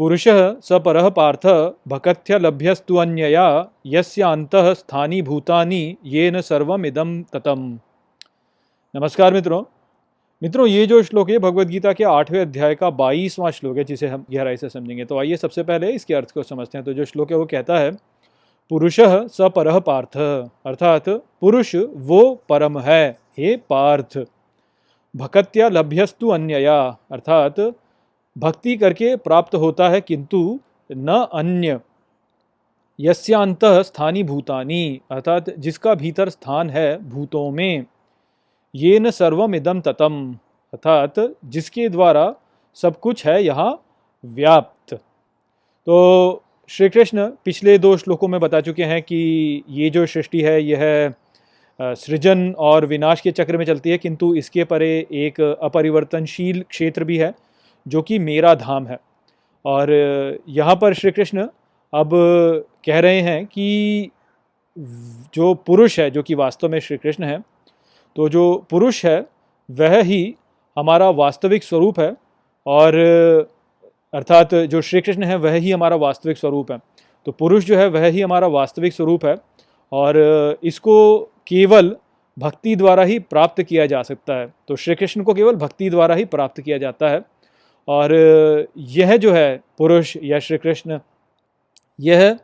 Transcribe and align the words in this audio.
पुरुषः 0.00 0.60
स 0.60 0.72
परः 0.72 1.08
पार्थ 1.08 1.74
भकथ्य 1.88 2.38
लभ्यस्तु 2.38 2.96
अन्यया, 2.96 3.68
यस्य 3.86 4.22
अंतः 4.22 4.74
स्थानी 4.74 5.22
भूतानि 5.22 5.96
येन 6.04 6.40
सर्वमिदम 6.40 7.22
ततम। 7.22 7.80
नमस्कार 8.96 9.34
मित्रों। 9.34 9.64
मित्रों, 10.42 10.66
ये 10.66 10.86
जो 10.86 11.02
श्लोक 11.02 11.30
है 11.30 11.38
भगवत 11.38 11.66
गीता 11.66 11.92
के 11.92 12.04
आठवें 12.04 12.40
अध्याय 12.40 12.74
का 12.74 12.90
बाईसवां 12.90 13.50
श्लोक 13.50 13.76
है, 13.76 13.84
जिसे 13.84 14.06
हम 14.06 14.24
गहराई 14.32 14.56
से 14.56 14.68
समझेंगे। 14.68 15.04
तो 15.04 15.18
आइए 15.18 15.36
सबसे 15.36 15.62
पहले 15.62 15.90
इसके 15.90 16.14
अर्थ 16.14 16.30
को 16.30 16.42
समझते 16.42 16.78
हैं। 16.78 16.84
तो 16.84 16.92
जो 16.92 17.04
श्लोक 17.04 17.30
है, 17.30 17.36
वो 17.36 17.46
कहता 17.46 17.78
है, 17.78 17.90
पुरुष 18.70 19.00
स 19.00 19.36
पर 19.40 19.80
पार्थ, 19.80 20.16
अर्थात 20.66 21.08
पुरुष 21.08 21.76
वो 21.96 22.42
परम 22.48 22.78
है, 22.78 23.18
हे 23.38 23.56
पार्थ 23.56 24.24
भकत्या 25.16 25.68
लभ्यस्तु 25.68 26.28
अन्यया, 26.28 26.98
अर्थात 27.12 27.60
भक्ति 28.36 28.76
करके 28.76 29.14
प्राप्त 29.18 29.54
होता 29.54 29.88
है, 29.88 30.00
किंतु 30.00 30.58
न 30.90 31.26
अन्य। 31.34 31.80
यस्यांत 32.98 33.64
स्थानी 33.64 34.22
भूतानी, 34.22 35.00
अर्थात 35.10 35.50
जिसका 35.58 35.94
भीतर 35.94 36.28
स्थान 36.28 36.70
है 36.70 36.98
भूतों 37.10 37.50
में 37.50 37.84
ये 38.74 38.98
न 38.98 39.10
सर्वम 39.10 39.54
इदम 39.54 39.80
ततम, 39.80 40.32
अर्थात 40.72 41.14
जिसके 41.46 41.88
द्वारा 41.88 42.34
सब 42.76 42.98
कुछ 43.00 43.26
है 43.26 43.42
यहाँ 43.44 43.72
व्याप्त। 44.24 44.94
तो 44.94 46.42
श्री 46.70 46.88
कृष्ण 46.88 47.26
पिछले 47.44 47.76
दो 47.78 47.96
श्लोकों 47.96 48.28
में 48.28 48.40
बता 48.40 48.60
चुके 48.60 48.84
हैं 48.84 49.00
कि 49.02 49.62
ये 49.68 49.90
जो 49.90 50.04
सृष्टि 50.06 50.40
है, 50.40 50.62
यह 50.62 51.14
सृजन 51.80 52.52
और 52.58 52.86
विनाश 52.86 53.20
के 53.20 53.30
चक्र 53.32 53.56
में 53.56 53.64
चलती 53.64 53.90
है, 53.90 53.98
किंतु 53.98 54.34
इसके 54.34 54.64
परे 54.64 55.06
एक 55.12 55.40
अपरिवर्तनशील 55.40 56.62
क्षेत्र 56.62 57.04
भी 57.04 57.16
है। 57.18 57.32
जो 57.86 58.02
कि 58.02 58.18
मेरा 58.20 58.54
धाम 58.56 58.86
है। 58.86 58.98
और 59.64 59.90
यहाँ 60.48 60.74
पर 60.76 60.94
श्री 60.94 61.10
कृष्ण 61.10 61.46
अब 61.92 62.10
कह 62.84 62.98
रहे 63.00 63.20
हैं 63.20 63.44
कि 63.46 64.10
जो 65.34 65.52
पुरुष 65.56 65.98
है, 66.00 66.10
जो 66.10 66.22
कि 66.22 66.34
वास्तव 66.34 66.68
में 66.68 66.78
श्री 66.80 66.96
कृष्ण 66.96 67.24
है 67.24 67.38
तो 68.16 68.28
जो 68.28 68.66
पुरुष 68.70 69.04
है, 69.04 69.20
वह 69.68 70.00
ही 70.00 70.34
हमारा 70.76 71.08
वास्तविक 71.10 71.64
स्वरूप 71.64 72.00
है 72.00 72.14
और 72.66 72.94
अर्थात 74.12 74.54
जो 74.54 74.80
श्री 74.80 75.00
कृष्ण 75.00 75.24
है, 75.24 75.36
वह 75.36 75.52
ही 75.52 75.70
हमारा 75.70 75.96
वास्तविक 75.96 76.38
स्वरूप 76.38 76.72
है। 76.72 76.78
तो 77.26 77.32
पुरुष 77.32 77.64
जो 77.64 77.76
है, 77.76 77.88
वह 77.88 78.06
ही 78.06 78.20
हमारा 78.20 78.46
वास्तविक 78.48 78.92
स्वरूप 78.92 79.24
है 79.26 79.34
और 79.92 80.58
इसको 80.64 81.18
केवल 81.46 81.96
भक्ति 82.36 82.74
द्वारा 82.76 83.02
ही 83.02 83.18
प्राप्त 83.18 83.62
किया 83.62 83.86
जा 83.86 84.02
सकता 84.02 84.34
है। 84.34 84.52
तो 84.68 84.76
श्री 84.76 84.94
कृष्ण 84.94 85.22
को 85.22 85.34
केवल 85.34 85.56
भक्ति 85.56 85.90
द्वारा 85.90 86.14
ही 86.14 86.24
प्राप्त 86.26 86.60
किया 86.60 86.78
जाता 86.78 87.08
है। 87.08 87.20
और 87.90 88.14
यह 88.90 89.16
जो 89.16 89.32
है 89.32 89.60
पुरुष 89.78 90.16
या 90.22 90.38
श्री 90.38 90.58
कृष्ण 90.58 90.98
यह 91.98 92.38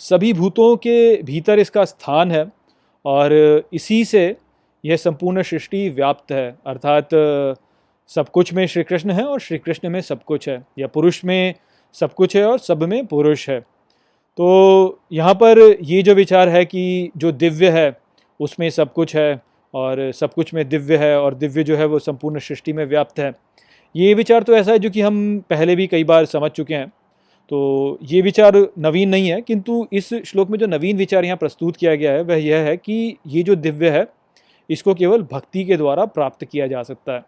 सभी 0.00 0.32
भूतों 0.32 0.76
के 0.76 1.22
भीतर 1.22 1.58
इसका 1.58 1.84
स्थान 1.84 2.30
है 2.32 2.44
और 3.04 3.32
इसी 3.72 4.04
से 4.04 4.24
यह 4.84 4.96
संपूर्ण 4.96 5.42
सृष्टि 5.42 5.88
व्याप्त 5.88 6.32
है। 6.32 6.48
अर्थात 6.66 7.08
सब 8.10 8.28
कुछ 8.28 8.52
में 8.52 8.66
श्री 8.66 8.82
कृष्ण 8.82 9.10
है 9.10 9.24
और 9.24 9.40
श्री 9.40 9.58
कृष्ण 9.58 9.88
में 9.88 10.00
सब 10.00 10.22
कुछ 10.24 10.48
है, 10.48 10.62
या 10.78 10.86
पुरुष 10.86 11.24
में 11.24 11.54
सब 11.96 12.14
कुछ 12.14 12.36
है 12.36 12.44
और 12.46 12.58
सब 12.58 12.82
में 12.82 13.04
पुरुष 13.06 13.48
है। 13.48 13.60
तो 14.38 14.98
यहाँ 15.12 15.34
पर 15.34 15.58
ये 15.82 16.02
जो 16.02 16.14
विचार 16.14 16.48
है 16.48 16.64
कि 16.64 17.10
जो 17.16 17.32
दिव्य 17.32 17.70
है, 17.70 17.96
उसमें 18.40 18.68
सब 18.70 18.92
कुछ 18.92 19.14
है 19.16 19.40
और 19.74 20.10
सब 20.12 20.32
कुछ 20.34 20.52
में 20.54 20.68
दिव्य 20.68 20.96
है 20.96 21.18
और 21.20 21.34
दिव्य 21.34 21.64
जो 21.64 21.76
है 21.76 21.86
वो 21.86 21.98
संपूर्ण 21.98 22.38
सृष्टि 22.40 22.72
में 22.72 22.84
व्याप्त 22.86 23.18
है। 23.18 23.32
ये 23.94 24.12
विचार 24.14 24.42
तो 24.42 24.54
ऐसा 24.54 24.72
है 24.72 24.78
जो 24.78 24.90
कि 24.90 25.00
हम 25.00 25.38
पहले 25.50 25.76
भी 25.76 25.86
कई 25.86 26.04
बार 26.04 26.24
समझ 26.26 26.50
चुके 26.50 26.74
हैं। 26.74 26.88
तो 27.50 27.98
ये 28.02 28.20
विचार 28.22 28.56
नवीन 28.78 29.08
नहीं 29.08 29.28
है, 29.28 29.40
किंतु 29.40 29.86
इस 29.92 30.08
श्लोक 30.26 30.50
में 30.50 30.58
जो 30.58 30.66
नवीन 30.66 30.96
विचार 30.96 31.24
यहाँ 31.24 31.36
प्रस्तुत 31.36 31.76
किया 31.76 31.94
गया 31.94 32.12
है, 32.12 32.22
वह 32.22 32.36
यह 32.36 32.58
है 32.58 32.76
कि 32.76 33.16
ये 33.26 33.42
जो 33.42 33.54
दिव्य 33.56 33.90
है, 33.90 34.06
इसको 34.70 34.94
केवल 34.94 35.22
भक्ति 35.22 35.64
के 35.64 35.76
द्वारा 35.76 36.04
प्राप्त 36.06 36.44
किया 36.44 36.66
जा 36.66 36.82
सकता 36.82 37.12
है। 37.12 37.24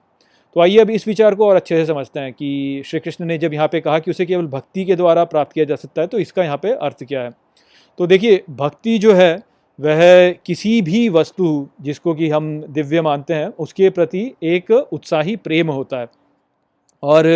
तो 0.56 0.60
आइए 0.60 0.78
अब 0.78 0.90
इस 0.90 1.06
विचार 1.08 1.34
को 1.34 1.46
और 1.48 1.56
अच्छे 1.56 1.76
से 1.76 1.86
समझते 1.86 2.20
हैं 2.20 2.32
कि 2.32 2.82
श्री 2.86 3.00
कृष्ण 3.00 3.24
ने 3.24 3.38
जब 3.38 3.54
यहाँ 3.54 3.68
पे 3.68 3.80
कहा 3.80 3.98
कि 3.98 4.10
उसे 4.10 4.26
केवल 4.26 4.46
भक्ति 4.46 4.84
के 4.84 4.96
द्वारा 4.96 5.24
प्राप्त 5.24 5.52
किया 5.52 5.64
जा 5.64 5.76
सकता 5.76 6.02
है 6.02 6.08
तो 6.08 6.18
इसका 6.18 6.44
यहाँ 6.44 6.56
पे 6.56 6.72
अर्थ 6.72 7.04
क्या 7.04 7.22
है? 7.22 7.30
तो 7.98 8.06
देखिए, 8.06 8.42
भक्ति 8.50 8.98
जो 8.98 9.12
है, 9.12 9.34
वह 9.78 10.30
किसी 10.46 10.80
भी 10.82 11.08
वस्तु 11.08 11.68
जिसको 11.80 12.14
कि 12.14 12.28
हम 12.28 12.60
दिव्य 12.68 13.00
मानते 13.02 13.34
हैं, 13.34 13.46
उसके 13.48 13.90
प्रति 13.90 14.30
एक 14.42 14.70
उत्साही 14.70 15.36
प्रेम 15.36 15.70
होता 15.70 16.00
है। 16.00 16.06
और 17.04 17.28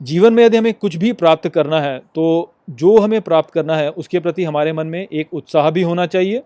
जीवन 0.00 0.32
में 0.32 0.44
यदि 0.44 0.56
हमें 0.56 0.72
कुछ 0.74 0.96
भी 0.96 1.12
प्राप्त 1.14 1.48
करना 1.48 1.80
है 1.80 1.98
तो 2.14 2.52
जो 2.72 2.96
हमें 2.98 3.20
प्राप्त 3.22 3.50
करना 3.50 3.76
है, 3.76 3.90
उसके 3.90 4.18
प्रति 4.20 4.44
हमारे 4.44 4.72
मन 4.72 4.86
में 4.86 5.00
एक 5.02 5.34
उत्साह 5.34 5.70
भी 5.70 5.82
होना 5.82 6.06
चाहिए 6.06 6.42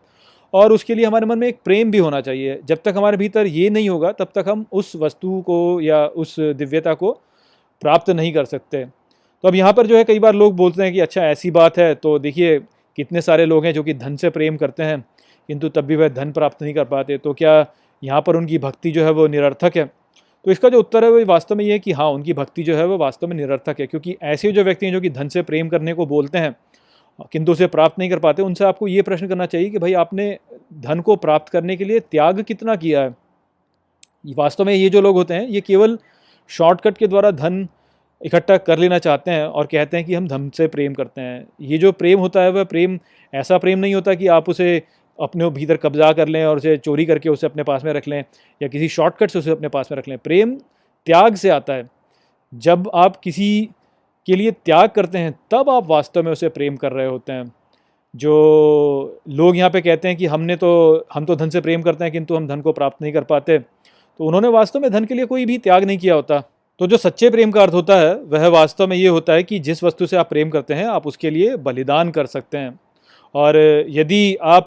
और 0.54 0.72
उसके 0.72 0.94
लिए 0.94 1.04
हमारे 1.06 1.26
मन 1.26 1.38
में 1.38 1.46
एक 1.48 1.58
प्रेम 1.64 1.90
भी 1.90 1.98
होना 1.98 2.20
चाहिए। 2.20 2.60
जब 2.64 2.78
तक 2.84 2.94
हमारे 2.96 3.16
भीतर 3.16 3.46
ये 3.46 3.68
नहीं 3.70 3.88
होगा, 3.88 4.12
तब 4.12 4.28
तक 4.34 4.44
हम 4.48 4.64
उस 4.72 4.92
वस्तु 4.96 5.40
को 5.40 5.80
या 5.80 6.04
उस 6.06 6.36
दिव्यता 6.38 6.94
को 6.94 7.12
प्राप्त 7.82 8.10
नहीं 8.10 8.32
कर 8.32 8.44
सकते। 8.44 8.84
तो 8.84 9.48
अब 9.48 9.54
यहाँ 9.54 9.72
पर 9.72 9.86
जो 9.86 9.96
है, 9.96 10.04
कई 10.04 10.18
बार 10.18 10.34
लोग 10.34 10.54
बोलते 10.56 10.82
हैं 10.82 10.92
कि 10.92 11.00
अच्छा 11.00 11.22
ऐसी 11.22 11.50
बात 11.50 11.78
है 11.78 11.94
तो 11.96 12.18
देखिए, 12.18 12.58
कितने 12.98 13.20
सारे 13.20 13.46
लोग 13.46 13.64
हैं 13.64 13.72
जो 13.74 13.82
कि 13.82 13.94
धन 13.94 14.16
से 14.16 14.30
प्रेम 14.30 14.56
करते 14.56 14.82
हैं, 14.82 15.04
किंतु 15.48 15.68
तब 15.68 15.84
भी 15.84 15.96
वह 15.96 16.08
धन 16.10 16.32
प्राप्त 16.32 16.62
नहीं 16.62 16.74
कर 16.74 16.84
पाते। 16.86 17.18
तो 17.18 17.32
क्या 17.34 17.66
यहाँ 18.02 18.22
पर 18.22 18.36
उनकी 18.36 18.58
भक्ति 18.58 18.90
जो 18.90 19.04
है, 19.04 19.10
वो 19.10 19.26
निरर्थक 19.28 19.76
है? 19.76 19.90
तो 20.44 20.50
इसका 20.50 20.68
जो 20.68 20.78
उत्तर 20.78 21.04
है 21.04 21.10
वो 21.10 21.24
वास्तव 21.24 21.54
में 21.54 21.64
ये 21.64 21.72
है 21.72 21.78
कि 21.78 21.92
हाँ 21.92 22.08
उनकी 22.10 22.32
भक्ति 22.32 22.62
जो 22.62 22.76
है 22.76 22.84
वो 22.86 22.96
वास्तव 22.98 23.26
में 23.26 23.36
निरर्थक 23.36 23.80
है, 23.80 23.86
क्योंकि 23.86 24.16
ऐसे 24.22 24.52
जो 24.52 24.64
व्यक्ति 24.64 24.86
हैं 24.86 24.92
जो 24.92 25.00
कि 25.00 25.10
धन 25.10 25.28
से 25.28 25.42
प्रेम 25.42 25.68
करने 25.68 25.94
को 25.94 26.06
बोलते 26.06 26.38
हैं, 26.38 26.54
किंतु 27.32 27.52
उसे 27.52 27.66
प्राप्त 27.66 27.98
नहीं 27.98 28.10
कर 28.10 28.18
पाते, 28.18 28.42
उनसे 28.42 28.64
आपको 28.64 28.88
ये 28.88 29.02
प्रश्न 29.02 29.28
करना 29.28 29.46
चाहिए 29.46 29.70
कि 29.70 29.78
भाई 29.78 29.92
आपने 29.94 30.36
धन 30.80 31.00
को 31.00 31.16
प्राप्त 31.16 31.52
करने 31.52 31.76
के 31.76 31.84
लिए 31.84 32.00
त्याग 32.00 32.40
कितना 32.42 32.76
किया 32.76 33.02
है? 33.02 33.14
वास्तव 34.34 34.64
में 34.64 34.74
ये 34.74 34.88
जो 34.90 35.00
लोग 35.00 35.16
होते 35.16 35.34
हैं, 35.34 35.46
ये 35.48 35.60
केवल 35.60 35.98
शॉर्टकट 36.50 36.98
के 36.98 37.06
द्वारा 37.06 37.30
धन 37.30 37.66
इकट्ठा 38.20 38.56
कर 38.56 38.78
लेना 38.78 38.98
चाहते 38.98 39.30
हैं 39.30 39.44
और 39.44 39.66
कहते 39.66 39.96
हैं 39.96 40.06
कि 40.06 40.14
हम 40.14 40.28
धन 40.28 40.48
से 40.50 40.66
प्रेम 40.66 40.94
करते 40.94 41.20
हैं। 41.20 41.46
ये 41.60 41.78
जो 41.78 41.92
प्रेम 41.92 42.18
होता 42.18 42.42
है, 42.42 42.50
वह 42.50 42.64
प्रेम, 42.64 42.98
ऐसा 43.32 43.58
प्रेम 43.58 43.78
नहीं 43.78 43.94
होता 43.94 44.14
कि 44.14 44.26
आप 44.26 44.48
उसे 44.48 44.82
अपने 45.20 45.50
भीतर 45.50 45.76
कब्जा 45.76 46.12
कर 46.12 46.28
लें 46.28 46.44
और 46.44 46.56
उसे 46.56 46.76
चोरी 46.76 47.06
करके 47.06 47.28
उसे 47.28 47.46
अपने 47.46 47.62
पास 47.62 47.84
में 47.84 47.92
रख 47.92 48.08
लें 48.08 48.24
या 48.62 48.68
किसी 48.68 48.88
शॉर्टकट 48.88 49.30
से 49.30 49.38
उसे 49.38 49.50
अपने 49.50 49.68
पास 49.68 49.88
में 49.92 49.98
रख 49.98 50.08
लें। 50.08 50.18
प्रेम 50.18 50.54
त्याग 51.06 51.34
से 51.34 51.48
आता 51.48 51.72
है। 51.72 51.84
जब 52.54 52.90
आप 52.94 53.16
किसी 53.16 53.68
के 54.26 54.36
लिए 54.36 54.50
त्याग 54.50 54.88
करते 54.88 55.18
हैं, 55.18 55.38
तब 55.50 55.70
आप 55.70 55.86
वास्तव 55.86 56.22
में 56.22 56.32
उसे 56.32 56.48
प्रेम 56.48 56.76
कर 56.76 56.92
रहे 56.92 57.06
होते 57.06 57.32
हैं। 57.32 57.52
जो 58.16 59.20
लोग 59.28 59.56
यहाँ 59.56 59.70
पे 59.70 59.80
कहते 59.80 60.08
हैं 60.08 60.16
कि 60.16 60.26
हमने 60.26 60.56
तो 60.56 61.06
हम 61.12 61.24
तो 61.24 61.36
धन 61.36 61.48
से 61.48 61.60
प्रेम 61.60 61.82
करते 61.82 62.04
हैं, 62.04 62.12
किंतु 62.12 62.36
हम 62.36 62.48
धन 62.48 62.60
को 62.60 62.72
प्राप्त 62.72 63.02
नहीं 63.02 63.12
कर 63.12 63.24
पाते। 63.24 63.58
तो 63.58 64.24
उन्होंने 64.24 64.48
वास्तव 64.48 64.80
में 64.80 64.90
धन 64.90 65.04
के 65.04 65.14
लिए 65.14 65.24
कोई 65.24 65.46
भी 65.46 65.58
त्याग 65.58 65.84
नहीं 65.84 65.98
किया 65.98 66.14
होता। 66.14 66.42
तो 66.78 66.86
जो 66.86 66.96
सच्चे 66.96 67.30
प्रेम 67.30 67.50
का 67.50 67.62
अर्थ 67.62 67.74
होता 67.74 67.96
है, 67.96 68.14
वह 68.14 68.48
वास्तव 68.48 68.86
में 68.86 68.96
ये 68.96 69.08
होता 69.08 69.32
है 69.32 69.42
कि 69.42 69.58
जिस 69.58 69.84
वस्तु 69.84 70.06
से 70.06 70.16
आप 70.16 70.28
प्रेम 70.28 70.50
करते 70.50 70.74
हैं, 70.74 70.86
आप 70.86 71.06
उसके 71.06 71.30
लिए 71.30 71.56
बलिदान 71.56 72.10
कर 72.10 72.26
सकते 72.26 72.58
हैं। 72.58 72.80
और 73.34 73.84
यदि 73.88 74.36
आप 74.42 74.64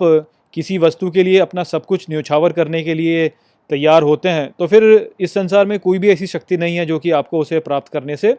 किसी 0.57 0.77
वस्तु 0.77 1.09
के 1.11 1.23
लिए 1.23 1.39
अपना 1.39 1.63
सब 1.63 1.85
कुछ 1.85 2.05
न्यौछावर 2.09 2.51
करने 2.51 2.81
के 2.83 2.93
लिए 2.93 3.27
तैयार 3.69 4.03
होते 4.03 4.29
हैं 4.29 4.49
तो 4.59 4.67
फिर 4.67 4.83
इस 5.19 5.33
संसार 5.33 5.65
में 5.65 5.77
कोई 5.79 5.99
भी 5.99 6.09
ऐसी 6.09 6.27
शक्ति 6.27 6.57
नहीं 6.57 6.77
है 6.77 6.85
जो 6.85 6.97
कि 6.99 7.11
आपको 7.11 7.39
उसे 7.39 7.59
प्राप्त 7.59 7.91
करने 7.93 8.15
से 8.15 8.31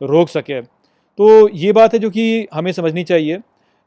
रोक 0.00 0.28
सके। 0.28 0.60
तो 0.60 1.48
ये 1.48 1.72
बात 1.72 1.94
है 1.94 1.98
जो 1.98 2.10
कि 2.10 2.46
हमें 2.54 2.70
समझनी 2.72 3.04
चाहिए। 3.04 3.38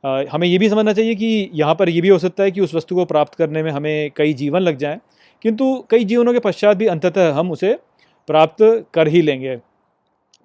आ, 0.04 0.24
हमें 0.32 0.48
ये 0.48 0.58
भी 0.58 0.70
समझना 0.70 0.94
चाहिए 0.94 1.16
कि 1.16 1.50
यहाँ 1.54 1.76
पर 1.76 1.90
ये 1.90 2.02
भी 2.02 2.10
हो 2.10 2.18
सकता 2.20 2.44
है 2.44 2.52
कि 2.52 2.62
उस 2.62 2.74
वस्तु 2.76 2.96
को 2.96 3.06
प्राप्त 3.06 3.36
करने 3.36 3.64
में 3.64 3.72
हमें 3.72 4.12
कई 4.16 4.34
जीवन 4.34 4.62
लग 4.62 4.78
जाएँ 4.78 5.00
किंतु 5.42 5.74
कई 5.90 6.04
जीवनों 6.04 6.34
के 6.34 6.40
पश्चात 6.40 6.78
भी 6.78 6.88
अंततः 6.88 7.32
हम 7.32 7.52
उसे 7.52 7.74
प्राप्त 8.30 8.64
कर 8.94 9.08
ही 9.08 9.22
लेंगे। 9.22 9.58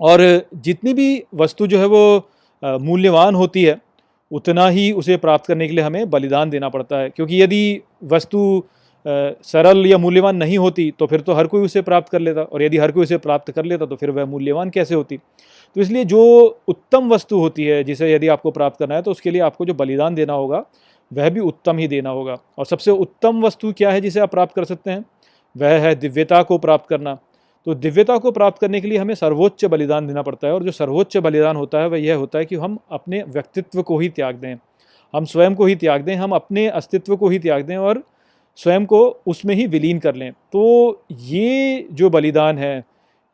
और 0.00 0.20
जितनी 0.54 0.94
भी 0.94 1.22
वस्तु 1.34 1.66
जो 1.66 1.78
है 1.78 1.86
वो 1.86 2.04
मूल्यवान 2.62 3.34
होती 3.34 3.64
है 3.64 3.80
उतना 4.34 4.68
ही 4.68 4.90
उसे 4.92 5.16
प्राप्त 5.16 5.46
करने 5.46 5.68
के 5.68 5.74
लिए 5.74 5.84
हमें 5.84 6.08
बलिदान 6.10 6.50
देना 6.50 6.68
पड़ता 6.68 6.98
है। 6.98 7.10
क्योंकि 7.10 7.42
यदि 7.42 7.80
वस्तु 8.04 8.62
सरल 9.06 9.86
या 9.86 9.96
मूल्यवान 9.98 10.36
नहीं 10.36 10.58
होती 10.58 10.90
तो 10.98 11.06
फिर 11.06 11.20
तो 11.20 11.32
हर 11.32 11.46
कोई 11.46 11.62
उसे 11.62 11.82
प्राप्त 11.82 12.08
कर 12.08 12.20
लेता। 12.20 12.42
और 12.42 12.62
यदि 12.62 12.78
हर 12.78 12.92
कोई 12.92 13.02
उसे 13.02 13.16
प्राप्त 13.18 13.50
कर 13.50 13.64
लेता 13.64 13.86
तो 13.86 13.96
फिर 13.96 14.10
वह 14.10 14.24
मूल्यवान 14.26 14.70
कैसे 14.70 14.94
होती? 14.94 15.16
तो 15.16 15.80
इसलिए 15.80 16.04
जो 16.04 16.22
उत्तम 16.68 17.08
वस्तु 17.08 17.38
होती 17.38 17.64
है, 17.64 17.82
जिसे 17.84 18.12
यदि 18.12 18.28
आपको 18.28 18.50
प्राप्त 18.50 18.78
करना 18.78 18.94
है 18.94 19.02
तो 19.02 19.10
उसके 19.10 19.30
लिए 19.30 19.40
आपको 19.42 19.64
जो 19.64 19.74
बलिदान 19.74 20.14
देना 20.14 20.32
होगा, 20.32 20.64
वह 21.10 21.30
भी 21.30 21.40
उत्तम 21.40 21.78
ही 21.78 21.88
देना 21.88 22.10
होगा। 22.10 22.36
और 22.58 22.66
सबसे 22.66 22.90
उत्तम 22.90 23.42
वस्तु 23.42 23.72
क्या 23.72 23.90
है, 23.90 24.00
जिसे 24.00 24.20
आप 24.20 24.30
प्राप्त 24.30 24.54
कर 24.56 24.64
सकते 24.64 24.90
हैं? 24.90 25.04
वह 25.56 25.78
है 25.78 25.94
दिव्यता 25.94 26.42
को 26.42 26.58
प्राप्त 26.58 26.88
करना। 26.88 27.18
तो 27.66 27.74
दिव्यता 27.74 28.16
को 28.18 28.30
प्राप्त 28.30 28.58
करने 28.60 28.80
के 28.80 28.88
लिए 28.88 28.98
हमें 28.98 29.14
सर्वोच्च 29.14 29.64
बलिदान 29.64 30.06
देना 30.06 30.22
पड़ता 30.22 30.46
है 30.46 30.54
और 30.54 30.62
जो 30.62 30.70
सर्वोच्च 30.70 31.16
बलिदान 31.16 31.56
होता 31.56 31.78
है 31.78 31.88
वह 31.88 31.98
यह 31.98 32.16
होता 32.16 32.38
है 32.38 32.44
कि 32.44 32.56
हम 32.56 32.78
अपने 32.92 33.22
व्यक्तित्व 33.22 33.82
को 33.82 33.98
ही 33.98 34.08
त्याग 34.08 34.34
दें। 34.34 34.56
हम 35.14 35.24
स्वयं 35.24 35.54
को 35.54 35.66
ही 35.66 35.76
त्याग 35.76 36.02
दें, 36.02 36.14
हम 36.16 36.32
अपने 36.32 36.66
अस्तित्व 36.68 37.16
को 37.16 37.28
ही 37.28 37.38
त्याग 37.38 37.62
दें 37.62 37.76
और 37.76 38.02
स्वयं 38.56 38.86
को 38.86 39.22
उसमें 39.26 39.54
ही 39.54 39.66
विलीन 39.66 39.98
कर 39.98 40.14
लें। 40.14 40.32
तो 40.32 41.02
ये 41.10 41.86
जो 41.92 42.10
बलिदान 42.10 42.58
है, 42.58 42.84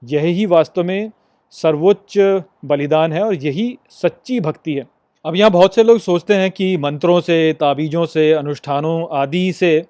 यही 0.02 0.46
वास्तव 0.46 0.84
में 0.84 1.10
सर्वोच्च 1.50 2.18
बलिदान 2.64 3.12
है 3.12 3.22
और 3.22 3.34
यही 3.34 3.78
सच्ची 3.90 4.40
भक्ति 4.40 4.74
है। 4.74 4.86
अब 5.24 5.36
यहाँ 5.36 5.50
बहुत 5.50 5.74
से 5.74 5.82
लोग 5.82 5.98
सोचते 5.98 6.34
हैं 6.34 6.50
कि 6.50 6.76
मंत्रों 6.76 7.20
से, 7.20 7.52
ताबीज़ों 7.52 8.06
से, 8.06 8.32
अनुष्ठानों 8.32 9.06
आदि 9.12 9.52
से 9.52 9.84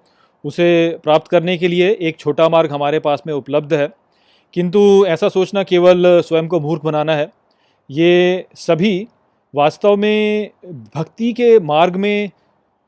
उसे 0.44 0.98
प्राप्त 1.04 1.28
करने 1.28 1.58
के 1.58 1.68
लिए 1.68 1.90
एक 2.00 2.18
छोटा 2.18 2.48
मार्ग 2.48 2.70
हमारे 2.70 2.98
पास 2.98 3.22
में 3.26 3.34
उपलब्ध 3.34 3.74
है। 3.74 3.88
किंतु 4.54 4.80
ऐसा 5.08 5.28
सोचना 5.28 5.62
केवल 5.62 6.20
स्वयं 6.20 6.48
को 6.48 6.60
मूर्ख 6.60 6.82
बनाना 6.82 7.14
है। 7.14 7.30
ये 7.90 8.46
सभी 8.56 9.06
वास्तव 9.54 9.96
में 9.96 10.50
भक्ति 10.94 11.32
के 11.32 11.58
मार्ग 11.60 11.96
में 11.96 12.30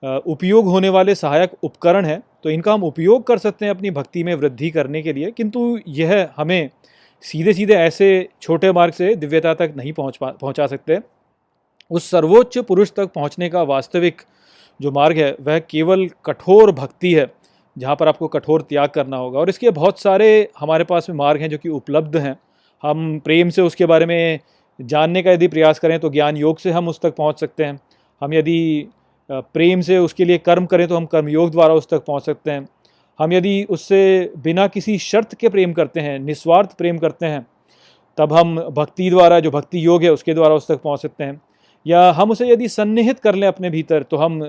उपयोग 0.03 0.67
होने 0.67 0.89
वाले 0.89 1.15
सहायक 1.15 1.53
उपकरण 1.63 2.05
हैं। 2.05 2.23
तो 2.45 2.51
इनका 2.51 2.73
हम 2.73 2.85
उपयोग 2.85 3.27
कर 3.27 3.39
सकते 3.39 3.65
हैं 3.65 3.75
अपनी 3.75 3.91
भक्ति 3.91 4.23
में 4.25 4.35
वृद्धि 4.35 4.71
करने 4.71 5.03
के 5.03 5.13
लिए, 5.13 5.31
किंतु 5.31 5.79
यह 5.89 6.29
हमें 6.37 6.71
सीधे 7.25 7.53
सीधे 7.53 7.75
ऐसे 7.75 8.29
छोटे 8.43 8.73
मार्ग 8.73 8.93
से 8.93 9.15
दिव्यता 9.17 9.55
तक 9.55 9.75
नहीं 9.77 9.93
पहुँच 9.93 10.17
पा, 10.17 10.31
पहुँचा 10.31 10.67
सकते। 10.67 10.99
उस 11.91 12.11
सर्वोच्च 12.11 12.59
पुरुष 12.59 12.93
तक 12.93 13.13
पहुँचने 13.15 13.49
का 13.49 13.63
वास्तविक 13.63 14.23
जो 14.81 14.91
मार्ग 14.93 15.19
है, 15.19 15.37
वह 15.41 15.59
केवल 15.61 16.09
कठोर 16.25 16.73
भक्ति 16.73 17.13
है। 17.15 17.27
जहाँ 17.77 17.97
पर 17.97 18.09
आपको 18.09 18.29
कठोर 18.29 18.63
त्याग 18.63 18.89
करना 18.89 19.17
होगा। 19.17 19.39
और 19.41 19.49
इसके 19.49 19.71
बहुत 19.71 20.01
सारे 20.01 20.49
हमारे 20.59 20.85
पास 20.85 21.09
में 21.11 21.17
मार्ग 21.17 21.41
हैं 21.41 21.49
जो 21.51 21.59
कि 21.59 21.69
उपलब्ध 21.71 22.17
हैं। 22.17 22.37
हम 22.83 23.19
प्रेम 23.25 23.51
से 23.51 23.63
उसके 23.63 23.87
बारे 23.87 24.07
में 24.07 24.41
जानने 24.79 25.23
का 25.23 25.33
यदि 25.33 25.49
प्रयास 25.49 25.79
करें 25.79 25.99
तो 26.01 26.11
ज्ञान 26.11 26.37
योग 26.37 26.59
से 26.59 26.71
हम 26.71 26.89
उस 26.89 27.01
तक 27.01 27.15
पहुँच 27.17 27.41
सकते 27.41 27.65
हैं। 27.65 27.79
हम 28.23 28.35
यदि 28.35 28.89
प्रेम 29.31 29.81
से 29.81 29.99
उसके 29.99 30.25
लिए 30.25 30.39
कर्म 30.41 30.67
करें 30.67 30.87
तो 30.89 30.97
हम 30.97 31.07
कर्म 31.07 31.29
योग 31.29 31.51
द्वारा 31.51 31.75
उस 31.75 31.89
तक 31.91 32.05
पहुँच 32.05 32.23
सकते 32.23 32.51
हैं। 32.51 32.67
हम 33.19 33.33
यदि 33.33 33.63
उससे 33.71 34.33
बिना 34.39 34.67
किसी 34.69 34.99
शर्त 34.99 35.35
के 35.35 35.49
प्रेम 35.49 35.73
करते 35.73 36.01
हैं, 36.01 36.19
निस्वार्थ 36.19 36.77
प्रेम 36.79 36.99
करते 36.99 37.27
हैं, 37.27 37.47
तब 38.19 38.33
हम 38.33 38.57
भक्ति 38.71 39.09
द्वारा, 39.11 39.39
जो 39.41 39.51
भक्ति 39.51 39.85
योग 39.87 40.03
है, 40.03 40.13
उसके 40.13 40.35
द्वारा 40.35 40.55
उस 40.55 40.69
तक 40.69 40.81
पहुँच 40.83 41.01
सकते 41.01 41.25
हैं। 41.25 41.41
या 41.87 42.11
हम 42.11 42.31
उसे 42.31 42.49
यदि 42.49 42.69
सन्निहित 42.69 43.19
कर 43.19 43.35
लें 43.35 43.47
अपने 43.49 43.71
भीतर 43.71 44.03
तो 44.03 44.17
हम 44.17 44.41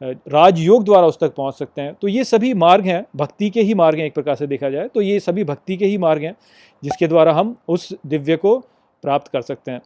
राजयोग 0.00 0.84
द्वारा 0.84 1.06
उस 1.06 1.18
तक 1.20 1.34
पहुँच 1.34 1.54
सकते 1.54 1.82
हैं। 1.82 1.94
तो 1.94 2.08
ये 2.08 2.24
सभी 2.24 2.52
मार्ग 2.54 2.86
हैं, 2.86 3.04
भक्ति 3.16 3.50
के 3.50 3.62
ही 3.62 3.74
मार्ग 3.74 3.98
हैं 3.98 4.06
एक 4.06 4.14
प्रकार 4.14 4.34
से 4.34 4.46
देखा 4.46 4.70
जाए 4.70 4.88
तो 4.88 5.00
ये 5.00 5.20
सभी 5.20 5.44
भक्ति 5.44 5.76
के 5.76 5.86
ही 5.86 5.98
मार्ग 5.98 6.22
हैं, 6.22 6.34
जिसके 6.82 7.08
द्वारा 7.08 7.32
हम 7.32 7.56
उस 7.68 7.92
दिव्य 8.06 8.36
को 8.36 8.58
प्राप्त 9.04 9.28
कर 9.28 9.42
सकते 9.42 9.70
हैं। 9.70 9.80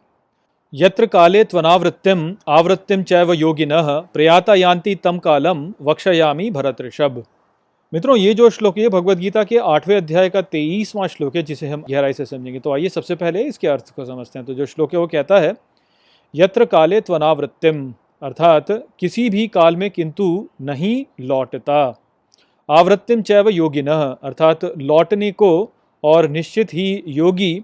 यत्र 0.73 1.07
काले 1.07 1.43
त्वनावृत्तिम, 1.45 2.35
आवृत्तिम 2.49 3.03
चैव 3.03 3.33
योगिन, 3.33 3.71
प्रयाता 4.15 4.55
यान्ति 4.55 4.95
तम 4.95 5.19
कालम 5.19 5.73
वक्षयामी 5.83 6.51
भरत 6.51 6.81
ऋषभ। 6.81 7.23
मित्रों, 7.93 8.17
ये 8.17 8.33
जो 8.35 8.49
श्लोक 8.51 8.79
है 8.79 8.89
भगवत 8.89 9.19
गीता 9.19 9.45
के 9.45 9.59
आठवें 9.59 9.97
अध्याय 9.97 10.29
का 10.31 10.41
तेईसवां 10.43 11.07
श्लोक 11.09 11.37
है, 11.37 11.43
जिसे 11.43 11.69
हम 11.69 11.85
गहराई 11.91 12.13
से 12.13 12.25
समझेंगे। 12.27 12.61
तो 12.61 12.73
आइए 12.73 12.89
सबसे 12.89 13.15
पहले 13.15 13.43
इसके 13.43 13.69
अर्थ 13.69 13.95
को 13.97 14.05
समझते 14.05 14.39
हैं। 14.39 14.47
तो 14.47 14.55
जो 14.55 14.67
श्लोक 14.67 14.95
है, 14.95 15.01
वो 15.01 15.07
कहता 15.07 15.39
है, 15.41 15.55
यत्र 16.35 16.65
काले 16.65 17.01
त्वनावृत्तिम 17.01 17.93
अर्थात 18.23 18.67
किसी 19.01 19.29
भी 19.31 19.47
काल 19.49 19.77
में 19.77 19.91
किंतु 19.91 20.27
नहीं 20.63 21.05
लौटता। 21.21 21.79
आवृत्तिम 22.69 23.23
चैव 23.23 23.49
योगिन 23.49 23.89
अर्थात 23.89 24.65
लौटने 24.81 25.31
को 25.33 25.51
और 26.05 26.29
निश्चित 26.29 26.73
ही 26.75 27.03
योगी 27.09 27.55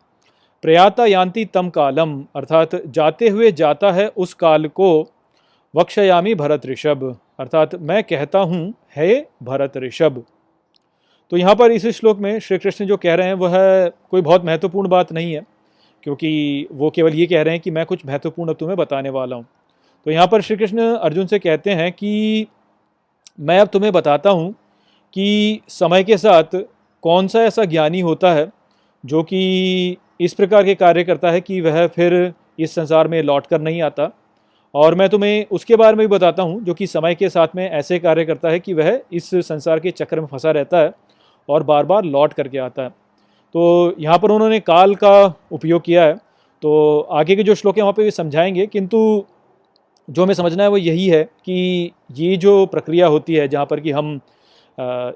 प्रयाता 0.65 1.07
यान्ति 1.07 1.45
तम 1.45 1.69
कालम 1.71 2.15
अर्थात 2.37 2.75
जाते 2.89 3.29
हुए 3.29 3.51
जाता 3.53 3.91
है 3.93 4.07
उस 4.09 4.35
काल 4.35 4.67
को, 4.69 4.91
वक्षयामी 5.75 6.35
भरत 6.35 6.67
ऋषभ। 6.67 7.05
अर्थात 7.41 7.75
मैं 7.77 8.03
कहता 8.05 8.39
हूँ, 8.39 8.73
है 8.97 9.27
भरत 9.43 9.77
ऋषभ। 9.77 10.23
तो 11.33 11.37
यहाँ 11.37 11.55
पर 11.55 11.73
इस 11.73 11.87
श्लोक 11.89 12.19
में 12.19 12.39
श्री 12.41 12.59
कृष्ण 12.59 12.87
जो 12.87 12.97
कह 12.97 13.15
रहे 13.15 13.27
हैं, 13.27 13.35
वह 13.35 13.89
कोई 14.11 14.21
बहुत 14.21 14.45
महत्वपूर्ण 14.45 14.89
बात 14.89 15.13
नहीं 15.13 15.33
है, 15.33 15.43
क्योंकि 16.03 16.69
वो 16.73 16.91
केवल 16.91 17.15
ये 17.15 17.27
कह 17.27 17.43
रहे 17.43 17.55
हैं 17.55 17.63
कि 17.63 17.71
मैं 17.71 17.87
कुछ 17.87 18.07
महत्वपूर्ण 18.07 18.55
तुम्हें 18.55 18.77
बताने 18.79 19.11
वाला 19.11 19.37
हूँ। 19.37 19.45
तो 20.07 20.11
यहाँ 20.11 20.27
पर 20.27 20.41
श्री 20.41 20.57
कृष्ण 20.57 20.95
अर्जुन 20.95 21.27
से 21.27 21.39
कहते 21.39 21.71
हैं 21.71 21.91
कि 21.93 22.47
मैं 23.41 23.59
अब 23.61 23.69
तुम्हें 23.69 23.93
बताता 23.93 24.31
हूँ 24.31 24.53
कि 25.17 25.61
समय 25.69 26.05
के 26.05 26.17
साथ 26.17 26.57
कौन 27.03 27.29
सा 27.29 27.43
ऐसा 27.43 27.65
ज्ञानी 27.65 28.01
होता 28.01 28.33
है 28.33 28.51
जो 29.05 29.23
कि 29.23 29.97
इस 30.21 30.35
प्रकार 30.35 30.65
के 30.65 30.75
कार्य 30.75 31.05
करता 31.05 31.31
है 31.31 31.41
कि 31.41 31.61
वह 31.61 31.87
फिर 31.87 32.33
इस 32.61 32.75
संसार 32.75 33.09
में 33.09 33.23
लौट 33.23 33.47
कर 33.47 33.61
नहीं 33.61 33.83
आता। 33.83 34.11
और 34.75 34.95
मैं 34.95 35.09
तुम्हें 35.09 35.47
उसके 35.51 35.77
बारे 35.77 35.97
में 35.97 36.07
भी 36.07 36.11
बताता 36.15 36.43
हूँ 36.43 36.61
जो 36.65 36.75
कि 36.75 36.87
समय 36.87 37.15
के 37.15 37.29
साथ 37.29 37.57
में 37.57 37.69
ऐसे 37.71 37.99
कार्य 37.99 38.25
करता 38.25 38.49
है 38.49 38.61
कि 38.61 38.75
वह 38.75 39.01
इस 39.13 39.31
संसार 39.37 39.81
के 39.81 39.91
चक्र 39.91 40.21
में 40.21 40.27
फंसा 40.27 40.51
रहता 40.51 40.79
है 40.79 40.93
और 41.49 41.63
बार 41.63 41.87
बार 41.87 42.05
लौट 42.05 42.33
करके 42.33 42.59
आता 42.59 42.83
है। 42.83 42.89
तो 42.89 43.95
यहाँ 43.99 44.19
पर 44.19 44.31
उन्होंने 44.31 44.61
काल 44.61 44.95
का 44.95 45.35
उपयोग 45.53 45.83
किया 45.83 46.05
है। 46.05 46.15
तो 46.63 47.01
आगे 47.13 47.37
के 47.37 47.43
जो 47.43 47.55
श्लोक 47.55 47.77
हैं 47.77 47.83
वहाँ 47.83 47.93
पे 47.93 48.03
भी 48.03 48.11
समझाएँगे, 48.11 48.67
किंतु 48.67 49.25
जो 50.09 50.23
हमें 50.23 50.35
समझना 50.35 50.63
है 50.63 50.69
वो 50.69 50.77
यही 50.77 51.07
है 51.09 51.23
कि 51.25 51.93
ये 52.13 52.37
जो 52.37 52.65
प्रक्रिया 52.67 53.07
होती 53.07 53.35
है 53.35 53.47
जहाँ 53.49 53.67
पर 53.67 53.81
कि 53.81 53.91
हम 53.91 54.15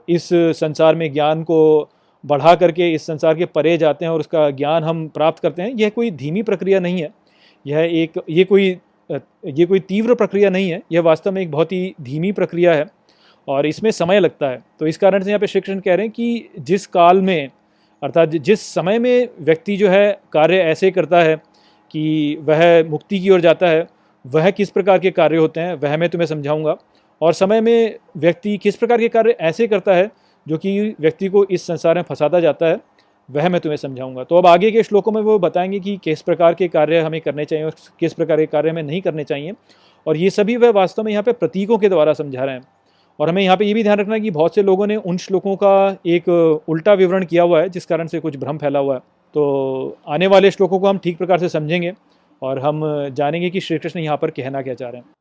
इस 0.09 0.29
संसार 0.33 0.95
में 0.95 1.13
ज्ञान 1.13 1.43
को 1.43 1.89
बढ़ा 2.25 2.55
करके 2.55 2.91
इस 2.93 3.07
संसार 3.07 3.35
के 3.35 3.45
परे 3.47 3.77
जाते 3.79 4.05
हैं 4.05 4.13
और 4.13 4.21
उसका 4.21 4.49
ज्ञान 4.51 4.85
हम 4.85 5.07
प्राप्त 5.09 5.43
करते 5.43 5.63
हैं, 5.63 5.71
यह 5.71 5.89
कोई 5.89 6.11
धीमी 6.13 6.43
प्रक्रिया 6.43 6.81
नहीं 6.81 7.01
है। 7.03 7.11
यह 7.67 7.79
एक, 7.79 8.23
ये 8.31 8.45
कोई 8.45 8.77
ये 9.11 9.67
कोई 9.67 9.81
तीव्र 9.81 10.15
प्रक्रिया 10.15 10.51
नहीं 10.51 10.71
है, 10.71 10.81
यह 10.93 11.01
वास्तव 11.01 11.33
में 11.33 11.41
एक 11.43 11.51
बहुत 11.51 11.73
ही 11.73 11.95
धीमी 12.03 12.31
प्रक्रिया 12.33 12.73
है 12.75 12.87
और 13.49 13.67
इसमें 13.67 13.91
समय 13.91 14.21
लगता 14.21 14.49
है। 14.49 14.63
तो 14.81 14.87
इस 14.87 14.99
कारण 14.99 15.23
से 15.23 15.31
यहाँ 15.31 15.41
पे 15.41 15.47
शिक्षण 15.47 15.81
कह 15.81 15.95
रहे 15.95 16.07
हैं 16.07 16.13
कि 16.13 16.49
जिस 16.61 16.87
काल 16.87 17.21
में, 17.23 17.51
अर्थात 18.03 18.29
जिस 18.29 18.61
समय 18.75 18.99
में 18.99 19.29
व्यक्ति 19.41 19.77
जो 19.77 19.89
है 19.89 20.19
कार्य 20.33 20.57
ऐसे 20.63 20.91
करता 20.91 21.23
है 21.23 21.37
कि 21.91 22.37
वह 22.41 22.89
मुक्ति 22.91 23.21
की 23.21 23.31
ओर 23.31 23.41
जाता 23.41 23.67
है 23.67 23.87
वह 24.27 24.51
किस 24.51 24.71
प्रकार 24.71 24.99
के 24.99 25.11
कार्य 25.11 25.37
होते 25.37 25.61
हैं, 25.61 25.75
वह 25.75 25.97
मैं 25.97 26.09
तुम्हें 26.09 26.27
समझाऊँगा। 26.27 26.77
और 27.23 27.33
समय 27.33 27.61
में 27.61 27.97
व्यक्ति 28.17 28.59
किस 28.59 28.77
प्रकार 28.77 28.99
के 28.99 29.09
कार्य 29.09 29.31
ऐसे 29.31 29.67
करता 29.67 29.95
है, 29.95 30.11
जो 30.49 30.59
कि 30.59 30.95
व्यक्ति 31.01 31.29
को 31.29 31.45
इस 31.45 31.67
संसार 31.67 31.95
में 31.95 32.03
फंसाता 32.03 32.41
जाता 32.41 32.67
है, 32.67 32.81
वह 33.31 33.49
मैं 33.49 33.61
तुम्हें 33.61 33.77
समझाऊँगा। 33.77 34.25
तो 34.25 34.37
अब 34.37 34.47
आगे 34.47 34.71
के 34.71 34.83
श्लोकों 34.83 35.13
में 35.13 35.23
वो 35.23 35.39
बताएँगे 35.39 35.81
कि 35.81 36.01
किस 36.05 36.23
प्रकार 36.23 36.55
के 36.55 36.69
कार्य 36.69 36.99
हमें 36.99 37.21
करने 37.21 37.45
चाहिए 37.45 37.65
और 37.65 37.73
किस 38.01 38.15
प्रकार 38.15 38.37
के 38.37 38.47
कार्य 38.47 38.71
हमें 38.71 38.83
नहीं 38.83 39.01
करने 39.01 39.25
चाहिए। 39.25 39.53
और 40.07 40.17
ये 40.17 40.31
सभी 40.31 40.57
वह 40.57 40.71
वास्तव 40.71 41.03
में 41.03 41.13
यहाँ 41.13 41.23
पे 41.23 41.33
प्रतीकों 41.33 41.79
के 41.79 41.89
द्वारा 41.89 42.13
समझा 42.13 42.45
रहे 42.45 42.55
हैं। 42.55 42.63
और 43.21 43.29
हमें 43.29 43.43
यहाँ 43.43 43.57
पे 43.57 43.65
ये 43.65 43.75
भी 43.75 43.83
ध्यान 43.83 43.99
रखना 43.99 44.15
है 44.15 44.21
कि 44.21 44.31
बहुत 44.31 44.55
से 44.55 44.63
लोगों 44.63 44.87
ने 44.87 44.97
उन 44.97 45.17
श्लोकों 45.17 45.57
का 45.57 45.97
एक 46.07 46.29
उल्टा 46.69 46.93
विवरण 46.93 47.25
किया 47.25 47.43
हुआ 47.43 47.61
है, 47.61 47.69
जिस 47.69 47.87
कारण 47.87 48.07
से 48.07 48.21
कुछ 48.21 48.37
भ्रम 48.37 48.59
फैला 48.59 48.79
हुआ 48.79 48.95
है। 48.95 49.01
तो 49.35 49.99
आने 50.09 50.27
वाले 50.27 50.51
श्लोकों 50.51 50.79
को 50.79 50.87
हम 50.87 50.99
ठीक 50.99 51.19
प्रकार 51.19 51.39
से 51.39 51.49
समझेंगे। 51.49 51.93
और 52.43 52.59
हम 52.59 52.81
जानेंगे 53.09 53.51
कि 53.51 53.61
श्री 53.61 53.79
कृष्ण 53.79 54.01
यहाँ 54.01 54.17
पर 54.17 54.31
कहना 54.31 54.63
क्या 54.63 54.75
चाह 54.75 54.91
रहे 54.91 55.01
हैं। 55.01 55.15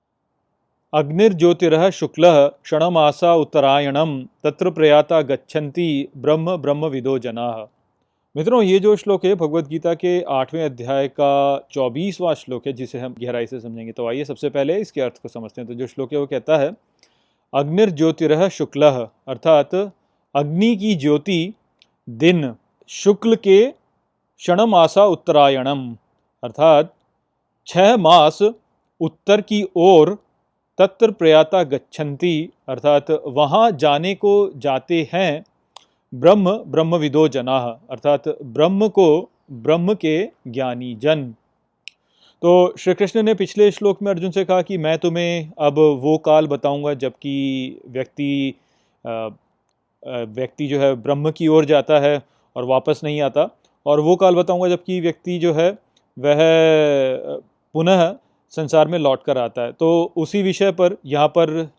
अग्निर्ज्योतिर 0.93 1.89
शुक्ल 1.91 2.31
क्षणमासा 2.63 3.33
उत्तरायणम 3.35 4.21
तत्र 4.43 4.69
प्रयाता 4.71 5.21
गच्छन्ति 5.21 6.07
ब्रह्म 6.17 6.55
ब्रह्म 6.57 6.85
विदो 6.85 7.17
जना। 7.19 7.67
मित्रों, 8.35 8.61
ये 8.63 8.79
जो 8.79 8.95
श्लोक 8.95 9.25
है 9.25 9.33
भगवत 9.35 9.67
गीता 9.67 9.93
के 9.93 10.21
आठवें 10.21 10.63
अध्याय 10.65 11.07
का 11.07 11.67
चौबीसवां 11.71 12.33
श्लोक 12.35 12.67
है, 12.67 12.73
जिसे 12.73 12.99
हम 12.99 13.15
गहराई 13.21 13.47
से 13.47 13.59
समझेंगे। 13.59 13.91
तो 13.91 14.07
आइए 14.07 14.23
सबसे 14.23 14.49
पहले 14.49 14.79
इसके 14.81 15.01
अर्थ 15.01 15.21
को 15.23 15.29
समझते 15.29 15.61
हैं। 15.61 15.67
तो 15.67 15.73
जो 15.73 15.87
श्लोक 15.87 16.13
है, 16.13 16.19
वो 16.19 16.25
कहता 16.25 16.57
है, 16.57 16.71
अग्निर्ज्योतिर 17.53 18.47
शुक्ल, 18.49 18.89
अर्थात 19.27 19.75
अग्नि 20.35 20.75
की 20.75 20.95
ज्योति 20.95 21.53
दिन 22.09 22.53
शुक्ल 22.89 23.35
के 23.35 23.65
क्षणमासा 23.67 25.05
उत्तरायणम, 25.05 25.95
अर्थात 26.43 26.93
छह 27.67 27.95
मास 27.97 28.39
उत्तर 29.01 29.41
की 29.41 29.63
ओर 29.77 30.17
तत्र 30.79 31.11
प्रयाता 31.11 31.63
गच्छन्ति, 31.63 32.49
अर्थात 32.69 33.11
वहाँ 33.27 33.69
जाने 33.73 34.13
को 34.15 34.51
जाते 34.57 35.07
हैं 35.13 35.43
ब्रह्म 36.13 36.51
ब्रह्मविदो 36.67 37.27
जना, 37.27 37.57
अर्थात 37.91 38.27
ब्रह्म 38.43 38.87
को 38.89 39.29
ब्रह्म 39.53 39.93
के 39.95 40.17
ज्ञानी 40.47 40.93
जन। 40.95 41.23
तो 42.41 42.73
श्री 42.79 42.93
कृष्ण 42.93 43.23
ने 43.23 43.33
पिछले 43.33 43.69
श्लोक 43.71 44.01
में 44.01 44.11
अर्जुन 44.11 44.31
से 44.31 44.43
कहा 44.45 44.61
कि 44.61 44.77
मैं 44.77 44.97
तुम्हें 44.97 45.51
अब 45.59 45.79
वो 46.01 46.17
काल 46.25 46.47
बताऊँगा 46.47 46.93
जबकि 46.95 47.79
व्यक्ति 47.87 48.53
व्यक्ति 50.03 50.67
जो 50.67 50.79
है 50.79 50.93
ब्रह्म 50.95 51.31
की 51.31 51.47
ओर 51.47 51.65
जाता 51.65 51.99
है 51.99 52.21
और 52.55 52.65
वापस 52.65 53.01
नहीं 53.03 53.21
आता। 53.21 53.49
और 53.85 53.99
वो 53.99 54.15
काल 54.15 54.35
बताऊँगा 54.35 54.69
जबकि 54.69 54.99
व्यक्ति 55.01 55.37
जो 55.39 55.53
है 55.53 55.69
वह 56.17 56.39
पुनः 57.75 58.01
संसार 58.53 58.87
में 58.87 58.97
लौट 58.99 59.23
कर 59.23 59.37
आता 59.37 59.61
है। 59.61 59.71
तो 59.71 60.13
उसी 60.17 60.41
विषय 60.41 60.71
पर 60.71 60.95
यहाँ 61.05 61.27
पर 61.37 61.69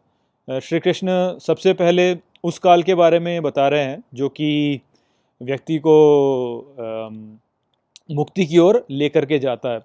श्री 0.49 0.81
कृष्ण 0.81 1.09
सबसे 1.39 1.73
पहले 1.73 2.17
उस 2.45 2.59
काल 2.59 2.83
के 2.83 2.95
बारे 2.95 3.19
में 3.21 3.43
बता 3.43 3.69
रहे 3.69 3.85
हैं, 3.85 4.03
जो 4.15 4.29
कि 4.29 4.81
व्यक्ति 5.41 5.79
को 5.79 5.95
मुक्ति 8.11 8.47
की 8.47 8.59
ओर 8.59 8.85
लेकर 8.91 9.25
के 9.25 9.39
जाता 9.39 9.69
है। 9.69 9.79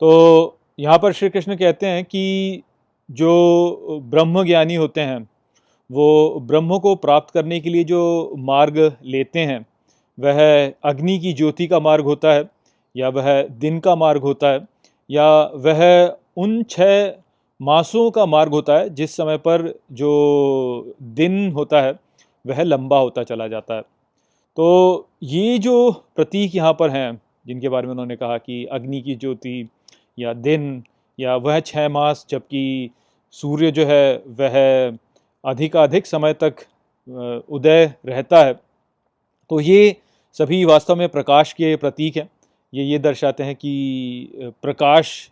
तो 0.00 0.58
यहाँ 0.78 0.98
पर 0.98 1.12
श्री 1.12 1.28
कृष्ण 1.28 1.56
कहते 1.56 1.86
हैं 1.86 2.04
कि 2.04 2.62
जो 3.08 4.00
ब्रह्म 4.04 4.44
ज्ञानी 4.44 4.74
होते 4.74 5.00
हैं, 5.00 5.28
वो 5.90 6.40
ब्रह्म 6.40 6.78
को 6.78 6.94
प्राप्त 6.96 7.34
करने 7.34 7.60
के 7.60 7.70
लिए 7.70 7.84
जो 7.84 8.34
मार्ग 8.38 8.78
लेते 9.04 9.40
हैं, 9.40 9.64
वह 10.18 10.72
अग्नि 10.84 11.18
की 11.18 11.32
ज्योति 11.32 11.66
का 11.66 11.80
मार्ग 11.80 12.04
होता 12.04 12.32
है 12.32 12.44
या 12.94 13.08
वह 13.08 13.42
दिन 13.58 13.78
का 13.80 13.94
मार्ग 13.96 14.22
होता 14.22 14.48
है। 14.48 14.60
या 15.10 15.28
वह 15.56 15.82
उन 16.36 16.62
छः 16.62 17.12
मासों 17.60 18.10
का 18.10 18.24
मार्ग 18.26 18.52
होता 18.52 18.78
है, 18.78 18.88
जिस 18.90 19.16
समय 19.16 19.36
पर 19.38 19.72
जो 19.92 20.94
दिन 21.02 21.50
होता 21.52 21.80
है, 21.82 21.92
वह 22.44 22.62
लंबा 22.62 22.98
होता 22.98 23.22
चला 23.24 23.46
जाता 23.48 23.74
है। 23.74 23.82
तो 24.56 25.08
ये 25.24 25.58
जो 25.58 25.90
प्रतीक 26.16 26.54
यहाँ 26.54 26.72
पर 26.72 26.90
हैं, 26.90 27.20
जिनके 27.46 27.68
बारे 27.68 27.86
में 27.86 27.92
उन्होंने 27.92 28.16
कहा 28.16 28.38
कि 28.38 28.64
अग्नि 28.72 29.00
की 29.00 29.14
ज्योति 29.16 29.68
या 30.18 30.32
दिन 30.34 30.82
या 31.18 31.36
वह 31.38 31.60
छः 31.62 31.88
मास, 31.88 32.26
जबकि 32.30 32.90
सूर्य 33.34 33.70
जो 33.70 33.84
है, 33.86 34.16
वह 34.28 34.98
अधिकाधिक 35.44 36.06
समय 36.06 36.34
तक 36.34 36.64
उदय 37.48 37.92
रहता 38.06 38.44
है 38.44 38.54
तो 39.50 39.60
ये 39.60 39.96
सभी 40.36 40.64
वास्तव 40.64 40.96
में 40.96 41.08
प्रकाश 41.08 41.52
के 41.52 41.74
प्रतीक 41.76 42.16
हैं। 42.16 42.28
ये 42.72 42.84
ये 42.84 42.98
दर्शाते 42.98 43.42
हैं 43.42 43.54
कि 43.54 44.52
प्रकाश 44.62 45.30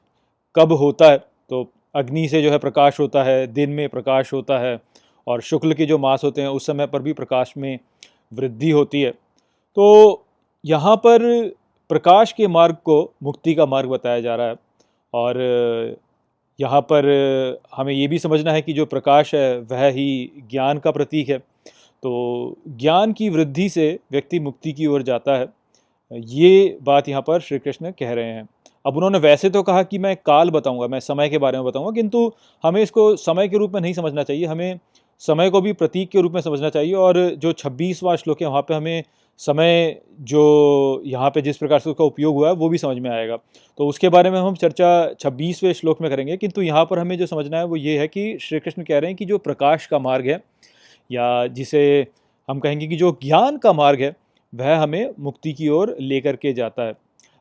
कब 0.55 0.73
होता 0.73 1.11
है। 1.11 1.19
तो 1.19 1.67
अग्नि 1.97 2.26
से 2.29 2.43
जो 2.43 2.50
है 2.50 2.59
प्रकाश 2.59 3.00
होता 3.00 3.23
है, 3.23 3.47
दिन 3.47 3.71
में 3.71 3.88
प्रकाश 3.88 4.33
होता 4.33 4.59
है 4.59 4.79
और 5.26 5.41
शुक्ल 5.41 5.75
के 5.75 5.87
जो 5.87 5.99
मास 5.99 6.25
होते 6.25 6.43
हैं, 6.43 6.49
उस 6.49 6.67
समय 6.67 6.87
पर 6.87 7.03
भी 7.03 7.12
प्रकाश 7.12 7.53
में 7.57 7.79
वृद्धि 8.35 8.71
होती 8.71 9.00
है। 9.03 9.11
तो 9.11 10.25
यहाँ 10.64 10.97
पर 10.97 11.23
प्रकाश 11.91 12.33
के 12.33 12.47
मार्ग 12.47 12.76
को 12.85 13.12
मुक्ति 13.23 13.55
का 13.55 13.67
मार्ग 13.67 13.88
बताया 13.88 14.21
जा 14.21 14.35
रहा 14.35 14.47
है 14.47 14.57
और 15.14 15.97
यहाँ 16.59 16.81
पर 16.81 17.07
हमें 17.75 17.93
ये 17.93 18.07
भी 18.09 18.19
समझना 18.19 18.53
है 18.53 18.62
कि 18.62 18.73
जो 18.73 18.87
प्रकाश 18.87 19.35
है, 19.35 19.59
वह 19.61 19.87
ही 19.87 20.31
ज्ञान 20.50 20.79
का 20.79 20.91
प्रतीक 20.91 21.29
है। 21.29 21.38
तो 21.38 22.57
ज्ञान 22.69 23.12
की 23.12 23.29
वृद्धि 23.29 23.69
से 23.69 23.99
व्यक्ति 24.12 24.41
मुक्ति 24.41 24.73
की 24.73 24.87
ओर 24.87 25.03
जाता 25.03 25.37
है। 25.37 25.47
ये 26.11 26.78
बात 26.82 27.08
यहाँ 27.08 27.23
पर 27.23 27.40
श्री 27.40 27.58
कृष्ण 27.58 27.90
कह 27.90 28.12
रहे 28.12 28.25
हैं। 28.25 28.49
अब 28.84 28.96
उन्होंने 28.96 29.18
वैसे 29.18 29.50
तो 29.50 29.62
कहा 29.62 29.82
कि 29.82 29.99
मैं 29.99 30.14
काल 30.16 30.50
बताऊँगा, 30.50 30.87
मैं 30.87 31.00
समय 31.00 31.28
के 31.28 31.38
बारे 31.38 31.58
में 31.58 31.66
बताऊँगा, 31.66 31.90
किंतु 31.92 32.30
हमें 32.64 32.80
इसको 32.82 33.14
समय 33.16 33.49
के 33.49 33.58
रूप 33.58 33.75
में 33.75 33.80
नहीं 33.80 33.92
समझना 33.92 34.23
चाहिए, 34.23 34.46
हमें 34.46 34.78
समय 35.20 35.50
को 35.50 35.61
भी 35.61 35.73
प्रतीक 35.73 36.08
के 36.11 36.20
रूप 36.20 36.32
में 36.32 36.40
समझना 36.40 36.68
चाहिए 36.68 36.94
और 36.94 37.18
जो 37.34 37.52
छब्बीसवां 37.52 38.16
श्लोक 38.16 38.42
है, 38.42 38.49
वहाँ 38.49 38.62
पे 38.62 38.75
हमें 38.75 39.02
समय 39.40 40.00
जो 40.23 41.02
यहाँ 41.06 41.30
पे 41.30 41.42
जिस 41.42 41.56
प्रकार 41.56 41.78
से 41.78 41.90
उसका 41.90 42.04
उपयोग 42.04 42.34
हुआ 42.34 42.49
है, 42.49 42.54
वो 42.54 42.68
भी 42.68 42.78
समझ 42.78 42.99
में 42.99 43.11
आएगा। 43.11 43.37
तो 43.78 43.87
उसके 43.87 44.08
बारे 44.08 44.30
में 44.30 44.38
हम 44.40 44.54
चर्चा 44.54 45.14
छब्बीसवें 45.20 45.73
श्लोक 45.73 46.00
में 46.02 46.11
करेंगे, 46.11 46.37
किंतु 46.37 46.62
यहाँ 46.62 46.84
पर 46.84 46.99
हमें 46.99 47.16
जो 47.18 47.26
समझना 47.26 47.58
है, 47.58 47.64
वो 47.64 47.76
ये 47.76 47.99
है 47.99 48.08
कि 48.08 48.37
श्री 48.40 48.61
कृष्ण 48.61 48.82
कह 48.82 48.99
रहे 48.99 49.11
हैं 49.11 49.16
कि 49.16 49.25
जो 49.25 49.38
प्रकाश 49.38 49.87
का 49.87 49.99
मार्ग 49.99 50.26
है, 50.26 50.40
या 51.11 51.46
जिसे 51.46 52.06
हम 52.49 52.61
कहेंगे 52.61 52.87
कि 52.87 52.96
जो 52.96 53.11
ज्ञान 53.23 53.56
का 53.56 53.73
मार्ग 53.73 54.00
है 54.00 54.14
वह 54.54 54.76
हमें 54.78 55.11
मुक्ति 55.20 55.52
की 55.52 55.68
ओर 55.68 55.96
लेकर 56.00 56.37
के 56.37 56.52
जाता 56.52 56.82
है। 56.82 56.94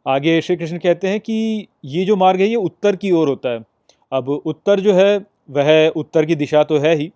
आगे 0.08 0.39
श्री 0.41 0.55
कृष्ण 0.55 0.77
कहते 0.77 1.08
हैं 1.08 1.20
कि 1.20 1.67
ये 1.86 2.05
जो 2.05 2.15
मार्ग 2.15 2.41
है, 2.41 2.48
ये 2.48 2.55
उत्तर 2.55 2.96
की 2.96 3.12
ओर 3.12 3.29
होता 3.29 3.50
है। 3.50 3.63
अब 4.12 4.29
उत्तर 4.29 4.79
जो 4.79 4.93
है, 4.93 5.25
वह 5.51 5.88
उत्तर 5.96 6.25
की 6.25 6.36
दिशा 6.36 6.63
तो 6.63 6.77
है 6.77 6.96
ही, 6.96 7.12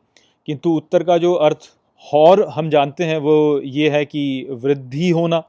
किंतु 0.47 0.69
उत्तर 0.69 1.03
का 1.03 1.17
जो 1.17 1.33
अर्थ 1.33 1.69
और 2.13 2.47
हम 2.47 2.69
जानते 2.69 3.03
हैं, 3.03 3.17
वो 3.17 3.61
ये 3.63 3.89
है 3.89 4.05
कि 4.05 4.47
वृद्धि 4.49 5.09
होना 5.09 5.43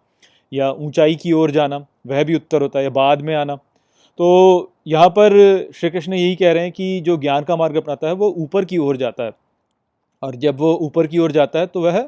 या 0.52 0.70
ऊंचाई 0.72 1.14
की 1.14 1.32
ओर 1.32 1.50
जाना, 1.50 1.86
वह 2.06 2.24
भी 2.24 2.34
उत्तर 2.34 2.62
होता 2.62 2.78
है 2.78 2.84
या 2.84 2.90
बाद 2.90 3.22
में 3.22 3.34
आना। 3.34 3.56
तो 4.18 4.72
यहाँ 4.86 5.08
पर 5.08 5.32
श्री 5.74 5.90
कृष्ण 5.90 6.12
यही 6.12 6.36
कह 6.36 6.52
रहे 6.52 6.62
हैं 6.62 6.72
कि 6.72 7.00
जो 7.00 7.16
ज्ञान 7.16 7.44
का 7.44 7.56
मार्ग 7.56 7.76
अपनाता 7.76 8.08
है, 8.08 8.12
वो 8.12 8.34
ऊपर 8.38 8.64
की 8.64 8.78
ओर 8.78 8.96
जाता 8.96 9.24
है। 9.24 9.32
और 10.22 10.34
जब 10.34 10.58
वो 10.58 10.72
ऊपर 10.74 11.06
की 11.06 11.18
ओर 11.18 11.32
जाता 11.32 11.58
है 11.58 11.66
तो 11.66 11.80
वह 11.80 11.98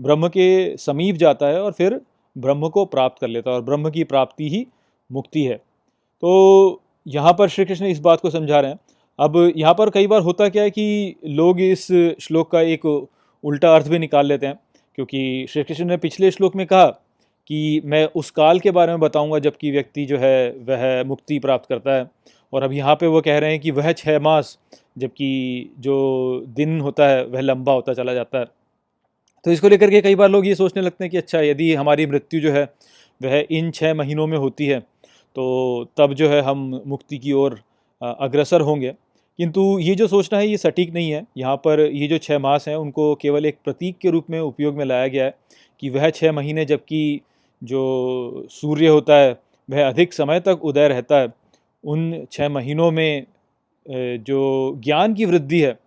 ब्रह्म 0.00 0.28
के 0.28 0.76
समीप 0.76 1.16
जाता 1.16 1.46
है 1.46 1.62
और 1.62 1.72
फिर 1.72 2.00
ब्रह्म 2.36 2.68
को 2.68 2.84
प्राप्त 2.86 3.20
कर 3.20 3.28
लेता 3.28 3.50
है 3.50 3.56
और 3.56 3.62
ब्रह्म 3.62 3.90
की 3.90 4.04
प्राप्ति 4.04 4.48
ही 4.48 4.66
मुक्ति 5.10 5.42
है। 5.42 5.56
तो 5.56 6.80
यहाँ 7.06 7.32
पर 7.32 7.48
श्री 7.48 7.64
कृष्ण 7.64 7.86
इस 7.86 8.00
बात 8.00 8.20
को 8.20 8.30
समझा 8.30 8.60
रहे 8.60 8.70
हैं। 8.70 8.78
अब 9.18 9.52
यहाँ 9.56 9.74
पर 9.74 9.90
कई 9.90 10.06
बार 10.06 10.20
होता 10.22 10.48
क्या 10.48 10.62
है 10.62 10.70
कि 10.70 11.14
लोग 11.26 11.60
इस 11.60 11.86
श्लोक 12.20 12.50
का 12.50 12.60
एक 12.62 12.84
उल्टा 12.86 13.74
अर्थ 13.74 13.88
भी 13.88 13.98
निकाल 13.98 14.26
लेते 14.26 14.46
हैं, 14.46 14.58
क्योंकि 14.98 15.46
श्री 15.50 15.62
कृष्ण 15.62 15.84
ने 15.84 15.96
पिछले 15.96 16.30
श्लोक 16.30 16.56
में 16.56 16.66
कहा 16.66 16.86
कि 17.50 17.80
मैं 17.84 18.04
उस 18.16 18.30
काल 18.30 18.60
के 18.60 18.70
बारे 18.70 18.92
में 18.92 19.00
बताऊँगा 19.00 19.38
जबकि 19.38 19.70
व्यक्ति 19.70 20.04
जो 20.06 20.18
है 20.18 20.50
वह 20.68 21.02
मुक्ति 21.04 21.38
प्राप्त 21.38 21.68
करता 21.68 21.94
है। 21.94 22.08
और 22.52 22.62
अब 22.62 22.72
यहाँ 22.72 22.94
पे 22.94 23.06
वो 23.06 23.20
कह 23.20 23.38
रहे 23.38 23.50
हैं 23.50 23.60
कि 23.60 23.70
वह 23.70 23.92
छः 23.92 24.18
मास, 24.20 24.58
जबकि 24.98 25.70
जो 25.78 26.44
दिन 26.48 26.80
होता 26.80 27.08
है 27.08 27.24
वह 27.26 27.40
लंबा 27.40 27.72
होता 27.72 27.94
चला 27.94 28.14
जाता 28.14 28.38
है। 28.38 28.46
तो 29.48 29.52
इसको 29.52 29.68
लेकर 29.68 29.90
के 29.90 30.00
कई 30.02 30.14
बार 30.14 30.28
लोग 30.28 30.46
ये 30.46 30.54
सोचने 30.54 30.82
लगते 30.82 31.04
हैं 31.04 31.10
कि 31.10 31.16
अच्छा 31.16 31.40
यदि 31.40 31.72
हमारी 31.74 32.06
मृत्यु 32.06 32.40
जो 32.40 32.50
है, 32.52 32.64
वह 33.20 33.44
इन 33.50 33.70
छः 33.70 33.92
महीनों 33.94 34.26
में 34.26 34.36
होती 34.38 34.66
है 34.66 34.78
तो 35.36 35.44
तब 35.96 36.12
जो 36.14 36.28
है 36.28 36.40
हम 36.40 36.58
मुक्ति 36.86 37.18
की 37.18 37.32
ओर 37.32 37.58
अग्रसर 38.02 38.60
होंगे। 38.60 38.92
किंतु 39.38 39.62
ये 39.78 39.94
जो 39.94 40.06
सोचना 40.06 40.38
है, 40.38 40.48
ये 40.48 40.56
सटीक 40.56 40.92
नहीं 40.94 41.10
है। 41.10 41.24
यहाँ 41.38 41.56
पर 41.56 41.80
ये 41.82 42.08
जो 42.08 42.18
छः 42.18 42.38
मास 42.38 42.68
हैं, 42.68 42.74
उनको 42.76 43.14
केवल 43.14 43.46
एक 43.46 43.56
प्रतीक 43.64 43.96
के 43.98 44.10
रूप 44.10 44.26
में 44.30 44.38
उपयोग 44.40 44.76
में 44.76 44.84
लाया 44.84 45.06
गया 45.06 45.24
है 45.24 45.34
कि 45.82 45.90
वह 45.90 46.08
छः 46.10 46.32
महीने 46.32 46.64
जबकि 46.64 47.20
जो 47.62 48.46
सूर्य 48.50 48.88
होता 48.88 49.16
है, 49.16 49.30
वह 49.68 49.86
अधिक 49.88 50.12
समय 50.12 50.40
तक 50.40 50.64
उदय 50.64 50.88
रहता 50.88 51.20
है, 51.20 51.32
उन 51.84 52.26
छः 52.32 52.48
महीनों 52.48 52.90
में 52.90 53.26
जो 53.86 54.74
ज्ञान 54.84 55.14
की 55.14 55.24
वृद्धि 55.24 55.60
है, 55.60 55.78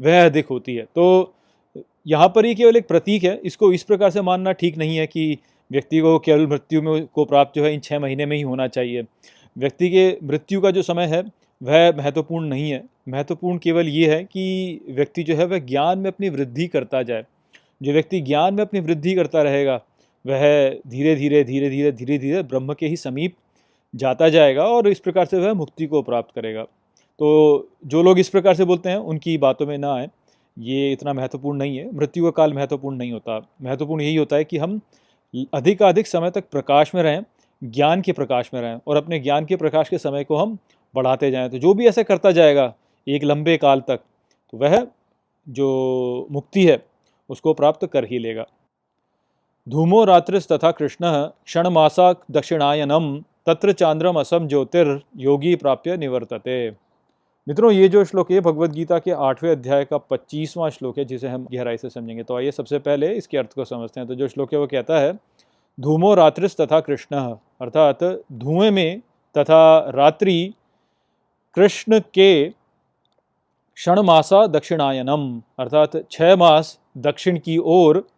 वह 0.00 0.24
अधिक 0.24 0.46
होती 0.46 0.74
है। 0.74 0.84
तो 0.84 1.34
यहाँ 2.08 2.28
पर 2.28 2.46
ये 2.46 2.54
केवल 2.54 2.76
एक 2.76 2.86
प्रतीक 2.88 3.24
है। 3.24 3.40
इसको 3.44 3.72
इस 3.72 3.82
प्रकार 3.82 4.10
से 4.10 4.22
मानना 4.22 4.52
ठीक 4.52 4.76
नहीं 4.78 4.96
है 4.96 5.06
कि 5.06 5.38
व्यक्ति 5.72 6.00
को 6.00 6.18
केवल 6.18 6.46
मृत्यु 6.46 6.82
में 6.82 7.06
को 7.06 7.24
प्राप्त 7.24 7.52
जो 7.56 7.64
है 7.64 7.74
इन 7.74 7.80
छः 7.80 7.98
महीने 7.98 8.26
में 8.26 8.36
ही 8.36 8.42
होना 8.42 8.66
चाहिए। 8.66 9.02
व्यक्ति 9.58 9.88
के 9.90 10.26
मृत्यु 10.26 10.60
का 10.60 10.70
जो 10.70 10.82
समय 10.82 11.06
है, 11.06 11.22
वह 11.62 11.92
महत्वपूर्ण 11.96 12.46
नहीं 12.46 12.70
है। 12.70 12.84
महत्वपूर्ण 13.08 13.58
केवल 13.58 13.88
ये 13.88 14.14
है 14.14 14.24
कि 14.24 14.80
व्यक्ति 14.90 15.22
जो 15.22 15.36
है, 15.36 15.46
वह 15.46 15.58
ज्ञान 15.58 15.98
में 15.98 16.10
अपनी 16.10 16.28
वृद्धि 16.28 16.66
करता 16.66 17.02
जाए। 17.02 17.24
जो 17.82 17.92
व्यक्ति 17.92 18.20
ज्ञान 18.20 18.54
में 18.54 18.62
अपनी 18.62 18.80
वृद्धि 18.80 19.14
करता 19.14 19.42
रहेगा, 19.42 19.80
वह 20.26 20.68
धीरे 20.88 21.14
धीरे 21.16 21.44
धीरे 21.44 21.70
धीरे 21.70 21.92
धीरे 21.92 22.18
धीरे 22.18 22.42
ब्रह्म 22.42 22.74
के 22.74 22.86
ही 22.86 22.96
समीप 22.96 23.34
जाता 23.94 24.28
जाएगा 24.28 24.64
और 24.64 24.88
इस 24.88 24.98
प्रकार 24.98 25.26
से 25.26 25.36
वह 25.36 25.54
मुक्ति 25.54 25.86
को 25.86 26.02
प्राप्त 26.02 26.34
करेगा। 26.34 26.62
तो 27.18 27.68
जो 27.86 28.02
लोग 28.02 28.18
इस 28.18 28.28
प्रकार 28.28 28.54
से 28.54 28.64
बोलते 28.64 28.88
हैं, 28.88 28.96
उनकी 28.96 29.38
बातों 29.38 29.66
में 29.66 29.78
ना 29.78 29.94
आए। 29.94 30.08
ये 30.58 30.92
इतना 30.92 31.12
महत्वपूर्ण 31.12 31.58
नहीं 31.58 31.76
है। 31.78 31.94
मृत्यु 31.96 32.24
का 32.24 32.30
काल 32.30 32.54
महत्वपूर्ण 32.54 32.96
नहीं 32.96 33.12
होता। 33.12 33.38
महत्वपूर्ण 33.62 34.02
यही 34.02 34.16
होता 34.16 34.36
है 34.36 34.44
कि 34.44 34.58
हम 34.58 34.80
अधिकाधिक 35.54 36.06
समय 36.06 36.30
तक 36.30 36.44
प्रकाश 36.50 36.94
में 36.94 37.02
रहें, 37.02 37.22
ज्ञान 37.62 38.00
के 38.02 38.12
प्रकाश 38.12 38.50
में 38.54 38.60
रहें 38.60 38.78
और 38.86 38.96
अपने 38.96 39.18
ज्ञान 39.18 39.44
के 39.44 39.56
प्रकाश 39.56 39.88
के 39.88 39.98
समय 39.98 40.24
को 40.24 40.36
हम 40.36 40.58
बढ़ाते 40.94 41.30
जाएँ। 41.30 41.48
तो 41.50 41.58
जो 41.58 41.74
भी 41.74 41.86
ऐसा 41.86 42.02
करता 42.02 42.30
जाएगा 42.32 42.72
एक 43.06 43.24
लंबे 43.24 43.56
काल 43.56 43.80
तक 43.80 44.00
तो 44.52 44.58
वह 44.58 44.86
जो 45.46 46.26
मुक्ति 46.30 46.64
है, 46.66 46.82
उसको 47.30 47.52
प्राप्त 47.54 47.86
कर 47.86 48.04
ही 48.04 48.18
लेगा। 48.18 48.46
धूमो 49.66 50.04
रात्रिस 50.04 50.48
तथा 50.48 50.70
कृष्ण 50.70 51.10
क्षण 51.44 51.68
मासा 51.68 52.12
दक्षिणायनम 52.30 53.18
तत्र 53.46 53.72
चांद्रम 53.72 54.18
असम 54.20 54.46
ज्योतिर 54.48 55.00
योगी 55.16 55.54
प्राप्य 55.56 55.96
निवर्तते। 55.96 56.70
मित्रों, 57.48 57.72
ये 57.72 57.88
जो 57.88 58.04
श्लोक 58.04 58.30
है 58.30 58.40
भगवत 58.40 58.70
गीता 58.70 58.98
के 58.98 59.10
आठवें 59.10 59.50
अध्याय 59.50 59.84
का 59.84 59.98
पच्चीसवां 59.98 60.70
श्लोक 60.70 60.98
है, 60.98 61.04
जिसे 61.04 61.28
हम 61.28 61.46
गहराई 61.52 61.76
से 61.76 61.90
समझेंगे। 61.90 62.22
तो 62.22 62.36
आइए 62.36 62.50
सबसे 62.50 62.78
पहले 62.78 63.14
इसके 63.14 63.38
अर्थ 63.38 63.52
को 63.52 63.64
समझते 63.64 64.00
हैं। 64.00 64.08
तो 64.08 64.14
जो 64.14 64.28
श्लोक 64.28 64.52
है, 64.52 64.58
वो 64.58 64.66
कहता 64.66 64.98
है, 64.98 65.18
धूमो 65.80 66.14
रात्रिस 66.14 66.60
तथा 66.60 66.80
कृष्ण। 66.80 67.16
अर्थात, 67.60 68.22
धुएँ 68.32 68.70
में 68.70 69.00
तथा 69.38 69.90
रात्रि, 69.94 70.54
कृष्ण 71.54 72.00
के 72.00 72.48
क्षण 73.74 74.00
मासा 74.00 74.46
दक्षिणायनम। 74.46 75.42
अर्थात 75.58 75.90
छः 76.10 76.36
मास 76.36 76.80
दक्षिण 76.98 77.38
की 77.38 77.58
ओर, 77.58 78.08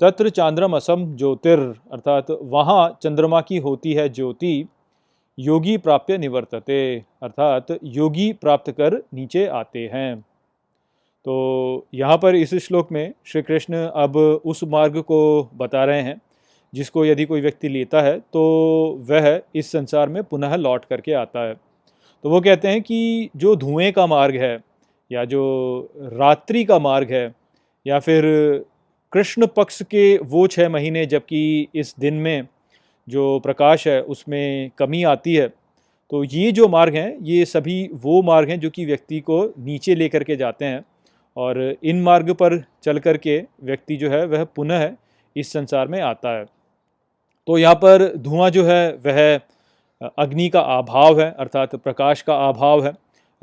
तत्र 0.00 0.28
चांद्रम 0.28 0.76
असम 0.76 1.16
ज्योतिर। 1.16 1.58
अर्थात, 1.92 2.26
वहाँ 2.42 2.98
चंद्रमा 3.02 3.40
की 3.40 3.56
होती 3.58 3.92
है 3.92 4.08
ज्योति। 4.08 4.66
योगी 5.38 5.76
प्राप्य 5.78 6.16
निवर्तते, 6.18 7.04
अर्थात 7.22 7.66
योगी 7.84 8.32
प्राप्त 8.32 8.70
कर 8.70 9.02
नीचे 9.14 9.46
आते 9.46 9.90
हैं। 9.92 10.20
तो 11.26 11.86
यहाँ 11.94 12.16
पर 12.16 12.34
इस 12.34 12.54
श्लोक 12.56 12.92
में 12.92 13.12
श्री 13.26 13.42
कृष्ण 13.42 13.84
अब 13.86 14.16
उस 14.16 14.62
मार्ग 14.66 14.98
को 15.00 15.50
बता 15.54 15.84
रहे 15.84 16.02
हैं, 16.02 16.20
जिसको 16.72 17.04
यदि 17.04 17.24
कोई 17.24 17.40
व्यक्ति 17.40 17.68
लेता 17.68 18.02
है 18.02 18.18
तो 18.18 18.42
वह 19.08 19.40
इस 19.54 19.70
संसार 19.72 20.08
में 20.08 20.22
पुनः 20.24 20.56
लौट 20.56 20.84
करके 20.84 21.12
आता 21.14 21.46
है। 21.48 21.54
तो 22.24 22.30
वो 22.30 22.40
कहते 22.40 22.68
हैं 22.68 22.82
कि 22.82 23.30
जो 23.36 23.54
धुएँ 23.56 23.90
का 23.92 24.06
मार्ग 24.06 24.36
है, 24.36 24.58
या 25.10 25.24
जो 25.24 25.92
रात्रि 25.98 26.64
का 26.64 26.78
मार्ग 26.78 27.12
है, 27.12 27.32
या 27.86 27.98
फिर 28.00 28.24
कृष्ण 29.12 29.46
पक्ष 29.46 29.82
के 29.82 30.16
वो 30.18 30.46
छः 30.46 30.68
महीने, 30.68 31.06
जबकि 31.06 31.68
इस 31.74 31.94
दिन 32.00 32.14
में 32.14 32.46
जो 33.08 33.38
प्रकाश 33.38 33.86
है, 33.88 34.00
उसमें 34.02 34.70
कमी 34.78 35.02
आती 35.04 35.34
है। 35.34 35.48
तो 36.10 36.22
ये 36.24 36.50
जो 36.52 36.68
मार्ग 36.68 36.94
हैं, 36.94 37.16
ये 37.22 37.44
सभी 37.44 37.88
वो 37.94 38.20
मार्ग 38.22 38.50
हैं 38.50 38.58
जो 38.60 38.70
कि 38.70 38.84
व्यक्ति 38.84 39.20
को 39.20 39.42
नीचे 39.58 39.94
लेकर 39.94 40.24
के 40.24 40.36
जाते 40.36 40.64
हैं 40.64 40.84
और 41.36 41.60
इन 41.82 42.02
मार्ग 42.02 42.32
पर 42.32 42.62
चल 42.82 42.98
कर 42.98 43.16
के 43.16 43.38
व्यक्ति 43.62 43.96
जो 43.96 44.10
है, 44.10 44.24
वह 44.26 44.44
पुनः 44.46 44.90
इस 45.36 45.52
संसार 45.52 45.88
में 45.88 46.00
आता 46.02 46.38
है। 46.38 46.44
तो 47.48 47.58
यहाँ 47.58 47.74
पर 47.74 48.12
धुआँ 48.16 48.48
जो 48.50 48.64
है, 48.64 48.92
वह 49.06 49.40
अग्नि 50.18 50.48
का 50.48 50.60
अभाव 50.60 51.20
है, 51.20 51.30
अर्थात 51.30 51.74
प्रकाश 51.76 52.22
का 52.22 52.34
अभाव 52.48 52.84
है। 52.84 52.92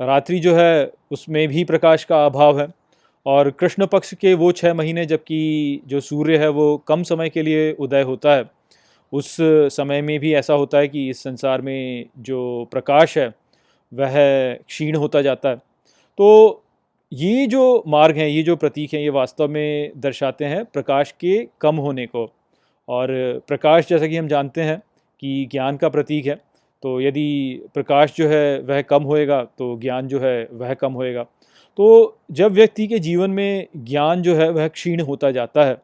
रात्रि 0.00 0.38
जो 0.38 0.54
है, 0.54 0.90
उसमें 1.10 1.46
भी 1.48 1.64
प्रकाश 1.64 2.04
का 2.04 2.24
अभाव 2.26 2.60
है 2.60 2.68
और 3.26 3.50
कृष्ण 3.50 3.86
पक्ष 3.86 4.12
के 4.14 4.34
वो 4.34 4.50
छः 4.52 4.74
महीने 4.74 5.04
जबकि 5.06 5.80
जो 5.86 6.00
सूर्य 6.00 6.38
है, 6.38 6.48
वो 6.48 6.76
कम 6.88 7.02
समय 7.02 7.28
के 7.28 7.42
लिए 7.42 7.72
उदय 7.72 8.02
होता 8.02 8.34
है। 8.34 8.44
उस 9.12 9.36
समय 9.72 10.00
में 10.02 10.18
भी 10.20 10.32
ऐसा 10.34 10.54
होता 10.54 10.78
है 10.78 10.88
कि 10.88 11.08
इस 11.10 11.22
संसार 11.22 11.60
में 11.60 12.06
जो 12.18 12.68
प्रकाश 12.70 13.16
है, 13.18 13.26
वह 13.92 14.14
क्षीण 14.58 14.96
होता 14.96 15.22
जाता 15.22 15.48
है। 15.48 15.56
तो 16.18 16.62
ये 17.12 17.46
जो 17.46 17.82
मार्ग 17.88 18.16
हैं, 18.16 18.28
ये 18.28 18.42
जो 18.42 18.56
प्रतीक 18.56 18.94
हैं, 18.94 19.00
ये 19.00 19.10
वास्तव 19.10 19.48
में 19.48 19.92
दर्शाते 19.96 20.44
हैं 20.44 20.64
प्रकाश 20.64 21.12
के 21.12 21.36
कम 21.60 21.76
होने 21.76 22.06
को। 22.06 22.28
और 22.88 23.08
प्रकाश 23.48 23.88
जैसा 23.88 24.06
कि 24.06 24.16
हम 24.16 24.28
जानते 24.28 24.62
हैं 24.62 24.78
कि 25.22 25.48
ज्ञान 25.52 25.76
का 25.76 25.88
प्रतीक 25.88 26.26
है 26.26 26.34
तो 26.82 27.00
यदि 27.00 27.62
प्रकाश 27.74 28.14
जो 28.16 28.28
है, 28.28 28.60
वह 28.60 28.82
कम 28.82 29.02
होएगा 29.02 29.42
तो 29.58 29.78
ज्ञान 29.80 30.08
जो 30.08 30.20
है, 30.20 30.48
वह 30.52 30.74
कम 30.74 30.92
होएगा। 30.92 31.22
तो 31.78 32.18
जब 32.30 32.52
व्यक्ति 32.52 32.86
के 32.86 32.98
जीवन 32.98 33.30
में 33.30 33.66
ज्ञान 33.76 34.22
जो 34.22 34.34
है, 34.36 34.50
वह 34.50 34.68
क्षीण 34.68 35.00
होता 35.00 35.30
जाता 35.30 35.64
है 35.64 35.74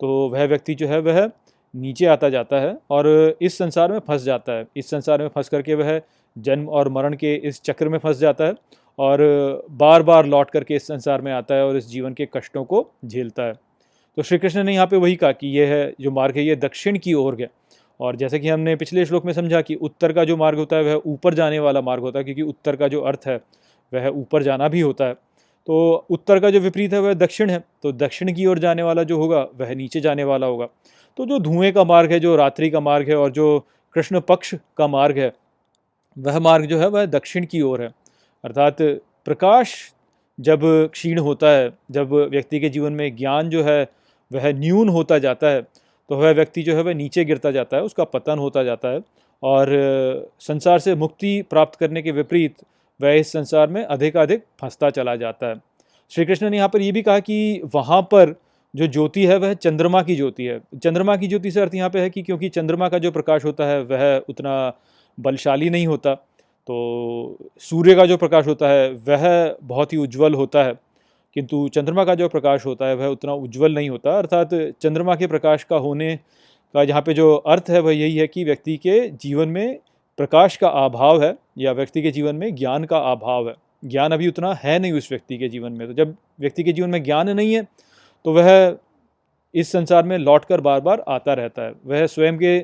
तो 0.00 0.28
वह 0.28 0.44
व्यक्ति 0.44 0.74
जो 0.74 0.88
है, 0.88 0.98
वह 1.00 1.30
नीचे 1.74 2.06
आता 2.06 2.28
जाता 2.28 2.60
है 2.60 2.76
और 2.90 3.06
इस 3.42 3.58
संसार 3.58 3.92
में 3.92 3.98
फंस 3.98 4.22
जाता 4.22 4.52
है। 4.52 4.66
इस 4.76 4.90
संसार 4.90 5.22
में 5.22 5.28
फंस 5.28 5.48
करके 5.48 5.74
वह 5.74 6.00
जन्म 6.36 6.68
और 6.68 6.88
मरण 6.88 7.14
के 7.16 7.34
इस 7.38 7.60
चक्र 7.62 7.88
में 7.88 7.98
फंस 7.98 8.18
जाता 8.18 8.44
है 8.44 8.54
और 8.98 9.20
बार 9.70 10.02
बार 10.02 10.26
लौट 10.26 10.50
करके 10.50 10.74
इस 10.74 10.86
संसार 10.86 11.22
में 11.22 11.32
आता 11.32 11.54
है 11.54 11.64
और 11.64 11.76
इस 11.76 11.88
जीवन 11.88 12.14
के 12.14 12.28
कष्टों 12.36 12.64
को 12.64 12.86
झेलता 13.04 13.42
है। 13.42 13.52
तो 14.16 14.22
श्री 14.22 14.38
कृष्ण 14.38 14.62
ने 14.64 14.74
यहाँ 14.74 14.86
पे 14.86 14.96
वही 14.96 15.16
कहा 15.16 15.32
कि 15.32 15.48
यह 15.58 15.68
है 15.68 15.92
जो 16.00 16.10
मार्ग 16.10 16.36
है, 16.36 16.44
ये 16.44 16.56
दक्षिण 16.56 16.98
की 16.98 17.14
ओर 17.14 17.36
है 17.40 17.50
और 18.00 18.16
जैसे 18.16 18.38
कि 18.38 18.48
हमने 18.48 18.74
पिछले 18.76 19.04
श्लोक 19.04 19.24
में 19.24 19.32
समझा 19.32 19.60
कि 19.60 19.74
उत्तर 19.74 20.12
का 20.12 20.24
जो 20.24 20.36
मार्ग 20.36 20.58
होता 20.58 20.76
है, 20.76 20.82
वह 20.84 21.02
ऊपर 21.06 21.34
जाने 21.34 21.58
वाला 21.58 21.80
मार्ग 21.80 22.02
होता 22.02 22.18
है, 22.18 22.24
क्योंकि 22.24 22.42
उत्तर 22.42 22.76
का 22.76 22.88
जो 22.88 23.00
अर्थ 23.02 23.26
है, 23.26 23.36
वह 23.92 24.08
ऊपर 24.10 24.42
जाना 24.42 24.68
भी 24.68 24.80
होता 24.80 25.04
है। 25.04 25.14
तो 25.68 26.06
उत्तर 26.10 26.38
का 26.40 26.50
जो 26.50 26.60
विपरीत 26.60 26.92
है 26.92 27.00
वह 27.00 27.14
दक्षिण 27.14 27.50
है 27.50 27.58
तो 27.82 27.90
दक्षिण 27.92 28.32
की 28.34 28.46
ओर 28.46 28.58
जाने 28.58 28.82
वाला 28.82 29.02
जो 29.02 29.16
होगा, 29.18 29.40
वह 29.56 29.74
नीचे 29.74 30.00
जाने 30.00 30.24
वाला 30.24 30.46
होगा। 30.46 30.66
तो 31.18 31.26
जो 31.26 31.38
धुएँ 31.38 31.72
का 31.72 31.84
मार्ग 31.84 32.12
है, 32.12 32.20
जो 32.20 32.36
रात्रि 32.36 32.70
का 32.70 32.80
मार्ग 32.80 33.08
है 33.08 33.16
और 33.16 33.30
जो 33.30 33.58
कृष्ण 33.94 34.20
पक्ष 34.20 34.54
का 34.76 34.86
मार्ग 34.86 35.18
है, 35.18 35.32
वह 36.16 36.38
मार्ग 36.38 36.66
जो 36.66 36.78
है, 36.78 36.88
वह 36.88 37.06
दक्षिण 37.06 37.46
की 37.46 37.60
ओर 37.62 37.82
है। 37.82 37.88
अर्थात 38.44 38.76
प्रकाश 39.26 39.74
जब 40.38 40.60
क्षीण 40.92 41.18
होता 41.18 41.50
है, 41.50 41.70
जब 41.90 42.12
व्यक्ति 42.30 42.60
के 42.60 42.68
जीवन 42.68 42.92
में 42.92 43.16
ज्ञान 43.16 43.48
जो 43.50 43.62
है, 43.62 43.82
वह 44.30 44.50
न्यून 44.54 44.88
होता 44.88 45.18
जाता 45.18 45.50
है 45.50 45.62
तो 45.62 46.16
वह 46.16 46.32
व्यक्ति 46.32 46.62
जो 46.62 46.74
है, 46.76 46.82
वह 46.82 46.94
नीचे 46.94 47.24
गिरता 47.24 47.50
जाता 47.50 47.76
है, 47.76 47.82
उसका 47.82 48.04
पतन 48.06 48.38
होता 48.38 48.62
जाता 48.64 48.88
है 48.88 49.00
और 49.42 49.68
संसार 50.40 50.78
से 50.78 50.94
मुक्ति 50.94 51.40
प्राप्त 51.50 51.78
करने 51.78 52.02
के 52.02 52.12
विपरीत 52.12 52.64
वह 53.00 53.10
इस 53.10 53.32
संसार 53.32 53.68
में 53.68 53.84
अधिकाधिक 53.84 54.44
फंसता 54.60 54.90
चला 54.90 55.16
जाता 55.16 55.46
है। 55.46 55.54
श्री 56.10 56.24
कृष्ण 56.24 56.50
ने 56.50 56.56
यहाँ 56.56 56.68
पर 56.68 56.82
यह 56.82 56.92
भी 56.92 57.02
कहा 57.02 57.18
कि 57.18 57.62
वहाँ 57.74 58.02
पर 58.02 58.40
जो 58.76 58.86
ज्योति 58.86 59.26
है, 59.26 59.36
वह 59.36 59.54
चंद्रमा 59.54 60.02
की 60.02 60.16
ज्योति 60.16 60.44
है। 60.44 60.60
चंद्रमा 60.82 61.16
की 61.16 61.26
ज्योति 61.26 61.50
से 61.50 61.60
अर्थ 61.60 61.74
यहाँ 61.74 61.90
पे 61.90 62.00
है 62.00 62.10
कि 62.10 62.22
क्योंकि 62.22 62.48
चंद्रमा 62.48 62.88
का 62.88 62.98
जो 62.98 63.10
प्रकाश 63.10 63.44
होता 63.44 63.64
है, 63.64 63.82
वह 63.82 64.22
उतना 64.28 64.72
बलशाली 65.20 65.70
नहीं 65.70 65.86
होता। 65.86 66.14
तो 66.66 67.38
सूर्य 67.58 67.94
का 67.94 68.06
जो 68.06 68.16
प्रकाश 68.16 68.46
होता 68.46 68.68
है, 68.68 68.92
वह 68.92 69.56
बहुत 69.62 69.92
ही 69.92 69.98
उज्जवल 69.98 70.34
होता 70.34 70.64
है। 70.64 70.74
किंतु 71.34 71.68
चंद्रमा 71.68 72.04
का 72.04 72.14
जो 72.14 72.28
प्रकाश 72.28 72.66
होता 72.66 72.86
है, 72.86 72.94
वह 72.94 73.06
उतना 73.06 73.32
उज्जवल 73.32 73.74
नहीं 73.74 73.90
होता। 73.90 74.18
अर्थात 74.18 74.50
चंद्रमा 74.54 75.14
के 75.14 75.26
प्रकाश 75.26 75.64
का 75.64 75.76
होने 75.76 76.16
का 76.74 76.82
यहाँ 76.82 77.02
पे 77.02 77.14
जो 77.14 77.36
अर्थ 77.36 77.64
है, 77.70 77.80
वह 77.80 77.96
यही 77.96 78.16
है 78.16 78.26
कि 78.26 78.44
व्यक्ति 78.44 78.76
के 78.76 79.08
जीवन 79.08 79.48
में 79.48 79.78
प्रकाश 80.18 80.56
का 80.56 80.68
अभाव 80.68 81.22
है 81.22 81.34
या 81.58 81.72
व्यक्ति 81.72 82.02
के 82.02 82.10
जीवन 82.10 82.36
में 82.36 82.54
ज्ञान 82.54 82.84
का 82.84 82.98
अभाव 83.12 83.48
है। 83.48 83.54
ज्ञान 83.84 84.12
अभी 84.12 84.28
उतना 84.28 84.52
है 84.54 84.78
नहीं 84.78 84.92
उस 84.92 85.08
व्यक्ति 85.10 85.36
के 85.38 85.48
जीवन 85.48 85.72
में। 85.72 85.86
तो 85.88 85.94
जब 85.94 86.14
व्यक्ति 86.40 86.62
के 86.64 86.72
जीवन 86.72 86.90
में 86.90 87.02
ज्ञान 87.02 87.28
नहीं 87.30 87.52
है 87.54 87.62
तो 88.24 88.32
वह 88.32 88.76
इस 89.54 89.70
संसार 89.72 90.02
में 90.02 90.16
लौट 90.18 90.44
कर 90.44 90.60
बार 90.60 90.80
बार 90.80 91.04
आता 91.08 91.34
रहता 91.34 91.62
है। 91.62 91.72
वह 91.86 92.06
स्वयं 92.06 92.36
के 92.38 92.58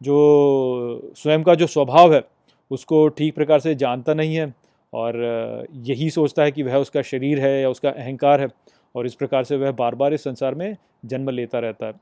जो, 0.00 1.12
स्वयं 1.16 1.42
का 1.42 1.54
जो 1.54 1.66
स्वभाव 1.66 2.14
है, 2.14 2.22
उसको 2.70 3.06
ठीक 3.08 3.34
प्रकार 3.34 3.60
से 3.60 3.74
जानता 3.74 4.14
नहीं 4.14 4.34
है 4.36 4.52
और 4.92 5.66
यही 5.84 6.08
सोचता 6.10 6.42
है 6.42 6.52
कि 6.52 6.62
वह 6.62 6.76
उसका 6.76 7.02
शरीर 7.02 7.40
है 7.40 7.60
या 7.62 7.68
उसका 7.70 7.90
अहंकार 7.90 8.40
है 8.40 8.48
और 8.94 9.06
इस 9.06 9.14
प्रकार 9.14 9.44
से 9.44 9.56
वह 9.56 9.70
बार 9.72 9.94
बार 9.94 10.14
इस 10.14 10.24
संसार 10.24 10.54
में 10.54 10.76
जन्म 11.04 11.30
लेता 11.30 11.58
रहता 11.58 11.86
है। 11.86 11.92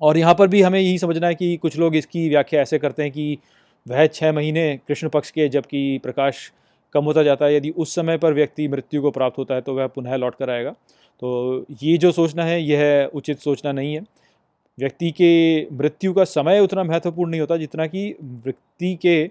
और 0.00 0.18
यहाँ 0.18 0.34
पर 0.34 0.48
भी 0.48 0.62
हमें 0.62 0.80
यही 0.80 0.98
समझना 0.98 1.26
है 1.26 1.34
कि 1.34 1.56
कुछ 1.56 1.78
लोग 1.78 1.96
इसकी 1.96 2.28
व्याख्या 2.28 2.60
ऐसे 2.62 2.78
करते 2.78 3.02
हैं 3.02 3.12
कि 3.12 3.38
वह 3.86 4.06
छः 4.06 4.32
महीने 4.32 4.80
कृष्ण 4.88 5.08
पक्ष 5.08 5.30
के, 5.30 5.48
जबकि 5.48 6.00
प्रकाश 6.02 6.50
कम 6.94 7.04
होता 7.04 7.22
जाता 7.22 7.46
है। 7.46 7.54
यदि 7.56 7.70
उस 7.70 7.94
समय 7.94 8.18
पर 8.18 8.32
व्यक्ति 8.32 8.68
मृत्यु 8.68 9.02
को 9.02 9.10
प्राप्त 9.10 9.38
होता 9.38 9.54
है 9.54 9.60
तो 9.60 9.74
वह 9.74 9.86
पुनः 9.86 10.16
लौट 10.16 10.34
कर 10.34 10.50
आएगा। 10.50 10.70
तो 10.70 11.64
ये 11.82 11.96
जो 11.98 12.12
सोचना 12.12 12.44
है, 12.44 12.60
यह 12.62 13.10
उचित 13.14 13.38
सोचना 13.38 13.72
नहीं 13.72 13.94
है। 13.94 14.00
व्यक्ति 14.78 15.10
के 15.10 15.66
मृत्यु 15.72 16.12
का 16.12 16.24
समय 16.24 16.60
उतना 16.60 16.84
महत्वपूर्ण 16.84 17.30
नहीं 17.30 17.40
होता, 17.40 17.56
जितना 17.56 17.86
कि 17.86 18.14
व्यक्ति 18.22 18.94
के 19.02 19.30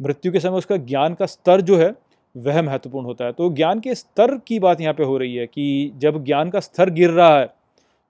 मृत्यु 0.00 0.32
के 0.32 0.40
समय 0.40 0.58
उसका 0.58 0.76
ज्ञान 0.76 1.14
का 1.14 1.26
स्तर 1.26 1.60
जो 1.60 1.76
है, 1.76 1.92
वह 2.34 2.60
महत्वपूर्ण 2.62 3.06
होता 3.06 3.24
है। 3.24 3.32
तो 3.32 3.50
ज्ञान 3.52 3.80
के 3.80 3.94
स्तर 3.94 4.36
की 4.46 4.58
बात 4.58 4.80
यहाँ 4.80 4.94
पे 4.94 5.04
हो 5.04 5.16
रही 5.18 5.34
है 5.34 5.46
कि 5.46 5.92
जब 5.96 6.24
ज्ञान 6.24 6.50
का 6.50 6.60
स्तर 6.60 6.90
गिर 6.90 7.10
रहा 7.10 7.38
है 7.38 7.46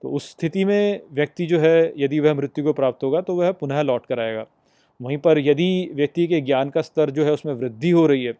तो 0.01 0.09
उस 0.09 0.29
स्थिति 0.31 0.63
में 0.65 1.01
व्यक्ति 1.13 1.45
जो 1.45 1.59
है, 1.59 1.93
यदि 1.97 2.19
वह 2.19 2.33
मृत्यु 2.33 2.63
को 2.63 2.73
प्राप्त 2.73 3.03
होगा 3.03 3.21
तो 3.21 3.35
वह 3.35 3.51
पुनः 3.51 3.81
लौट 3.81 4.05
कर 4.05 4.19
आएगा। 4.19 4.45
वहीं 4.99 5.17
पर 5.17 5.39
यदि 5.39 5.89
व्यक्ति 5.93 6.27
के 6.27 6.41
ज्ञान 6.41 6.69
का 6.69 6.81
स्तर 6.81 7.09
जो 7.09 7.25
है 7.25 7.31
उसमें 7.31 7.53
वृद्धि 7.53 7.89
हो 7.89 8.05
रही 8.07 8.23
है 8.23 8.33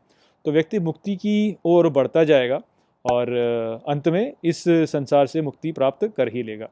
तो 0.46 0.52
व्यक्ति 0.52 0.80
मुक्ति 0.80 1.16
की 1.16 1.56
ओर 1.66 1.90
बढ़ता 1.90 2.24
जाएगा 2.24 2.62
और 3.06 3.32
अंत 3.88 4.08
में 4.08 4.34
इस 4.44 4.64
संसार 4.68 5.28
से 5.28 5.42
मुक्ति 5.42 5.72
प्राप्त 5.72 6.06
कर 6.18 6.28
ही 6.28 6.44
लेगा। 6.44 6.70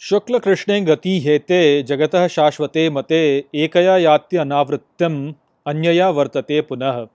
शुक्ल 0.00 0.38
कृष्णे 0.38 0.80
गति 0.80 1.18
हेते 1.20 1.60
जगत 1.82 2.16
शाश्वते 2.30 2.88
मते 2.90 3.22
एकया 3.54 3.96
यात्य 3.98 4.38
अनावृत्यम 4.38 5.34
अन्यया 5.66 6.08
वर्तते 6.10 6.60
पुनः। 6.60 7.06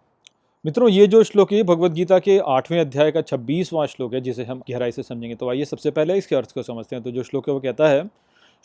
मित्रों, 0.65 0.89
ये 0.89 1.07
जो 1.07 1.23
श्लोक 1.23 1.51
है 1.53 1.61
भगवत 1.63 1.91
गीता 1.91 2.19
के 2.19 2.37
आठवें 2.39 2.79
अध्याय 2.79 3.11
का 3.11 3.21
छब्बीसवां 3.21 3.85
श्लोक 3.87 4.13
है, 4.13 4.21
जिसे 4.21 4.43
हम 4.43 4.61
गहराई 4.69 4.91
से 4.91 5.03
समझेंगे। 5.03 5.35
तो 5.35 5.49
आइए 5.49 5.65
सबसे 5.65 5.91
पहले 5.91 6.17
इसके 6.17 6.35
अर्थ 6.35 6.51
को 6.51 6.63
समझते 6.63 6.95
हैं। 6.95 7.03
तो 7.03 7.11
जो 7.11 7.23
श्लोक 7.23 7.49
है, 7.49 7.53
वो 7.53 7.59
कहता 7.59 7.87
है, 7.87 8.03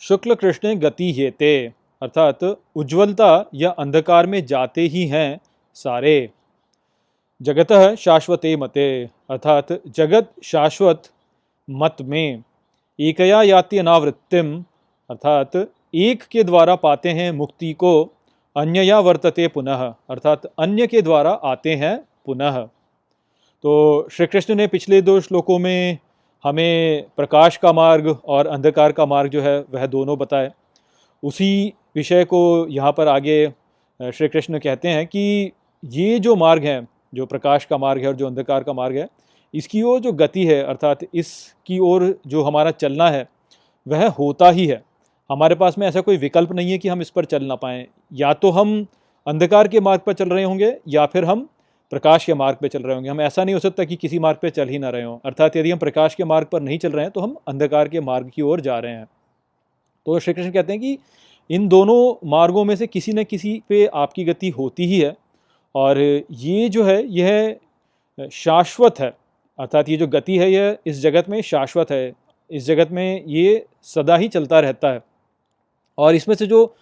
शुक्ल 0.01 0.35
कृष्ण 0.35 0.75
गति 0.75 1.11
हेते 1.13 1.71
अर्थात 2.01 2.43
उज्ज्वलता 2.75 3.49
या 3.53 3.69
अंधकार 3.69 4.25
में 4.25 4.45
जाते 4.45 4.81
ही 4.81 5.05
हैं 5.07 5.39
सारे। 5.73 6.29
जगत 7.41 7.95
शाश्वते 7.99 8.55
मते, 8.55 9.09
अर्थात 9.29 9.67
जगत 9.87 10.31
शाश्वत 10.43 11.03
मत 11.69 11.95
में। 12.01 12.43
एकया 12.99 13.41
याति 13.41 13.77
अनावृत्तिम 13.77 14.63
अर्थात 15.09 15.51
एक 15.95 16.23
के 16.23 16.43
द्वारा 16.43 16.75
पाते 16.75 17.09
हैं 17.09 17.31
मुक्ति 17.31 17.73
को 17.73 17.93
अन्य 18.55 18.81
या 18.81 18.99
वर्तते 18.99 19.47
पुनः, 19.47 19.93
अर्थात 20.09 20.45
अन्य 20.59 20.87
के 20.87 21.01
द्वारा 21.01 21.31
आते 21.31 21.75
हैं 21.75 21.97
पुनः। 22.25 22.57
तो 23.63 24.07
श्री 24.11 24.25
कृष्ण 24.25 24.55
ने 24.55 24.67
पिछले 24.67 25.01
दो 25.01 25.19
श्लोकों 25.19 25.59
में 25.59 25.97
हमें 26.43 27.05
प्रकाश 27.17 27.57
का 27.57 27.73
मार्ग 27.73 28.17
और 28.25 28.47
अंधकार 28.47 28.91
का 28.91 29.05
मार्ग 29.05 29.31
जो 29.31 29.41
है 29.41 29.59
वह 29.71 29.85
दोनों 29.85 30.17
बताए। 30.17 30.51
उसी 31.23 31.73
विषय 31.95 32.23
को 32.25 32.67
यहाँ 32.69 32.91
पर 32.91 33.07
आगे 33.07 33.47
श्री 33.99 34.27
कृष्ण 34.27 34.59
कहते 34.59 34.87
हैं 34.87 35.05
कि 35.07 35.51
ये 35.83 36.19
जो 36.19 36.35
मार्ग 36.35 36.63
है, 36.63 36.87
जो 37.13 37.25
प्रकाश 37.25 37.65
का 37.65 37.77
मार्ग 37.77 38.01
है 38.01 38.07
और 38.07 38.15
जो 38.15 38.27
अंधकार 38.27 38.63
का 38.63 38.73
मार्ग 38.73 38.97
है, 38.97 39.07
इसकी 39.53 39.81
ओर 39.81 39.99
जो 39.99 40.11
गति 40.13 40.45
है, 40.45 40.61
अर्थात 40.63 40.99
इसकी 41.13 41.79
ओर 41.79 42.13
जो 42.27 42.43
हमारा 42.43 42.71
चलना 42.71 43.09
है, 43.09 43.27
वह 43.87 44.07
होता 44.09 44.49
ही 44.49 44.65
है। 44.67 44.81
हमारे 45.29 45.55
पास 45.55 45.77
में 45.77 45.87
ऐसा 45.87 46.01
कोई 46.01 46.17
विकल्प 46.17 46.51
नहीं 46.51 46.71
है 46.71 46.77
कि 46.77 46.89
हम 46.89 47.01
इस 47.01 47.09
पर 47.09 47.25
चल 47.25 47.43
ना 47.43 47.55
पाएँ। 47.55 47.85
या 48.13 48.33
तो 48.33 48.49
हम 48.51 48.85
अंधकार 49.27 49.67
के 49.67 49.79
मार्ग 49.79 50.01
पर 50.05 50.13
चल 50.13 50.29
रहे 50.29 50.43
होंगे, 50.43 50.75
या 50.87 51.05
फिर 51.05 51.25
हम 51.25 51.47
प्रकाश 51.91 52.25
के 52.25 52.33
मार्ग 52.33 52.57
पर 52.61 52.67
चल 52.67 52.83
रहे 52.83 52.95
होंगे। 52.95 53.09
हम 53.09 53.21
ऐसा 53.21 53.43
नहीं 53.43 53.55
हो 53.55 53.59
सकता 53.59 53.83
कि 53.83 53.95
किसी 53.95 54.19
मार्ग 54.19 54.37
पर 54.41 54.49
चल 54.49 54.69
ही 54.69 54.79
ना 54.79 54.89
रहे 54.89 55.03
हों। 55.03 55.17
अर्थात 55.25 55.55
यदि 55.57 55.71
हम 55.71 55.79
प्रकाश 55.79 56.15
के 56.15 56.23
मार्ग 56.23 56.47
पर 56.51 56.61
नहीं 56.61 56.77
चल 56.77 56.91
रहे 56.91 57.05
हैं 57.05 57.11
तो 57.11 57.21
हम 57.21 57.35
अंधकार 57.47 57.87
के 57.87 57.99
मार्ग 58.01 58.31
की 58.35 58.41
ओर 58.41 58.61
जा 58.61 58.77
रहे 58.79 58.91
हैं। 58.91 59.07
तो 60.05 60.19
श्री 60.19 60.33
कृष्ण 60.33 60.51
कहते 60.51 60.73
हैं 60.73 60.81
कि 60.81 60.97
इन 61.49 61.67
दोनों 61.67 62.29
मार्गों 62.29 62.65
में 62.65 62.75
से 62.75 62.87
किसी 62.87 63.13
न 63.13 63.23
किसी 63.23 63.63
पे 63.69 63.85
आपकी 63.85 64.23
गति 64.23 64.49
होती 64.49 64.85
ही 64.85 64.99
है। 64.99 65.17
और 65.75 66.23
ये 66.31 66.69
जो 66.69 66.83
है, 66.83 67.07
यह 67.07 67.55
शाश्वत 68.31 68.99
है। 68.99 69.17
अर्थात 69.59 69.89
ये 69.89 69.97
जो 69.97 70.07
गति 70.07 70.37
है, 70.37 70.51
यह 70.51 70.77
इस 70.85 70.99
जगत 70.99 71.29
में 71.29 71.41
शाश्वत 71.41 71.91
है। 71.91 72.13
इस 72.51 72.65
जगत 72.65 72.91
में 72.91 73.23
ये 73.27 73.65
सदा 73.81 74.15
ही 74.15 74.27
चलता 74.27 74.59
रहता 74.59 74.91
है। 74.91 75.03
और 75.97 76.15
इसमें 76.15 76.35
से 76.35 76.47
जो 76.47 76.75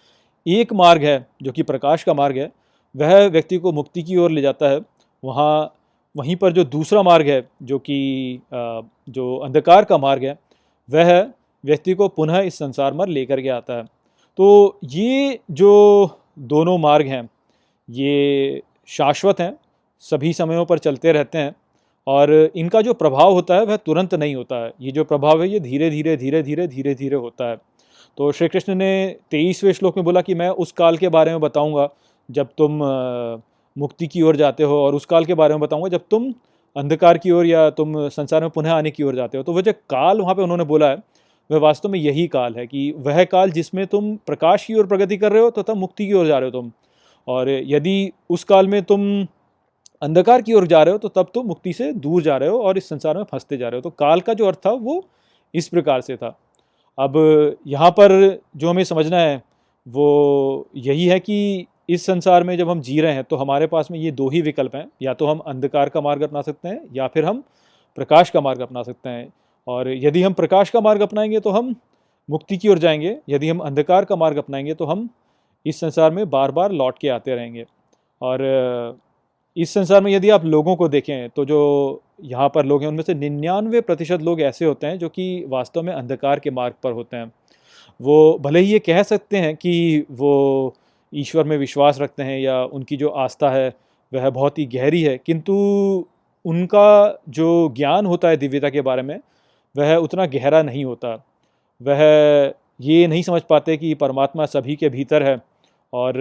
एक 0.48 0.72
मार्ग 0.72 1.04
है, 1.04 1.26
जो 1.42 1.52
कि 1.52 1.62
प्रकाश 1.62 2.04
का 2.04 2.14
मार्ग 2.14 2.38
है, 2.38 2.52
वह 2.96 3.26
व्यक्ति 3.26 3.58
को 3.58 3.72
मुक्ति 3.72 4.02
की 4.02 4.16
ओर 4.16 4.30
ले 4.30 4.40
जाता 4.40 4.68
है। 4.68 4.80
वहाँ, 5.24 5.74
वहीं 6.16 6.36
पर 6.36 6.52
जो 6.52 6.64
दूसरा 6.64 7.02
मार्ग 7.02 7.28
है, 7.28 7.48
जो 7.62 7.78
कि 7.78 8.40
जो 9.08 9.36
अंधकार 9.36 9.84
का 9.84 9.98
मार्ग 9.98 10.24
है, 10.24 10.38
वह 10.90 11.30
व्यक्ति 11.64 11.94
को 11.94 12.08
पुनः 12.08 12.38
इस 12.40 12.54
संसार 12.54 12.92
में 12.92 13.04
लेकर 13.06 13.40
के 13.40 13.48
आता 13.48 13.74
है। 13.74 13.84
तो 14.38 14.78
ये 14.84 15.38
जो 15.50 16.18
दोनों 16.38 16.76
मार्ग 16.78 17.06
हैं, 17.06 17.28
ये 17.88 18.62
शाश्वत 18.88 19.40
हैं, 19.40 19.56
सभी 20.04 20.32
समयों 20.32 20.64
पर 20.64 20.78
चलते 20.78 21.12
रहते 21.12 21.38
हैं 21.38 21.54
और 22.06 22.32
इनका 22.56 22.80
जो 22.82 22.94
प्रभाव 22.94 23.32
होता 23.32 23.54
है 23.54 23.64
वह 23.64 23.76
तुरंत 23.76 24.14
नहीं 24.14 24.34
होता 24.34 24.64
है। 24.64 24.72
ये 24.80 24.92
जो 24.92 25.04
प्रभाव 25.04 25.42
है, 25.42 25.48
ये 25.48 25.60
धीरे 25.60 25.90
धीरे 25.90 26.16
धीरे 26.16 26.42
धीरे 26.42 26.66
धीरे 26.66 26.94
धीरे 26.94 27.16
होता 27.16 27.48
है। 27.50 27.56
तो 28.18 28.30
श्री 28.32 28.48
कृष्ण 28.48 28.74
ने 28.74 29.16
तेईसवें 29.30 29.72
श्लोक 29.72 29.96
में 29.96 30.04
बोला 30.04 30.20
कि 30.20 30.34
मैं 30.34 30.48
उस 30.48 30.72
काल 30.72 30.96
के 30.96 31.08
बारे 31.08 31.30
में 31.30 31.40
बताऊँगा, 31.40 31.88
जब 32.28 32.48
तुम 32.58 32.78
मुक्ति 33.76 34.06
की 34.06 34.22
ओर 34.22 34.36
जाते 34.36 34.62
हो 34.62 34.78
और 34.78 34.94
उस 34.94 35.04
काल 35.06 35.24
के 35.24 35.34
बारे 35.34 35.54
में 35.54 35.60
बताऊँगा, 35.60 35.88
जब 35.88 36.00
तुम 36.10 36.32
अंधकार 36.76 37.18
की 37.18 37.30
ओर 37.30 37.46
या 37.46 37.68
तुम 37.70 38.08
संसार 38.08 38.40
में 38.40 38.50
पुनः 38.50 38.72
आने 38.72 38.90
की 38.90 39.02
ओर 39.02 39.14
जाते 39.14 39.38
हो। 39.38 39.44
तो 39.44 39.52
वह 39.52 39.62
जो 39.62 39.72
काल 39.90 40.20
वहाँ 40.20 40.34
पर 40.34 40.42
उन्होंने 40.42 40.64
बोला 40.64 40.88
है 40.90 40.96
वह 41.50 41.58
वास्तव 41.58 41.88
में 41.88 41.98
यही 41.98 42.26
काल 42.28 42.54
है 42.54 42.66
कि 42.66 42.90
वह 42.98 43.22
काल 43.24 43.50
जिसमें 43.50 43.86
तुम 43.86 44.14
प्रकाश 44.26 44.64
की 44.64 44.74
ओर 44.74 44.86
प्रगति 44.86 45.16
कर 45.16 45.32
रहे 45.32 45.42
हो 45.42 45.50
तथा 45.50 45.62
तो 45.62 45.74
मुक्ति 45.74 46.06
की 46.06 46.12
ओर 46.12 46.26
जा 46.26 46.38
रहे 46.38 46.50
हो 46.50 46.52
तुम। 46.52 46.70
और 47.28 47.48
यदि 47.48 48.12
उस 48.30 48.44
काल 48.44 48.68
में 48.68 48.82
तुम 48.82 49.26
अंधकार 50.02 50.42
की 50.42 50.52
ओर 50.52 50.66
जा 50.66 50.82
रहे 50.82 50.92
हो 50.92 50.98
तो 50.98 51.08
तब 51.10 51.30
तुम 51.34 51.46
मुक्ति 51.46 51.72
से 51.72 51.92
दूर 51.94 52.22
जा 52.22 52.36
रहे 52.36 52.48
हो 52.48 52.60
और 52.60 52.78
इस 52.78 52.88
संसार 52.88 53.16
में 53.16 53.24
फंसते 53.24 53.56
जा 53.56 53.68
रहे 53.68 53.78
हो। 53.78 53.82
तो 53.82 53.90
काल 53.90 54.20
का 54.20 54.34
जो 54.34 54.46
अर्थ 54.46 54.58
था 54.66 54.70
वो 54.72 55.02
इस 55.54 55.68
प्रकार 55.68 56.00
से 56.00 56.16
था। 56.16 56.36
अब 56.98 57.56
यहाँ 57.66 57.90
पर 57.90 58.12
जो 58.56 58.68
हमें 58.70 58.84
समझना 58.84 59.18
है, 59.18 59.42
वो 59.86 60.68
यही 60.76 61.06
है 61.06 61.18
कि 61.20 61.66
इस 61.88 62.04
संसार 62.06 62.44
में 62.44 62.56
जब 62.58 62.68
हम 62.70 62.80
जी 62.80 63.00
रहे 63.00 63.12
हैं 63.12 63.24
तो 63.24 63.36
हमारे 63.36 63.66
पास 63.66 63.88
में 63.90 63.98
ये 63.98 64.10
दो 64.12 64.28
ही 64.28 64.40
विकल्प 64.42 64.74
हैं। 64.76 64.86
या 65.02 65.14
तो 65.14 65.26
हम 65.26 65.38
अंधकार 65.46 65.88
का 65.88 66.00
मार्ग 66.00 66.22
अपना 66.22 66.42
सकते 66.42 66.68
हैं 66.68 66.80
या 66.94 67.06
फिर 67.06 67.24
हम 67.24 67.42
प्रकाश 67.98 68.30
का 68.30 68.40
मार्ग 68.40 68.60
अपना 68.60 68.82
सकते 68.82 69.08
हैं। 69.08 69.32
और 69.66 69.88
यदि 69.88 70.22
हम 70.22 70.32
प्रकाश 70.32 70.70
का 70.70 70.80
मार्ग 70.80 71.00
अपनाएँगे 71.00 71.40
तो 71.40 71.50
हम 71.50 71.74
मुक्ति 72.28 72.56
की 72.56 72.68
ओर 72.68 72.78
जाएँगे। 72.78 73.16
यदि 73.28 73.48
हम 73.48 73.58
अंधकार 73.58 74.04
का 74.04 74.16
मार्ग 74.16 74.36
अपनाएँगे 74.36 74.74
तो 74.74 74.84
हम 74.84 75.08
इस 75.66 75.80
संसार 75.80 76.10
में 76.10 76.28
बार 76.30 76.50
बार 76.50 76.72
लौट 76.72 76.98
के 76.98 77.08
आते 77.08 77.34
रहेंगे। 77.34 77.64
और 78.20 78.98
इस 79.56 79.72
संसार 79.74 80.02
में 80.02 80.10
यदि 80.12 80.30
आप 80.30 80.44
लोगों 80.44 80.74
को 80.76 80.88
देखें 80.88 81.28
तो 81.30 81.44
जो 81.44 82.02
यहाँ 82.22 82.48
पर 82.48 82.66
लोग 82.66 82.82
हैं, 82.82 82.88
उनमें 82.88 83.02
से 83.02 83.14
निन्यानवे 83.14 83.80
प्रतिशत 83.80 84.22
लोग 84.22 84.40
ऐसे 84.40 84.64
होते 84.64 84.86
हैं 84.86 84.98
जो 84.98 85.08
कि 85.08 85.44
वास्तव 85.48 85.82
में 85.82 85.92
अंधकार 85.92 86.40
के 86.40 86.50
मार्ग 86.50 86.74
पर 86.82 86.92
होते 86.92 87.16
हैं। 87.16 87.32
वो 88.00 88.38
भले 88.40 88.60
ही 88.60 88.72
ये 88.72 88.78
कह 88.78 89.02
सकते 89.02 89.36
हैं 89.36 89.54
कि 89.56 90.04
वो 90.10 90.74
ईश्वर 91.12 91.44
में 91.44 91.56
विश्वास 91.58 91.98
रखते 92.00 92.22
हैं 92.22 92.38
या 92.40 92.62
उनकी 92.64 92.96
जो 92.96 93.08
आस्था 93.08 93.50
है, 93.50 93.72
वह 94.12 94.30
बहुत 94.30 94.58
ही 94.58 94.66
गहरी 94.66 95.02
है, 95.02 95.16
किंतु 95.18 95.54
उनका 96.44 97.18
जो 97.28 97.72
ज्ञान 97.76 98.06
होता 98.06 98.28
है 98.28 98.36
दिव्यता 98.36 98.70
के 98.70 98.80
बारे 98.80 99.02
में 99.02 99.18
वह 99.74 99.94
उतना 99.96 100.26
गहरा 100.26 100.62
नहीं 100.62 100.84
होता। 100.84 101.14
वह 101.80 102.00
ये 102.80 103.06
नहीं 103.06 103.22
समझ 103.22 103.40
पाते 103.42 103.76
कि 103.76 103.94
परमात्मा 103.96 104.46
सभी 104.46 104.76
के 104.76 104.88
भीतर 104.88 105.22
है 105.22 105.36
और 105.92 106.18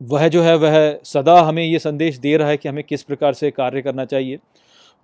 वह 0.00 0.26
जो 0.28 0.42
है, 0.42 0.54
वह 0.56 0.98
सदा 1.04 1.40
हमें 1.40 1.62
ये 1.62 1.78
संदेश 1.78 2.16
दे 2.18 2.36
रहा 2.36 2.48
है 2.48 2.56
कि 2.56 2.68
हमें 2.68 2.82
किस 2.84 3.02
प्रकार 3.02 3.32
से 3.34 3.50
कार्य 3.50 3.82
करना 3.82 4.04
चाहिए। 4.04 4.38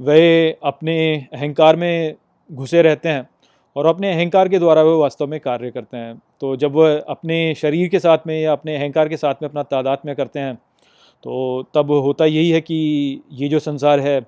वह 0.00 0.54
अपने 0.64 0.96
अहंकार 1.32 1.76
में 1.76 2.14
घुसे 2.50 2.82
रहते 2.82 3.08
हैं 3.08 3.28
और 3.76 3.86
अपने 3.86 4.12
अहंकार 4.12 4.48
के 4.48 4.58
द्वारा 4.58 4.82
वह 4.82 4.96
वास्तव 4.96 5.26
में 5.26 5.38
कार्य 5.40 5.70
करते 5.70 5.96
हैं। 5.96 6.14
तो 6.40 6.54
जब 6.56 6.74
वह 6.74 6.98
अपने 7.08 7.54
शरीर 7.54 7.88
के 7.88 7.98
साथ 7.98 8.26
में 8.26 8.40
या 8.40 8.52
अपने 8.52 8.76
अहंकार 8.76 9.08
के 9.08 9.16
साथ 9.16 9.42
में 9.42 9.48
अपना 9.48 9.62
तादाद 9.64 9.98
में 10.06 10.14
करते 10.16 10.40
हैं 10.40 10.54
तो 11.24 11.62
तब 11.74 11.90
होता 11.92 12.24
यही 12.24 12.50
है 12.50 12.60
कि 12.60 12.76
ये 13.32 13.48
जो 13.48 13.58
संसार 13.60 14.00
है, 14.00 14.20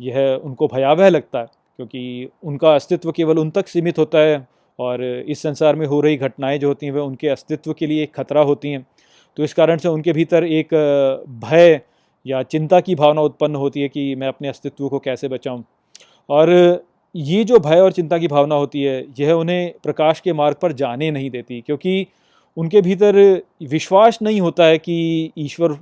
यह 0.00 0.40
उनको 0.44 0.66
भयावह 0.68 1.08
लगता 1.08 1.38
है। 1.38 1.46
क्योंकि 1.78 2.28
उनका 2.44 2.74
अस्तित्व 2.74 3.12
केवल 3.12 3.38
उन 3.38 3.50
तक 3.50 3.68
सीमित 3.68 3.98
होता 3.98 4.18
है 4.18 4.46
और 4.78 5.04
इस 5.04 5.42
संसार 5.42 5.76
में 5.76 5.86
हो 5.86 6.00
रही 6.00 6.16
घटनाएँ 6.16 6.58
जो 6.58 6.68
होती 6.68 6.86
हैं, 6.86 6.92
वह 6.92 7.00
उनके 7.00 7.28
अस्तित्व 7.28 7.72
के 7.72 7.86
लिए 7.86 8.02
एक 8.02 8.14
खतरा 8.14 8.42
होती 8.42 8.70
हैं। 8.70 8.86
तो 9.36 9.44
इस 9.44 9.54
कारण 9.54 9.78
से 9.78 9.88
उनके 9.88 10.12
भीतर 10.12 10.44
एक 10.44 10.74
भय 11.44 11.80
या 12.26 12.42
चिंता 12.42 12.80
की 12.80 12.94
भावना 12.94 13.20
उत्पन्न 13.20 13.56
होती 13.56 13.80
है 13.80 13.88
कि 13.88 14.14
मैं 14.14 14.28
अपने 14.28 14.48
अस्तित्व 14.48 14.88
को 14.88 14.98
कैसे 14.98 15.28
बचाऊं। 15.28 15.62
और 16.28 16.50
ये 17.14 17.44
जो 17.44 17.58
भय 17.58 17.80
और 17.80 17.92
चिंता 17.92 18.18
की 18.18 18.28
भावना 18.28 18.54
होती 18.54 18.82
है, 18.82 19.04
यह 19.20 19.32
उन्हें 19.32 19.72
प्रकाश 19.82 20.20
के 20.20 20.32
मार्ग 20.32 20.56
पर 20.62 20.72
जाने 20.72 21.10
नहीं 21.10 21.30
देती, 21.30 21.60
क्योंकि 21.60 22.06
उनके 22.56 22.80
भीतर 22.80 23.42
विश्वास 23.62 24.18
नहीं 24.22 24.40
होता 24.40 24.64
है 24.64 24.78
कि 24.78 25.30
ईश्वर 25.38 25.78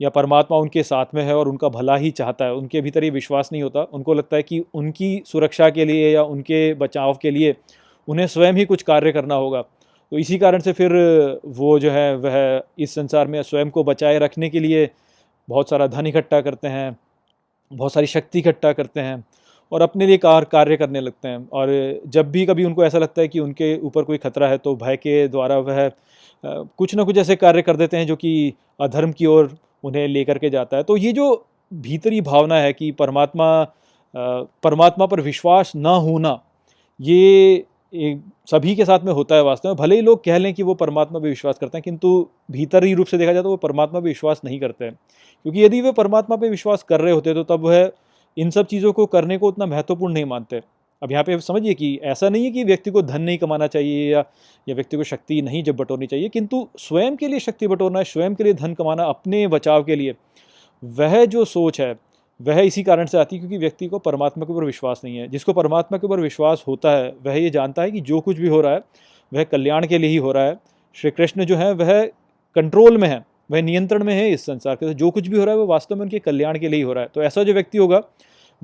या 0.00 0.08
परमात्मा 0.10 0.58
उनके 0.58 0.82
साथ 0.82 1.14
में 1.14 1.22
है 1.24 1.34
और 1.36 1.48
उनका 1.48 1.68
भला 1.68 1.96
ही 1.96 2.10
चाहता 2.12 2.44
है, 2.44 2.54
उनके 2.54 2.80
भीतर 2.80 3.04
ये 3.04 3.10
विश्वास 3.10 3.48
नहीं 3.52 3.62
होता। 3.62 3.82
उनको 3.82 4.14
लगता 4.14 4.36
है 4.36 4.42
कि 4.42 4.62
उनकी 4.74 5.22
सुरक्षा 5.26 5.68
के 5.70 5.84
लिए 5.84 6.12
या 6.14 6.22
उनके 6.24 6.72
बचाव 6.74 7.18
के 7.22 7.30
लिए 7.30 7.54
उन्हें 8.08 8.26
स्वयं 8.26 8.52
ही 8.52 8.64
कुछ 8.64 8.82
कार्य 8.82 9.12
करना 9.12 9.34
होगा। 9.34 9.62
तो 10.12 10.18
इसी 10.18 10.38
कारण 10.38 10.60
से 10.60 10.72
फिर 10.72 10.92
वो 11.46 11.78
जो 11.78 11.90
है, 11.90 12.16
वह 12.16 12.62
इस 12.78 12.94
संसार 12.94 13.26
में 13.26 13.42
स्वयं 13.42 13.70
को 13.70 13.84
बचाए 13.84 14.18
रखने 14.18 14.48
के 14.50 14.60
लिए 14.60 14.88
बहुत 15.48 15.70
सारा 15.70 15.86
धन 15.86 16.06
इकट्ठा 16.06 16.40
करते 16.40 16.68
हैं, 16.68 16.96
बहुत 17.70 17.92
सारी 17.92 18.06
शक्ति 18.06 18.38
इकट्ठा 18.38 18.72
करते 18.72 19.00
हैं 19.00 19.24
और 19.72 19.82
अपने 19.82 20.06
लिए 20.06 20.16
कार, 20.18 20.44
कार्य 20.44 20.76
करने 20.76 21.00
लगते 21.00 21.28
हैं। 21.28 21.48
और 21.50 22.00
जब 22.06 22.30
भी 22.30 22.44
कभी 22.46 22.64
उनको 22.64 22.84
ऐसा 22.84 22.98
लगता 22.98 23.22
है 23.22 23.28
कि 23.28 23.38
उनके 23.40 23.76
ऊपर 23.80 24.02
कोई 24.04 24.18
खतरा 24.18 24.48
है 24.48 24.58
तो 24.58 24.74
भय 24.76 24.96
के 24.96 25.26
द्वारा 25.28 25.58
वह 25.58 25.90
कुछ 26.44 26.94
ना 26.94 27.04
कुछ 27.04 27.18
ऐसे 27.18 27.36
कार्य 27.36 27.62
कर 27.62 27.76
देते 27.76 27.96
हैं 27.96 28.06
जो 28.06 28.16
कि 28.16 28.52
अधर्म 28.80 29.12
की 29.12 29.26
ओर 29.26 29.56
उन्हें 29.84 30.06
लेकर 30.08 30.38
के 30.38 30.50
जाता 30.50 30.76
है। 30.76 30.82
तो 30.82 30.96
ये 30.96 31.12
जो 31.12 31.44
भीतरी 31.72 32.20
भावना 32.22 32.56
है 32.56 32.72
कि 32.72 32.90
परमात्मा 32.94 33.66
परमात्मा 34.14 35.06
पर 35.06 35.20
विश्वास 35.20 35.72
न 35.76 35.86
होना, 35.86 36.38
ये 37.00 37.64
सभी 38.48 38.74
के 38.76 38.84
साथ 38.84 39.00
में 39.04 39.12
होता 39.12 39.34
है 39.34 39.42
वास्तव 39.42 39.68
में। 39.68 39.76
भले 39.76 39.96
ही 39.96 40.02
लोग 40.02 40.22
कह 40.24 40.38
लें 40.38 40.52
कि 40.54 40.62
वो 40.62 40.74
परमात्मा 40.74 41.18
पे 41.18 41.28
विश्वास 41.28 41.58
करते 41.58 41.78
हैं, 41.78 41.82
किंतु 41.82 42.28
भीतरी 42.50 42.92
रूप 42.94 43.06
से 43.06 43.18
देखा 43.18 43.32
जाए 43.32 43.42
तो 43.42 43.50
वो 43.50 43.56
परमात्मा 43.56 44.00
पे 44.00 44.08
विश्वास 44.08 44.40
नहीं 44.44 44.58
करते 44.60 44.84
हैं। 44.84 44.92
क्योंकि 44.92 45.64
यदि 45.64 45.80
वे 45.80 45.92
परमात्मा 45.92 46.36
पे 46.36 46.48
विश्वास 46.48 46.82
कर 46.82 47.00
रहे 47.00 47.12
होते 47.12 47.34
तो 47.34 47.44
तब 47.44 47.64
वह 47.66 47.90
इन 48.36 48.50
सब 48.50 48.66
चीज़ों 48.66 48.92
को 48.92 49.06
करने 49.06 49.38
को 49.38 49.48
उतना 49.48 49.66
महत्वपूर्ण 49.66 50.12
नहीं 50.14 50.24
मानते। 50.24 50.60
अब 51.04 51.12
यहाँ 51.12 51.24
पे 51.24 51.38
समझिए 51.40 51.74
कि 51.74 51.98
ऐसा 52.04 52.28
नहीं 52.28 52.44
है 52.44 52.50
कि 52.50 52.62
व्यक्ति 52.64 52.90
को 52.90 53.02
धन 53.02 53.22
नहीं 53.22 53.38
कमाना 53.38 53.66
चाहिए 53.66 54.10
या 54.12 54.24
या 54.66 54.74
व्यक्ति 54.74 54.96
को 54.96 55.04
शक्ति 55.04 55.40
नहीं 55.42 55.62
जब 55.62 55.76
बटोरनी 55.76 56.06
चाहिए, 56.06 56.28
किंतु 56.28 56.66
स्वयं 56.78 57.16
के 57.16 57.28
लिए 57.28 57.40
शक्ति 57.40 57.66
बटोरना 57.68 58.02
स्वयं 58.02 58.34
के 58.34 58.44
लिए 58.44 58.54
धन 58.54 58.74
कमाना, 58.74 59.04
अपने 59.04 59.46
बचाव 59.48 59.82
के 59.84 59.96
लिए, 59.96 60.14
वह 60.82 61.24
जो 61.24 61.44
सोच 61.44 61.80
है, 61.80 61.94
वह 62.40 62.60
इसी 62.60 62.82
कारण 62.82 63.06
से 63.06 63.18
आती 63.18 63.36
है 63.36 63.40
क्योंकि 63.40 63.58
व्यक्ति 63.58 63.86
को 63.86 63.98
परमात्मा 63.98 64.44
के 64.44 64.52
ऊपर 64.52 64.64
विश्वास 64.64 65.00
नहीं 65.04 65.16
है। 65.16 65.28
जिसको 65.28 65.52
परमात्मा 65.52 65.98
के 65.98 66.06
ऊपर 66.06 66.20
विश्वास 66.20 66.64
होता 66.68 66.90
है, 66.90 67.12
वह 67.26 67.34
ये 67.34 67.50
जानता 67.50 67.82
है 67.82 67.90
कि 67.90 68.00
जो 68.00 68.20
कुछ 68.20 68.38
भी 68.38 68.48
हो 68.48 68.60
रहा 68.60 68.72
है, 68.72 68.82
वह 69.32 69.44
कल्याण 69.44 69.86
के 69.86 69.98
लिए 69.98 70.10
ही 70.10 70.16
हो 70.16 70.32
रहा 70.32 70.44
है। 70.44 70.58
श्री 70.96 71.10
कृष्ण 71.10 71.44
जो 71.44 71.56
है, 71.56 71.72
वह 71.72 72.04
कंट्रोल 72.56 72.98
में 72.98 73.08
है, 73.08 73.24
वह 73.50 73.62
नियंत्रण 73.62 74.04
में 74.04 74.14
है 74.14 74.30
इस 74.30 74.46
संसार 74.46 74.74
के, 74.74 74.94
जो 74.94 75.10
कुछ 75.10 75.28
भी 75.28 75.38
हो 75.38 75.44
रहा 75.44 75.54
है, 75.54 75.60
वह 75.60 75.66
वास्तव 75.66 75.94
में 75.94 76.02
उनके 76.02 76.18
कल्याण 76.18 76.58
के 76.58 76.68
लिए 76.68 76.76
ही 76.76 76.82
हो 76.82 76.92
रहा 76.92 77.04
है। 77.04 77.10
तो 77.14 77.22
ऐसा 77.22 77.42
जो 77.42 77.52
व्यक्ति 77.52 77.78
होगा 77.78 78.02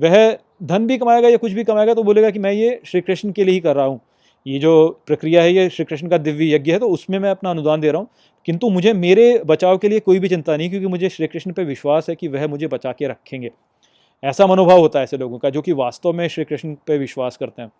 वह 0.01 0.37
धन 0.63 0.87
भी 0.87 0.97
कमाएगा 0.97 1.29
या 1.29 1.37
कुछ 1.37 1.51
भी 1.51 1.63
कमाएगा 1.63 1.93
तो 1.93 2.03
बोलेगा 2.03 2.29
कि 2.29 2.39
मैं 2.39 2.51
ये 2.51 2.81
श्री 2.85 3.01
कृष्ण 3.01 3.31
के 3.31 3.43
लिए 3.43 3.53
ही 3.53 3.59
कर 3.59 3.75
रहा 3.75 3.85
हूँ। 3.85 3.99
ये 4.47 4.59
जो 4.59 5.01
प्रक्रिया 5.07 5.41
है, 5.43 5.53
ये 5.53 5.69
श्री 5.69 5.85
कृष्ण 5.85 6.07
का 6.07 6.17
दिव्य 6.17 6.55
यज्ञ 6.55 6.71
है 6.71 6.79
तो 6.79 6.89
उसमें 6.89 7.19
मैं 7.19 7.31
अपना 7.31 7.49
अनुदान 7.49 7.81
दे 7.81 7.91
रहा 7.91 8.01
हूँ। 8.01 8.07
किंतु 8.45 8.69
मुझे 8.69 8.93
मेरे 8.93 9.41
बचाव 9.45 9.77
के 9.77 9.89
लिए 9.89 9.99
कोई 9.99 10.19
भी 10.19 10.29
चिंता 10.29 10.57
नहीं, 10.57 10.69
क्योंकि 10.69 10.87
मुझे 10.87 11.09
श्री 11.09 11.27
कृष्ण 11.27 11.51
पर 11.51 11.63
विश्वास 11.63 12.09
है 12.09 12.15
कि 12.15 12.27
वह 12.27 12.47
मुझे 12.47 12.67
बचा 12.67 12.91
के 12.91 13.07
रखेंगे। 13.07 13.51
ऐसा 14.23 14.47
मनोभाव 14.47 14.79
होता 14.79 14.99
है 14.99 15.03
ऐसे 15.03 15.17
लोगों 15.17 15.37
का, 15.37 15.49
जो 15.49 15.61
कि 15.61 15.71
वास्तव 15.71 16.13
में 16.13 16.27
श्री 16.27 16.43
कृष्ण 16.43 16.73
पर 16.73 16.97
विश्वास 16.97 17.37
करते 17.37 17.61
हैं। 17.61 17.71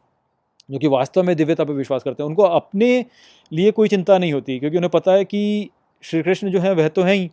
जो 0.71 0.79
कि 0.79 0.87
वास्तव 0.87 1.23
में 1.23 1.35
दिव्यता 1.35 1.63
पर 1.63 1.73
विश्वास 1.73 2.03
करते 2.03 2.23
हैं। 2.23 2.27
उनको 2.27 2.43
अपने 2.43 3.05
लिए 3.53 3.71
कोई 3.71 3.87
चिंता 3.87 4.17
नहीं 4.17 4.33
होती, 4.33 4.59
क्योंकि 4.59 4.77
उन्हें 4.77 4.89
पता 4.89 5.13
है 5.13 5.25
कि 5.25 5.69
श्री 6.01 6.21
कृष्ण 6.21 6.51
जो 6.51 6.59
है, 6.59 6.73
वह 6.73 6.87
तो 6.87 7.01
हैं 7.01 7.15
ही। 7.15 7.27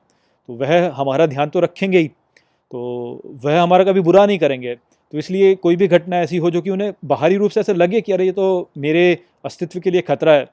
तो 0.48 0.54
वह 0.54 0.90
हमारा 0.94 1.26
ध्यान 1.26 1.48
तो 1.48 1.60
रखेंगे 1.60 1.98
ही। 1.98 2.10
तो 2.70 3.22
वह 3.44 3.60
हमारा 3.60 3.84
कभी 3.84 4.00
बुरा 4.00 4.24
नहीं 4.26 4.38
करेंगे। 4.38 4.74
तो 4.74 5.18
इसलिए 5.18 5.54
कोई 5.56 5.76
भी 5.76 5.86
घटना 5.88 6.20
ऐसी 6.20 6.36
हो 6.36 6.50
जो 6.50 6.60
कि 6.62 6.70
उन्हें 6.70 6.92
बाहरी 7.06 7.36
रूप 7.36 7.50
से 7.50 7.60
ऐसे 7.60 7.74
लगे 7.74 8.00
कि 8.00 8.12
अरे 8.12 8.24
ये 8.24 8.32
तो 8.32 8.70
मेरे 8.78 9.18
अस्तित्व 9.44 9.80
के 9.80 9.90
लिए 9.90 10.00
खतरा 10.00 10.32
है 10.32 10.44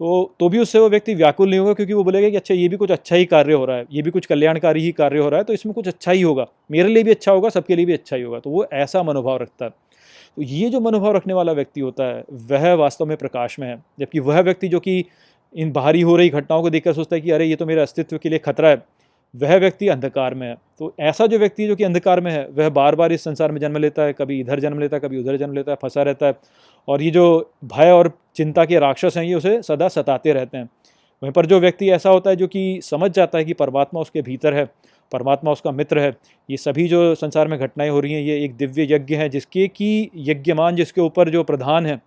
तो 0.00 0.34
तो 0.40 0.48
भी 0.48 0.58
उससे 0.58 0.78
वो 0.78 0.88
व्यक्ति 0.88 1.14
व्याकुल 1.14 1.48
नहीं 1.50 1.58
होगा 1.60 1.72
क्योंकि 1.74 1.92
वो 1.92 2.02
बोलेगा 2.04 2.28
कि 2.30 2.36
अच्छा 2.36 2.54
ये 2.54 2.68
भी 2.68 2.76
कुछ 2.76 2.90
अच्छा 2.90 3.16
ही 3.16 3.24
कार्य 3.24 3.52
हो 3.52 3.64
रहा 3.64 3.76
है, 3.76 3.84
ये 3.92 4.02
भी 4.02 4.10
कुछ 4.10 4.26
कल्याणकारी 4.26 4.82
ही 4.82 4.92
कार्य 4.92 5.18
हो 5.18 5.28
रहा 5.28 5.38
है 5.38 5.44
तो 5.44 5.52
इसमें 5.52 5.72
कुछ 5.74 5.88
अच्छा 5.88 6.12
ही 6.12 6.22
होगा, 6.22 6.46
मेरे 6.70 6.88
लिए 6.88 7.02
भी 7.02 7.10
अच्छा 7.10 7.32
होगा, 7.32 7.48
सबके 7.48 7.76
लिए 7.76 7.86
भी 7.86 7.92
अच्छा 7.92 8.16
ही 8.16 8.22
होगा। 8.22 8.38
तो 8.38 8.50
वो 8.50 8.64
ऐसा 8.74 9.02
मनोभाव 9.02 9.36
रखता 9.36 9.64
है। 9.64 9.70
तो 9.70 10.42
ये 10.42 10.70
जो 10.70 10.80
मनोभाव 10.80 11.16
रखने 11.16 11.34
वाला 11.34 11.52
व्यक्ति 11.52 11.80
होता 11.80 12.04
है, 12.06 12.24
वह 12.32 12.72
वास्तव 12.74 13.06
में 13.06 13.16
प्रकाश 13.16 13.58
में 13.58 13.66
है, 13.68 13.76
जबकि 14.00 14.20
वह 14.20 14.40
व्यक्ति 14.40 14.68
जो 14.68 14.80
कि 14.80 15.04
इन 15.54 15.72
बाहरी 15.72 16.00
हो 16.02 16.16
रही 16.16 16.28
घटनाओं 16.30 16.62
को 16.62 16.70
देखकर 16.70 16.92
सोचता 16.92 17.16
है 17.16 17.20
कि 17.22 17.30
अरे 17.30 17.46
ये 17.46 17.56
तो 17.56 17.66
मेरे 17.66 17.80
अस्तित्व 17.80 18.18
के 18.18 18.28
लिए 18.28 18.38
खतरा 18.40 18.68
है 18.68 18.82
वह 19.36 19.56
व्यक्ति 19.56 19.88
अंधकार 19.88 20.34
में 20.34 20.48
है। 20.48 20.56
तो 20.78 20.94
ऐसा 21.00 21.26
जो 21.26 21.38
व्यक्ति 21.38 21.66
जो 21.66 21.76
कि 21.76 21.84
अंधकार 21.84 22.20
में 22.20 22.32
है, 22.32 22.48
वह 22.52 22.68
बार 22.68 22.94
बार 22.94 23.12
इस 23.12 23.24
संसार 23.24 23.52
में 23.52 23.60
जन्म 23.60 23.76
लेता 23.76 24.02
है, 24.02 24.12
कभी 24.12 24.40
इधर 24.40 24.60
जन्म 24.60 24.78
लेता 24.78 24.96
है, 24.96 25.00
कभी 25.00 25.20
उधर 25.20 25.36
जन्म 25.36 25.54
लेता 25.54 25.72
है, 25.72 25.78
फंसा 25.82 26.02
रहता 26.02 26.26
है। 26.26 26.34
और 26.88 27.02
ये 27.02 27.10
जो 27.10 27.52
भय 27.64 27.90
और 27.90 28.18
चिंता 28.34 28.64
के 28.64 28.78
राक्षस 28.78 29.14
हैं, 29.16 29.24
ये 29.24 29.34
उसे 29.34 29.62
सदा 29.62 29.88
सताते 29.88 30.32
रहते 30.32 30.58
हैं। 30.58 30.64
वहीं 31.22 31.32
पर 31.32 31.46
जो 31.46 31.60
व्यक्ति 31.60 31.90
ऐसा 31.90 32.10
होता 32.10 32.30
है 32.30 32.36
जो 32.36 32.46
कि 32.46 32.80
समझ 32.82 33.10
जाता 33.10 33.38
है 33.38 33.44
कि 33.44 33.52
परमात्मा 33.52 34.00
उसके 34.00 34.22
भीतर 34.22 34.54
है, 34.54 34.64
परमात्मा 35.12 35.50
उसका 35.50 35.70
मित्र 35.70 35.98
है, 35.98 36.16
ये 36.50 36.56
सभी 36.56 36.88
जो 36.88 37.14
संसार 37.14 37.48
में 37.48 37.58
घटनाएँ 37.58 37.90
हो 37.90 38.00
रही 38.00 38.12
हैं, 38.12 38.22
ये 38.22 38.44
एक 38.44 38.54
दिव्य 38.54 38.94
यज्ञ 38.94 39.14
है, 39.14 39.28
जिसके 39.28 39.68
कि 39.68 40.10
यज्ञमान, 40.16 40.76
जिसके 40.76 41.00
ऊपर 41.00 41.28
जो 41.28 41.44
प्रधान 41.44 41.86
है, 41.86 42.02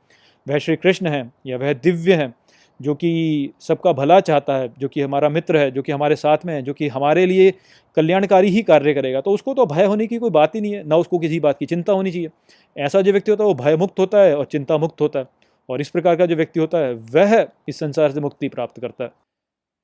वह 0.48 0.58
श्री 0.58 0.76
कृष्ण 0.76 1.08
है 1.08 1.32
या 1.46 1.58
वह 1.58 1.74
दिव्य 1.74 2.14
है। 2.14 2.43
जो 2.82 2.96
कि 2.96 3.50
सबका 3.60 3.94
भला 3.94 4.20
चाहता 4.20 4.58
है, 4.58 4.74
जो 4.80 4.88
कि 4.88 5.02
हमारा 5.02 5.30
मित्र 5.30 5.58
है, 5.58 5.72
जो 5.72 5.82
कि 5.82 5.92
हमारे 5.92 6.16
साथ 6.16 6.38
में 6.46 6.54
है, 6.54 6.62
जो 6.62 6.74
कि 6.74 6.88
हमारे 6.88 7.26
लिए 7.26 7.54
कल्याणकारी 7.96 8.50
ही 8.50 8.64
कार्य 8.64 8.94
करेगा। 8.94 9.22
तो 9.22 9.32
उसको 9.32 9.54
तो 9.54 9.66
भय 9.66 9.86
होने 9.86 10.08
की 10.08 10.18
कोई 10.18 10.30
बात 10.30 10.56
ही 10.56 10.62
नहीं 10.62 10.74
है, 10.74 10.88
ना 10.88 10.98
उसको 10.98 11.20
किसी 11.20 11.40
बात 11.40 11.58
की 11.58 11.66
चिंता 11.66 11.94
होनी 11.94 12.12
चाहिए। 12.12 12.30
ऐसा 12.78 13.02
जो 13.02 13.12
व्यक्ति 13.12 13.32
होता 13.32 13.44
है, 13.44 13.48
वो 13.48 13.54
भय 13.54 13.76
मुक्त 13.76 14.00
होता 14.00 14.22
है 14.22 14.38
और 14.38 14.46
चिंता 14.46 14.78
मुक्त 14.78 15.02
होता 15.02 15.20
है। 15.20 15.26
और 15.70 15.82
इस 15.82 15.90
प्रकार 15.90 16.16
का 16.16 16.26
जो 16.26 16.36
व्यक्ति 16.36 16.60
होता 16.60 16.78
है, 16.78 16.94
वह 16.94 17.48
इस 17.70 17.80
संसार 17.80 18.12
से 18.12 18.20
मुक्ति 18.20 18.50
प्राप्त 18.50 18.82
करता 18.82 19.04
है। 19.04 19.12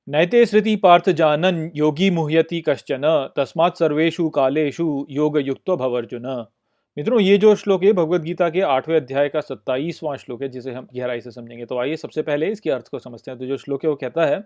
नैते 0.08 0.46
श्रुति 0.46 0.76
पार्थ 0.76 1.10
जानन 1.10 1.70
योगी 1.76 2.10
मुह्यति 2.10 2.60
कश्चन, 2.60 3.30
तस्मात् 3.36 3.78
सर्वेशु 3.78 4.28
कालेशु 4.28 5.06
योग 5.10 5.38
युक्त 5.38 5.70
भवर्जुन। 5.70 6.46
मित्रों, 6.98 7.20
ये 7.20 7.38
जो 7.38 7.54
श्लोक 7.54 7.84
है 7.84 7.92
भगवत 7.92 8.20
गीता 8.20 8.50
के 8.50 8.60
आठवें 8.60 8.96
अध्याय 8.96 9.28
का 9.28 9.40
सत्ताईसवां 9.40 10.16
श्लोक 10.16 10.42
है, 10.42 10.48
जिसे 10.48 10.72
हम 10.72 10.88
गहराई 10.96 11.20
से 11.20 11.30
समझेंगे। 11.30 11.66
तो 11.66 11.78
आइए 11.78 11.96
सबसे 11.96 12.22
पहले 12.22 12.46
इसके 12.46 12.70
अर्थ 12.70 12.88
को 12.88 12.98
समझते 12.98 13.30
हैं। 13.30 13.40
तो 13.40 13.46
जो 13.46 13.56
श्लोक 13.56 13.84
है, 13.84 13.90
वो 13.90 13.96
कहता 13.96 14.26
है, 14.26 14.44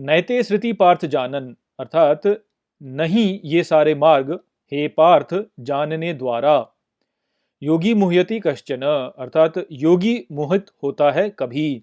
नैते 0.00 0.42
श्रुति 0.42 0.72
पार्थ 0.72 1.06
जानन 1.06 1.56
अर्थात, 1.80 2.42
नहीं 2.82 3.40
ये 3.44 3.64
सारे 3.64 3.94
मार्ग, 3.94 4.40
हे 4.72 4.88
पार्थ, 4.88 5.44
जानने 5.60 6.14
द्वारा। 6.14 6.68
योगी 7.62 7.94
मुह्यति 7.94 8.40
कश्चन 8.40 9.12
अर्थात, 9.18 9.52
योगी 9.72 10.26
मोहित 10.32 10.66
होता 10.82 11.10
है 11.10 11.30
कभी। 11.38 11.82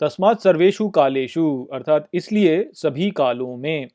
तस्मात 0.00 0.40
सर्वेशु 0.40 0.88
कालेशु 0.88 1.68
अर्थात, 1.72 2.08
इसलिए 2.14 2.70
सभी 2.72 3.10
कालों 3.10 3.56
में। 3.56 3.88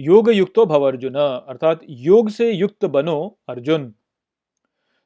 योग 0.00 0.30
युक्तो 0.30 0.66
भवर्जुन 0.66 1.14
अर्थात, 1.48 1.80
योग 1.88 2.28
से 2.28 2.52
युक्त 2.52 2.84
बनो 2.84 3.38
अर्जुन 3.48 3.94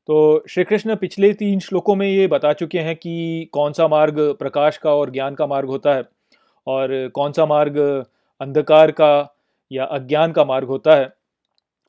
तो 0.09 0.45
श्री 0.51 0.65
कृष्ण 0.65 0.95
पिछले 0.97 1.33
तीन 1.35 1.59
श्लोकों 1.61 1.95
में 1.97 2.07
ये 2.07 2.27
बता 2.27 2.53
चुके 2.53 2.79
हैं 2.79 2.95
कि 2.97 3.49
कौन 3.53 3.73
सा 3.73 3.87
मार्ग 3.89 4.19
प्रकाश 4.39 4.77
का 4.77 4.95
और 4.95 5.11
ज्ञान 5.11 5.35
का 5.35 5.47
मार्ग 5.47 5.69
होता 5.69 5.95
है 5.95 6.05
और 6.67 7.09
कौन 7.15 7.33
सा 7.33 7.47
मार्ग 7.47 7.79
अंधकार 8.41 8.91
का 8.91 9.11
या 9.71 9.85
अज्ञान 9.85 10.33
का 10.33 10.45
मार्ग 10.45 10.69
होता 10.69 10.95
है। 10.97 11.09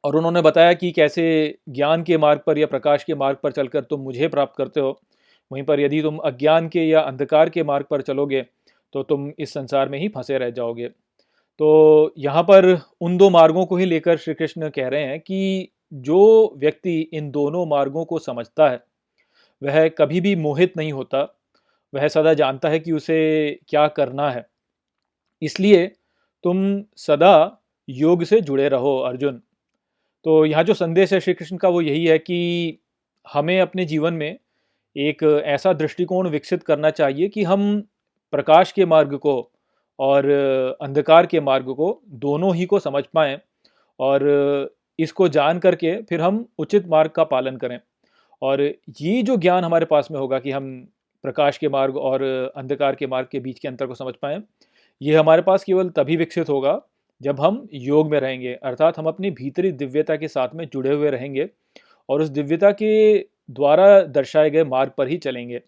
और 0.04 0.16
उन्होंने 0.16 0.42
बताया 0.42 0.74
कि 0.74 0.92
कैसे 0.92 1.28
ज्ञान 1.70 2.04
के 2.04 2.18
मार्ग 2.18 2.42
पर 2.48 2.58
या 2.58 2.68
प्रकाश 2.68 3.04
के 3.04 3.16
मार्ग 3.16 3.38
पर 3.44 3.52
चलकर 3.52 3.84
तुम 3.84 4.02
मुझे 4.02 4.28
प्राप्त 4.28 4.54
करते 4.58 4.80
हो, 4.80 5.00
वहीं 5.52 5.64
पर 5.64 5.80
यदि 5.80 6.02
तुम 6.02 6.18
अज्ञान 6.18 6.68
के 6.70 6.88
या 6.88 7.02
अंधकार 7.02 7.50
के 7.50 7.64
मार्ग 7.64 7.86
पर 7.90 8.02
चलोगे 8.02 8.42
तो 8.94 9.04
तुम 9.04 9.32
इस 9.40 9.54
संसार 9.54 9.90
में 9.90 10.00
ही 10.00 10.08
फंसे 10.08 10.38
रह 10.38 10.50
जाओगे। 10.52 10.88
तो 10.88 12.14
यहाँ 12.18 12.44
पर 12.44 12.78
उन 13.02 13.18
दो 13.18 13.30
मार्गों 13.30 13.66
को 13.66 13.78
ही 13.78 13.86
लेकर 13.86 14.18
श्री 14.18 14.34
कृष्ण 14.34 14.70
कह 14.70 14.88
रहे 14.88 15.04
हैं 15.04 15.20
कि 15.20 15.70
जो 15.94 16.54
व्यक्ति 16.58 17.00
इन 17.14 17.32
दोनों 17.32 17.66
मार्गों 17.66 18.06
को 18.06 18.20
समझता 18.20 18.70
है, 18.70 18.84
वह 19.64 19.88
कभी 19.88 20.22
भी 20.22 20.36
मोहित 20.36 20.78
नहीं 20.78 20.92
होता। 20.94 21.22
वह 21.94 22.08
सदा 22.08 22.34
जानता 22.34 22.70
है 22.70 22.80
कि 22.80 22.92
उसे 22.92 23.60
क्या 23.68 23.88
करना 23.88 24.30
है। 24.32 24.48
इसलिए 25.42 25.88
तुम 26.44 26.84
सदा 26.98 27.64
योग 27.90 28.24
से 28.24 28.42
जुड़े 28.42 28.70
रहो, 28.70 28.98
अर्जुन। 28.98 29.42
तो 30.24 30.46
यहाँ 30.46 30.64
जो 30.64 30.74
संदेश 30.74 31.14
है 31.14 31.20
श्री 31.20 31.34
कृष्ण 31.34 31.58
का 31.58 31.70
वो 31.70 31.82
यही 31.82 32.06
है 32.06 32.18
कि 32.20 32.80
हमें 33.34 33.60
अपने 33.62 33.86
जीवन 33.86 34.14
में 34.14 34.40
एक 34.98 35.24
ऐसा 35.46 35.74
दृष्टिकोण 35.74 36.30
विकसित 36.30 36.64
करना 36.64 36.90
चाहिए 36.90 37.28
कि 37.28 37.44
हम 37.44 37.82
प्रकाश 38.32 38.72
के 38.72 38.86
मार्ग 38.86 39.16
को 39.16 39.52
और 40.00 40.30
अंधकार 40.82 41.26
के 41.26 41.40
मार्ग 41.40 41.66
को 41.66 42.02
दोनों 42.08 42.56
ही 42.56 42.66
को 42.66 42.80
समझ 42.80 43.04
पाएँ 43.14 43.40
और 44.00 44.22
इसको 45.00 45.28
जान 45.30 45.60
करके 45.60 45.96
फिर 46.02 46.22
हम 46.22 46.46
उचित 46.60 46.88
मार्ग 46.88 47.12
का 47.12 47.24
पालन 47.26 47.58
करें। 47.58 47.80
और 48.42 48.62
ये 49.02 49.22
जो 49.24 49.36
ज्ञान 49.38 49.64
हमारे 49.64 49.86
पास 49.86 50.08
में 50.12 50.20
होगा 50.20 50.40
कि 50.40 50.52
हम 50.52 50.70
प्रकाश 51.24 51.58
के 51.58 51.70
मार्ग 51.70 51.98
और 51.98 52.24
अंधकार 52.56 52.96
के 52.96 53.08
मार्ग 53.08 53.28
के 53.32 53.40
बीच 53.40 53.60
के 53.60 53.68
अंतर 53.68 53.88
को 53.88 53.96
समझ 53.96 54.14
पाएँ, 54.22 54.42
ये 55.02 55.16
हमारे 55.16 55.42
पास 55.42 55.64
केवल 55.64 55.90
तभी 55.90 56.16
विकसित 56.16 56.50
होगा 56.50 56.80
जब 57.22 57.40
हम 57.40 57.68
योग 57.74 58.12
में 58.12 58.20
रहेंगे। 58.20 58.54
अर्थात 58.54 58.98
हम 59.00 59.06
अपनी 59.06 59.32
भीतरी 59.32 59.72
दिव्यता 59.74 60.16
के 60.16 60.28
साथ 60.28 60.56
में 60.56 60.68
जुड़े 60.74 60.94
हुए 60.94 61.10
रहेंगे 61.10 61.50
और 62.10 62.22
उस 62.22 62.30
दिव्यता 62.30 62.72
के 62.72 63.18
द्वारा 63.50 64.02
दर्शाए 64.02 64.50
गए 64.50 64.64
मार्ग 64.64 64.92
पर 64.98 65.08
ही 65.08 65.18
चलेंगे। 65.18 65.60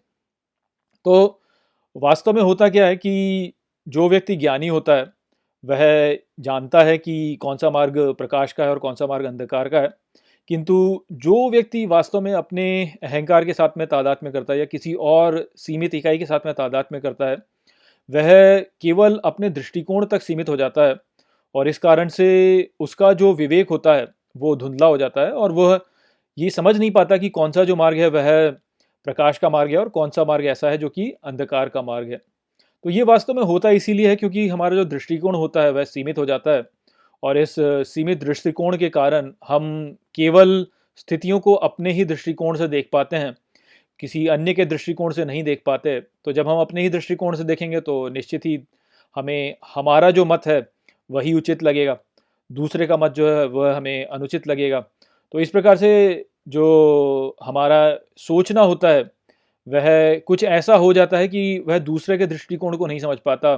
तो 1.06 1.40
वास्तव 1.96 2.32
में 2.32 2.42
होता 2.42 2.68
क्या 2.68 2.86
है 2.86 2.96
कि 2.96 3.52
जो 3.86 4.08
व्यक्ति 4.08 4.36
ज्ञानी 4.36 4.68
होता 4.68 4.94
है 4.94 5.06
वह 5.64 6.16
जानता 6.40 6.82
है 6.82 6.96
कि 6.98 7.36
कौन 7.42 7.56
सा 7.56 7.70
मार्ग 7.70 7.98
प्रकाश 8.18 8.52
का 8.52 8.64
है 8.64 8.70
और 8.70 8.78
कौन 8.78 8.94
सा 8.94 9.06
मार्ग 9.06 9.24
अंधकार 9.26 9.68
का 9.68 9.80
है। 9.80 9.88
किंतु 10.50 11.04
जो 11.12 11.50
व्यक्ति 11.50 11.84
वास्तव 11.86 12.20
में 12.20 12.32
अपने 12.34 12.66
अहंकार 13.02 13.44
के 13.44 13.52
साथ 13.52 13.78
में 13.78 13.86
तादाद 13.86 14.18
में 14.22 14.32
करता 14.32 14.52
है 14.52 14.58
या 14.58 14.64
किसी 14.64 14.94
और 14.94 15.44
सीमित 15.56 15.94
इकाई 15.94 16.18
के 16.18 16.26
साथ 16.26 16.46
में 16.46 16.54
तादाद 16.54 16.86
में 16.92 17.00
करता 17.02 17.26
है, 17.26 17.36
वह 18.08 18.58
केवल 18.82 19.20
अपने 19.24 19.50
दृष्टिकोण 19.50 20.06
तक 20.06 20.22
सीमित 20.22 20.48
हो 20.48 20.56
जाता 20.56 20.86
है 20.86 20.96
और 21.54 21.68
इस 21.68 21.78
कारण 21.78 22.08
से 22.08 22.70
उसका 22.80 23.12
जो 23.12 23.32
विवेक 23.34 23.70
होता 23.70 23.94
है, 23.94 24.06
वो 24.36 24.56
धुंधला 24.56 24.86
हो 24.86 24.98
जाता 24.98 25.20
है 25.20 25.32
और 25.32 25.52
वह 25.52 25.80
ये 26.38 26.50
समझ 26.50 26.76
नहीं 26.78 26.90
पाता 26.90 27.16
कि 27.16 27.28
कौन 27.28 27.52
सा 27.52 27.64
जो 27.64 27.76
मार्ग 27.76 27.98
है, 27.98 28.08
वह 28.08 28.50
प्रकाश 29.06 29.38
का 29.38 29.50
मार्ग 29.50 29.70
है 29.70 29.78
और 29.78 29.88
कौन 29.88 30.10
सा 30.10 30.24
मार्ग 30.24 30.46
ऐसा 30.46 30.70
है 30.70 30.78
जो 30.78 30.88
कि 30.88 31.10
अंधकार 31.24 31.68
का 31.68 31.82
मार्ग 31.82 32.10
है। 32.10 32.20
तो 32.84 32.90
ये 32.90 33.02
वास्तव 33.02 33.34
में 33.34 33.42
होता 33.42 33.70
इसीलिए 33.70 34.08
है 34.08 34.16
क्योंकि 34.16 34.46
हमारा 34.48 34.76
जो 34.76 34.84
दृष्टिकोण 34.84 35.34
होता 35.34 35.62
है, 35.62 35.70
वह 35.72 35.84
सीमित 35.84 36.18
हो 36.18 36.24
जाता 36.26 36.50
है। 36.50 36.62
और 37.22 37.38
इस 37.38 37.54
सीमित 37.86 38.20
दृष्टिकोण 38.20 38.76
के 38.76 38.88
कारण 38.90 39.32
हम 39.48 39.96
केवल 40.14 40.66
स्थितियों 40.96 41.38
को 41.40 41.54
अपने 41.54 41.92
ही 41.92 42.04
दृष्टिकोण 42.04 42.56
से 42.56 42.68
देख 42.68 42.88
पाते 42.92 43.16
हैं, 43.16 43.34
किसी 44.00 44.26
अन्य 44.28 44.54
के 44.54 44.64
दृष्टिकोण 44.64 45.12
से 45.12 45.24
नहीं 45.24 45.42
देख 45.44 45.62
पाते। 45.66 46.00
तो 46.00 46.32
जब 46.32 46.48
हम 46.48 46.60
अपने 46.60 46.82
ही 46.82 46.88
दृष्टिकोण 46.88 47.36
से 47.36 47.44
देखेंगे 47.44 47.80
तो 47.80 48.08
निश्चित 48.08 48.46
ही 48.46 48.58
हमें, 49.16 49.56
हमारा 49.74 50.10
जो 50.10 50.24
मत 50.24 50.46
है, 50.46 50.66
वही 51.10 51.32
उचित 51.34 51.62
लगेगा। 51.62 51.98
दूसरे 52.50 52.86
का 52.86 52.96
मत 52.96 53.12
जो 53.12 53.30
है, 53.30 53.46
वह 53.46 53.76
हमें 53.76 54.06
अनुचित 54.06 54.48
लगेगा। 54.48 54.80
तो 55.34 55.40
इस 55.40 55.50
प्रकार 55.50 55.76
से 55.76 56.26
जो 56.48 57.36
हमारा 57.44 57.98
सोचना 58.18 58.60
होता 58.62 58.88
है 58.88 59.02
वह 59.66 60.18
कुछ 60.18 60.44
ऐसा 60.44 60.74
हो 60.76 60.92
जाता 60.92 61.18
है 61.18 61.28
कि 61.28 61.58
वह 61.66 61.78
दूसरे 61.78 62.18
के 62.18 62.26
दृष्टिकोण 62.26 62.76
को 62.76 62.86
नहीं 62.86 62.98
समझ 62.98 63.18
पाता 63.18 63.54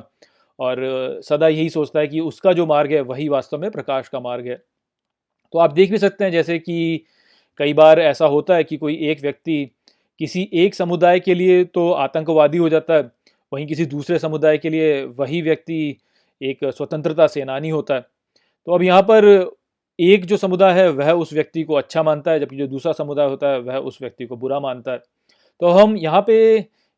और 0.58 0.78
सदा 1.24 1.48
यही 1.48 1.68
सोचता 1.70 2.00
है 2.00 2.06
कि 2.08 2.20
उसका 2.20 2.52
जो 2.52 2.66
मार्ग 2.66 2.92
है 2.92 3.00
वही 3.02 3.28
वास्तव 3.28 3.58
में 3.58 3.70
प्रकाश 3.70 4.08
का 4.08 4.20
मार्ग 4.20 4.46
है। 4.46 4.54
तो 5.54 5.58
आप 5.58 5.72
देख 5.72 5.90
भी 5.90 5.98
सकते 5.98 6.24
हैं 6.24 6.32
जैसे 6.32 6.58
कि 6.58 7.04
कई 7.60 7.72
बार 7.74 8.00
ऐसा 8.00 8.26
होता 8.26 8.56
है 8.56 8.64
कि 8.64 8.76
कोई 8.76 8.96
एक 9.10 9.20
व्यक्ति 9.22 9.64
किसी 10.20 10.48
एक 10.54 10.74
समुदाय 10.74 11.20
के 11.20 11.34
लिए 11.34 11.64
तो 11.64 11.90
आतंकवादी 11.92 12.58
हो 12.58 12.68
जाता 12.68 12.94
है, 12.94 13.10
वहीं 13.52 13.66
किसी 13.66 13.86
दूसरे 13.86 14.18
समुदाय 14.18 14.58
के 14.58 14.70
लिए 14.70 15.02
वही 15.18 15.40
व्यक्ति 15.42 15.96
एक 16.40 16.64
स्वतंत्रता 16.66 17.26
सेनानी 17.26 17.68
होता 17.68 17.94
है। 17.94 18.00
तो 18.66 18.72
अब 18.72 18.82
यहाँ 18.82 19.02
पर 19.02 19.24
एक 19.98 20.24
जो 20.24 20.36
समुदाय 20.36 20.72
है 20.74 20.88
वह 20.90 21.10
उस 21.12 21.32
व्यक्ति 21.32 21.62
को 21.62 21.74
अच्छा 21.74 22.02
मानता 22.02 22.30
है, 22.30 22.40
जबकि 22.40 22.56
जो 22.56 22.66
दूसरा 22.66 22.92
समुदाय 22.92 23.28
होता 23.28 23.48
है 23.48 23.58
वह 23.60 23.76
उस 23.76 23.98
व्यक्ति 24.02 24.26
को 24.26 24.36
बुरा 24.36 24.60
मानता 24.60 24.92
है। 24.92 25.02
तो 25.62 25.68
हम 25.70 25.96
यहाँ 25.96 26.20
पे 26.26 26.36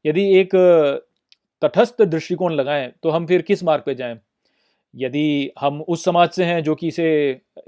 यदि 0.04 0.22
एक 0.38 0.54
तटस्थ 1.62 2.02
दृष्टिकोण 2.02 2.52
लगाएँ 2.52 2.90
तो 3.02 3.10
हम 3.10 3.26
फिर 3.26 3.42
किस 3.42 3.64
मार्ग 3.64 3.82
पे 3.86 3.94
जाएँ? 3.94 4.18
यदि 4.94 5.50
हम 5.60 5.80
उस 5.82 6.04
समाज 6.04 6.30
से 6.30 6.44
हैं 6.44 6.62
जो 6.64 6.74
कि 6.74 6.88
इसे 6.88 7.04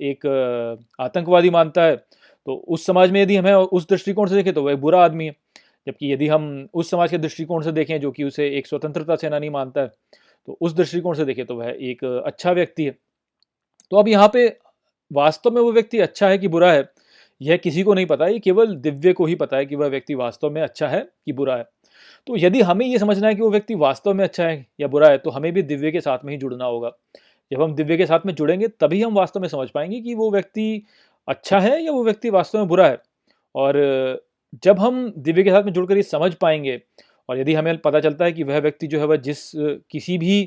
एक 0.02 0.26
आतंकवादी 1.00 1.50
मानता 1.50 1.82
है 1.82 1.96
तो 1.96 2.54
उस 2.54 2.87
समाज 2.87 3.11
में 3.11 3.20
यदि 3.22 3.37
हमें 3.37 3.52
उस 3.52 3.88
दृष्टिकोण 3.88 4.28
से 4.28 4.35
देखें 4.35 4.52
तो 4.54 4.62
वह 4.62 4.76
बुरा 4.76 5.04
आदमी 5.04 5.26
है। 5.26 5.35
जबकि 5.87 6.12
यदि 6.12 6.28
हम 6.28 6.68
उस 6.74 6.90
समाज 6.90 7.11
के 7.11 7.18
दृष्टिकोण 7.18 7.62
से 7.62 7.72
देखें, 7.72 8.00
जो 8.00 8.11
कि 8.11 8.24
उसे 8.24 8.48
एक 8.59 8.66
स्वतंत्रता 8.66 9.16
सेनानी 9.16 9.48
मानता 9.50 9.80
है 9.80 9.88
तो 10.48 10.59
उस 10.61 10.74
दृष्टिकोण 10.74 11.14
से 11.14 11.24
देखें 11.24 11.44
तो 11.46 11.56
वह 11.56 11.76
एक 11.80 12.04
अच्छा 12.04 12.52
व्यक्ति 12.52 12.85
है। 12.85 12.90
तो 13.92 13.96
अब 13.96 14.09
यहाँ 14.09 14.30
पे 14.32 14.46
वास्तव 15.11 15.50
में 15.50 15.61
वो 15.62 15.72
व्यक्ति 15.72 15.98
अच्छा 16.00 16.28
है 16.28 16.38
कि 16.38 16.48
बुरा 16.48 16.72
है? 16.72 16.88
यह 17.40 17.57
किसी 17.57 17.83
को 17.83 17.94
नहीं 17.94 18.07
पता, 18.07 18.27
ये 18.27 18.38
केवल 18.38 18.75
दिव्य 18.77 19.12
को 19.12 19.27
ही 19.27 19.35
पता 19.35 19.57
है 19.57 19.66
कि 19.66 19.77
वह 19.77 19.88
व्यक्ति 19.88 20.14
वास्तव 20.14 20.51
में 20.51 20.61
अच्छा 20.62 20.88
है 20.88 21.01
कि 21.27 21.33
बुरा 21.33 21.57
है। 21.57 21.64
तो 22.27 22.37
यदि 22.37 22.61
हमें 22.62 22.87
ये 22.87 22.99
समझना 22.99 23.29
है 23.29 23.35
कि 23.35 23.42
वो 23.42 23.51
व्यक्ति 23.51 23.75
वास्तव 23.75 24.14
में 24.14 24.25
अच्छा 24.25 24.44
है 24.44 24.66
या 24.81 24.88
बुरा 24.88 25.09
है 25.09 25.18
तो 25.18 25.31
हमें 25.31 25.53
भी 25.53 25.62
दिव्य 25.62 25.90
के 25.92 26.01
साथ 26.01 26.25
में 26.25 26.33
ही 26.33 26.38
जुड़ना 26.38 26.64
होगा। 26.64 26.90
जब 27.51 27.62
हम 27.62 27.75
दिव्य 27.75 27.96
के 27.96 28.07
साथ 28.07 28.27
में 28.27 28.35
जुड़ेंगे, 28.35 28.68
तभी 28.70 29.03
हम 29.03 29.14
वास्तव 29.14 29.40
में 29.40 29.49
समझ 29.49 29.68
पाएँगे 29.70 30.01
कि 30.01 30.14
वो 30.14 30.31
व्यक्ति 30.33 30.83
अच्छा 31.29 31.59
है 31.61 31.83
या 31.85 31.92
वो 31.92 32.05
व्यक्ति 32.05 32.31
वास्तव 32.31 32.59
में 32.59 32.68
बुरा 32.68 32.88
है। 32.88 32.99
और 33.55 34.22
जब 34.64 34.79
हम 34.81 35.12
दिव्य 35.18 35.42
के 35.42 35.51
साथ 35.51 35.64
में 35.64 35.72
जुड़कर 35.72 35.96
ये 35.96 36.03
समझ 36.03 36.35
पाएँगे 36.35 36.81
और 37.29 37.38
यदि 37.38 37.55
हमें 37.55 37.77
पता 37.79 38.01
चलता 38.01 38.25
है 38.25 38.33
कि 38.33 38.42
वह 38.42 38.59
व्यक्ति 38.59 38.87
जो 38.87 38.99
है, 39.01 39.07
वह 39.07 39.16
जिस 39.16 39.51
किसी 39.90 40.18
भी 40.18 40.42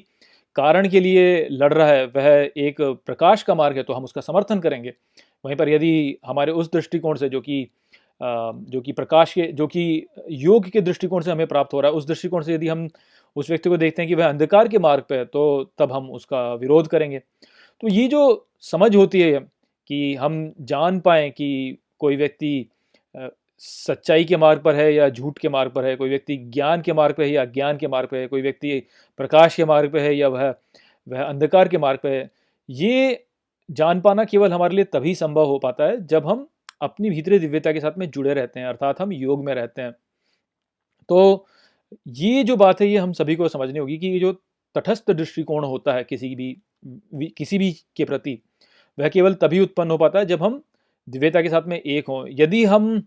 कारण 0.55 0.87
के 0.89 0.99
लिए 0.99 1.47
लड़ 1.51 1.73
रहा 1.73 1.87
है, 1.87 2.05
वह 2.05 2.49
एक 2.57 2.81
प्रकाश 2.81 3.43
का 3.43 3.55
मार्ग 3.55 3.77
है 3.77 3.83
तो 3.83 3.93
हम 3.93 4.03
उसका 4.03 4.21
समर्थन 4.21 4.59
करेंगे। 4.59 4.93
वहीं 5.45 5.55
पर 5.55 5.69
यदि 5.69 6.17
हमारे 6.25 6.51
उस 6.51 6.71
दृष्टिकोण 6.73 7.17
से 7.17 7.29
जो 7.29 7.41
कि 7.41 7.67
जो 8.21 8.81
कि 8.81 8.91
प्रकाश 8.91 9.33
के, 9.33 9.41
जो 9.43 9.67
कि 9.67 10.05
योग 10.29 10.69
के 10.69 10.81
दृष्टिकोण 10.81 11.21
से 11.21 11.31
हमें 11.31 11.47
प्राप्त 11.47 11.73
हो 11.73 11.81
रहा 11.81 11.91
है, 11.91 11.97
उस 11.97 12.07
दृष्टिकोण 12.07 12.41
से 12.43 12.53
यदि 12.53 12.67
हम 12.67 12.87
उस 13.35 13.49
व्यक्ति 13.49 13.69
को 13.69 13.77
देखते 13.77 14.01
हैं 14.01 14.09
कि 14.09 14.15
वह 14.15 14.27
अंधकार 14.29 14.67
के 14.67 14.79
मार्ग 14.79 15.03
पर 15.09 15.17
है 15.17 15.25
तो 15.25 15.71
तब 15.77 15.91
हम 15.91 16.09
उसका 16.11 16.53
विरोध 16.55 16.87
करेंगे। 16.87 17.19
तो 17.83 17.87
ये 17.87 18.07
जो 18.07 18.47
समझ 18.63 18.95
होती 18.95 19.21
है 19.21 19.39
कि 19.89 20.15
हम 20.15 20.53
जान 20.61 20.99
पाएँ 20.99 21.29
कि 21.31 21.77
कोई 21.99 22.15
व्यक्ति 22.15 22.69
सच्चाई 23.61 24.23
के 24.25 24.37
मार्ग 24.37 24.61
पर 24.63 24.75
है 24.75 24.93
या 24.93 25.09
झूठ 25.09 25.39
के 25.39 25.49
मार्ग 25.49 25.71
पर 25.71 25.85
है, 25.85 25.95
कोई 25.95 26.09
व्यक्ति 26.09 26.37
ज्ञान 26.53 26.81
के 26.81 26.93
मार्ग 26.93 27.15
पर 27.15 27.23
है 27.23 27.29
या 27.31 27.41
अज्ञान 27.41 27.77
के 27.77 27.87
मार्ग 27.87 28.09
पर 28.09 28.17
है, 28.17 28.27
कोई 28.27 28.41
व्यक्ति 28.41 28.79
प्रकाश 29.19 29.55
के 29.55 29.65
मार्ग 29.65 29.91
पर 29.93 29.99
है 29.99 30.15
या 30.15 30.27
वह 30.27 30.53
वह 31.07 31.23
अंधकार 31.23 31.67
के 31.67 31.77
मार्ग 31.77 31.99
पर 32.03 32.09
है, 32.09 32.29
ये 32.69 33.25
जान 33.69 34.01
पाना 34.01 34.23
केवल 34.23 34.53
हमारे 34.53 34.75
लिए 34.75 34.85
तभी 34.85 35.13
संभव 35.15 35.45
हो 35.45 35.57
पाता 35.59 35.85
है 35.85 36.05
जब 36.07 36.27
हम 36.27 36.47
अपनी 36.81 37.09
भीतरी 37.09 37.39
दिव्यता 37.39 37.71
के 37.71 37.79
साथ 37.79 37.97
में 37.97 38.09
जुड़े 38.11 38.33
रहते 38.33 38.59
हैं, 38.59 38.67
अर्थात 38.67 39.01
हम 39.01 39.11
योग 39.13 39.43
में 39.45 39.53
रहते 39.55 39.81
हैं। 39.81 39.91
तो 41.09 41.45
ये 42.07 42.43
जो 42.43 42.55
बात 42.55 42.81
है, 42.81 42.87
ये 42.87 42.97
हम 42.97 43.13
सभी 43.13 43.35
को 43.35 43.47
समझनी 43.47 43.79
होगी 43.79 43.97
कि 43.97 44.07
ये 44.07 44.19
जो 44.19 44.31
तटस्थ 44.75 45.11
दृष्टिकोण 45.11 45.63
होता 45.65 45.93
है 45.93 46.03
किसी 46.03 46.35
भी 46.35 46.55
किसी 47.37 47.57
भी 47.57 47.71
के 47.95 48.05
प्रति, 48.05 48.37
वह 48.97 49.09
केवल 49.09 49.33
तभी 49.33 49.59
उत्पन्न 49.59 49.91
हो 49.91 49.97
पाता 49.97 50.19
है 50.19 50.25
जब 50.25 50.43
हम 50.43 50.61
दिव्यता 51.07 51.41
के 51.41 51.49
साथ 51.49 51.67
में 51.67 51.79
एक 51.79 52.07
हों। 52.07 52.25
यदि 52.31 52.63
हम 52.65 53.01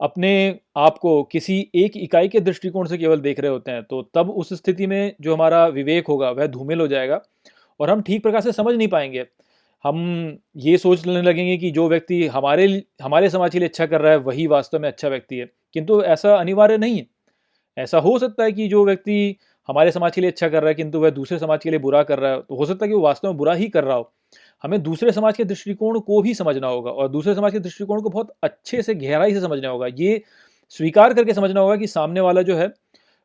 अपने 0.00 0.58
आप 0.76 0.98
को 0.98 1.22
किसी 1.22 1.58
एक 1.74 1.96
इकाई 1.96 2.28
के 2.28 2.40
दृष्टिकोण 2.40 2.86
से 2.86 2.98
केवल 2.98 3.20
देख 3.20 3.40
रहे 3.40 3.50
होते 3.50 3.70
हैं 3.70 3.82
तो 3.82 4.02
तब 4.14 4.30
उस 4.30 4.52
स्थिति 4.54 4.86
में 4.86 5.14
जो 5.20 5.34
हमारा 5.34 5.66
विवेक 5.68 6.06
होगा, 6.08 6.30
वह 6.30 6.46
धूमिल 6.46 6.80
हो 6.80 6.86
जाएगा 6.88 7.20
और 7.80 7.90
हम 7.90 8.02
ठीक 8.02 8.22
प्रकार 8.22 8.40
से 8.40 8.52
समझ 8.52 8.74
नहीं 8.74 8.88
पाएँगे। 8.88 9.26
हम 9.84 10.38
ये 10.56 10.76
सोच 10.78 11.06
लेने 11.06 11.22
लगेंगे 11.22 11.56
कि 11.56 11.70
जो 11.70 11.88
व्यक्ति 11.88 12.26
हमारे 12.26 12.66
हमारे 13.02 13.28
समाज 13.30 13.52
के 13.52 13.58
लिए 13.58 13.68
अच्छा 13.68 13.86
कर 13.86 14.00
रहा 14.00 14.12
है, 14.12 14.18
वही 14.18 14.46
वास्तव 14.46 14.78
में 14.78 14.88
अच्छा 14.88 15.08
व्यक्ति 15.08 15.36
है। 15.36 15.50
किंतु 15.74 16.00
ऐसा 16.02 16.34
अनिवार्य 16.36 16.78
नहीं 16.78 16.96
है। 16.98 17.06
ऐसा 17.76 17.98
हो 17.98 18.18
सकता 18.18 18.44
है 18.44 18.52
कि 18.52 18.68
जो 18.68 18.84
व्यक्ति 18.86 19.36
हमारे 19.68 19.90
समाज 19.92 20.14
के 20.14 20.20
लिए 20.20 20.30
अच्छा 20.30 20.48
कर 20.48 20.60
रहा 20.62 20.68
है, 20.68 20.74
किंतु 20.74 21.00
वह 21.00 21.10
दूसरे 21.10 21.38
समाज 21.38 21.62
के 21.62 21.70
लिए 21.70 21.78
बुरा 21.78 22.02
कर 22.02 22.18
रहा 22.18 22.32
है 22.32 22.40
तो 22.40 22.56
हो 22.56 22.66
सकता 22.66 22.84
है 22.84 22.88
कि 22.88 22.94
वो 22.94 23.00
वास्तव 23.00 23.28
में 23.28 23.36
बुरा 23.36 23.54
ही 23.54 23.68
कर 23.68 23.84
रहा 23.84 23.96
हो। 23.96 24.12
हमें 24.64 24.82
दूसरे 24.82 25.12
समाज 25.12 25.36
के 25.36 25.44
दृष्टिकोण 25.44 25.98
को 26.00 26.20
भी 26.22 26.34
समझना 26.34 26.66
होगा 26.66 26.90
और 26.90 27.08
दूसरे 27.08 27.34
समाज 27.34 27.52
के 27.52 27.58
दृष्टिकोण 27.58 28.00
को 28.00 28.10
बहुत 28.10 28.34
अच्छे 28.42 28.82
से, 28.82 28.94
गहराई 28.94 29.34
से 29.34 29.40
समझना 29.40 29.68
होगा। 29.68 29.86
ये 29.86 30.22
स्वीकार 30.68 31.14
करके 31.14 31.34
समझना 31.34 31.60
होगा 31.60 31.76
कि 31.76 31.86
सामने 31.86 32.20
वाला 32.20 32.42
जो 32.42 32.56
है, 32.56 32.72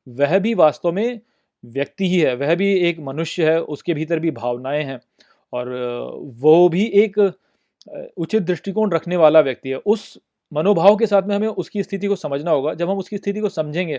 वह 0.07 0.37
भी 0.39 0.53
वास्तव 0.53 0.91
में 0.91 1.19
व्यक्ति 1.63 2.07
ही 2.09 2.19
है, 2.19 2.35
वह 2.35 2.55
भी 2.55 2.73
एक 2.79 2.99
मनुष्य 2.99 3.51
है, 3.51 3.61
उसके 3.61 3.93
भीतर 3.93 4.19
भी 4.19 4.31
भावनाएँ 4.31 4.83
हैं। 4.83 4.99
और 5.53 5.69
वो 6.39 6.69
भी 6.69 6.85
एक 6.95 7.19
उचित 8.17 8.43
दृष्टिकोण 8.43 8.91
रखने 8.91 9.17
वाला 9.17 9.39
व्यक्ति 9.41 9.69
है। 9.69 9.75
उस 9.77 10.17
मनोभाव 10.51 10.95
के 10.95 11.07
साथ 11.07 11.23
में 11.23 11.35
हमें 11.35 11.47
उसकी 11.47 11.83
स्थिति 11.83 12.07
को 12.07 12.15
समझना 12.15 12.51
होगा। 12.51 12.73
जब 12.73 12.89
हम 12.89 12.97
उसकी 12.97 13.17
स्थिति 13.17 13.39
को 13.39 13.49
समझेंगे, 13.49 13.97